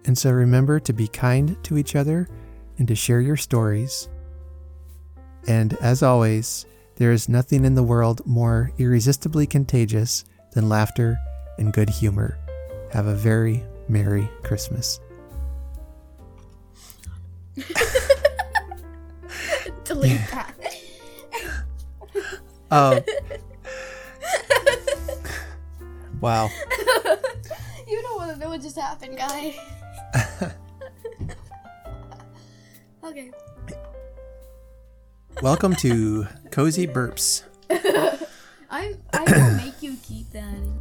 And 0.04 0.18
so 0.18 0.30
remember 0.32 0.78
to 0.82 0.92
be 0.92 1.08
kind 1.08 1.56
to 1.64 1.78
each 1.78 1.96
other 1.96 2.28
and 2.80 2.88
to 2.90 2.96
share 2.96 3.22
your 3.22 3.38
stories. 3.38 4.10
And 5.48 5.76
as 5.76 6.04
always, 6.04 6.66
there 6.98 7.14
is 7.14 7.30
nothing 7.30 7.64
in 7.64 7.76
the 7.76 7.82
world 7.82 8.22
more 8.26 8.74
irresistibly 8.78 9.48
contagious 9.48 10.26
than 10.52 10.68
laughter 10.68 11.18
and 11.58 11.72
good 11.72 11.90
humor. 11.90 12.41
Have 12.92 13.08
a 13.08 13.16
very 13.16 13.64
Merry 13.88 14.30
Christmas. 14.44 15.00
Delete 19.86 20.20
that. 20.32 20.54
Oh. 22.70 23.00
wow. 26.22 26.50
you 27.88 28.02
don't 28.02 28.18
want 28.18 28.34
to 28.34 28.40
know 28.40 28.50
what 28.50 28.62
just 28.62 28.78
happened, 28.78 29.18
guy. 29.18 29.56
okay. 33.06 33.32
Welcome 35.42 35.78
to 35.78 36.28
Cozy 36.52 36.88
Burps. 36.88 37.44
I'm. 38.70 38.98
I 39.14 39.24
will 39.24 39.56
make 39.56 39.82
you 39.82 39.96
keep 40.04 40.30
that. 40.32 40.81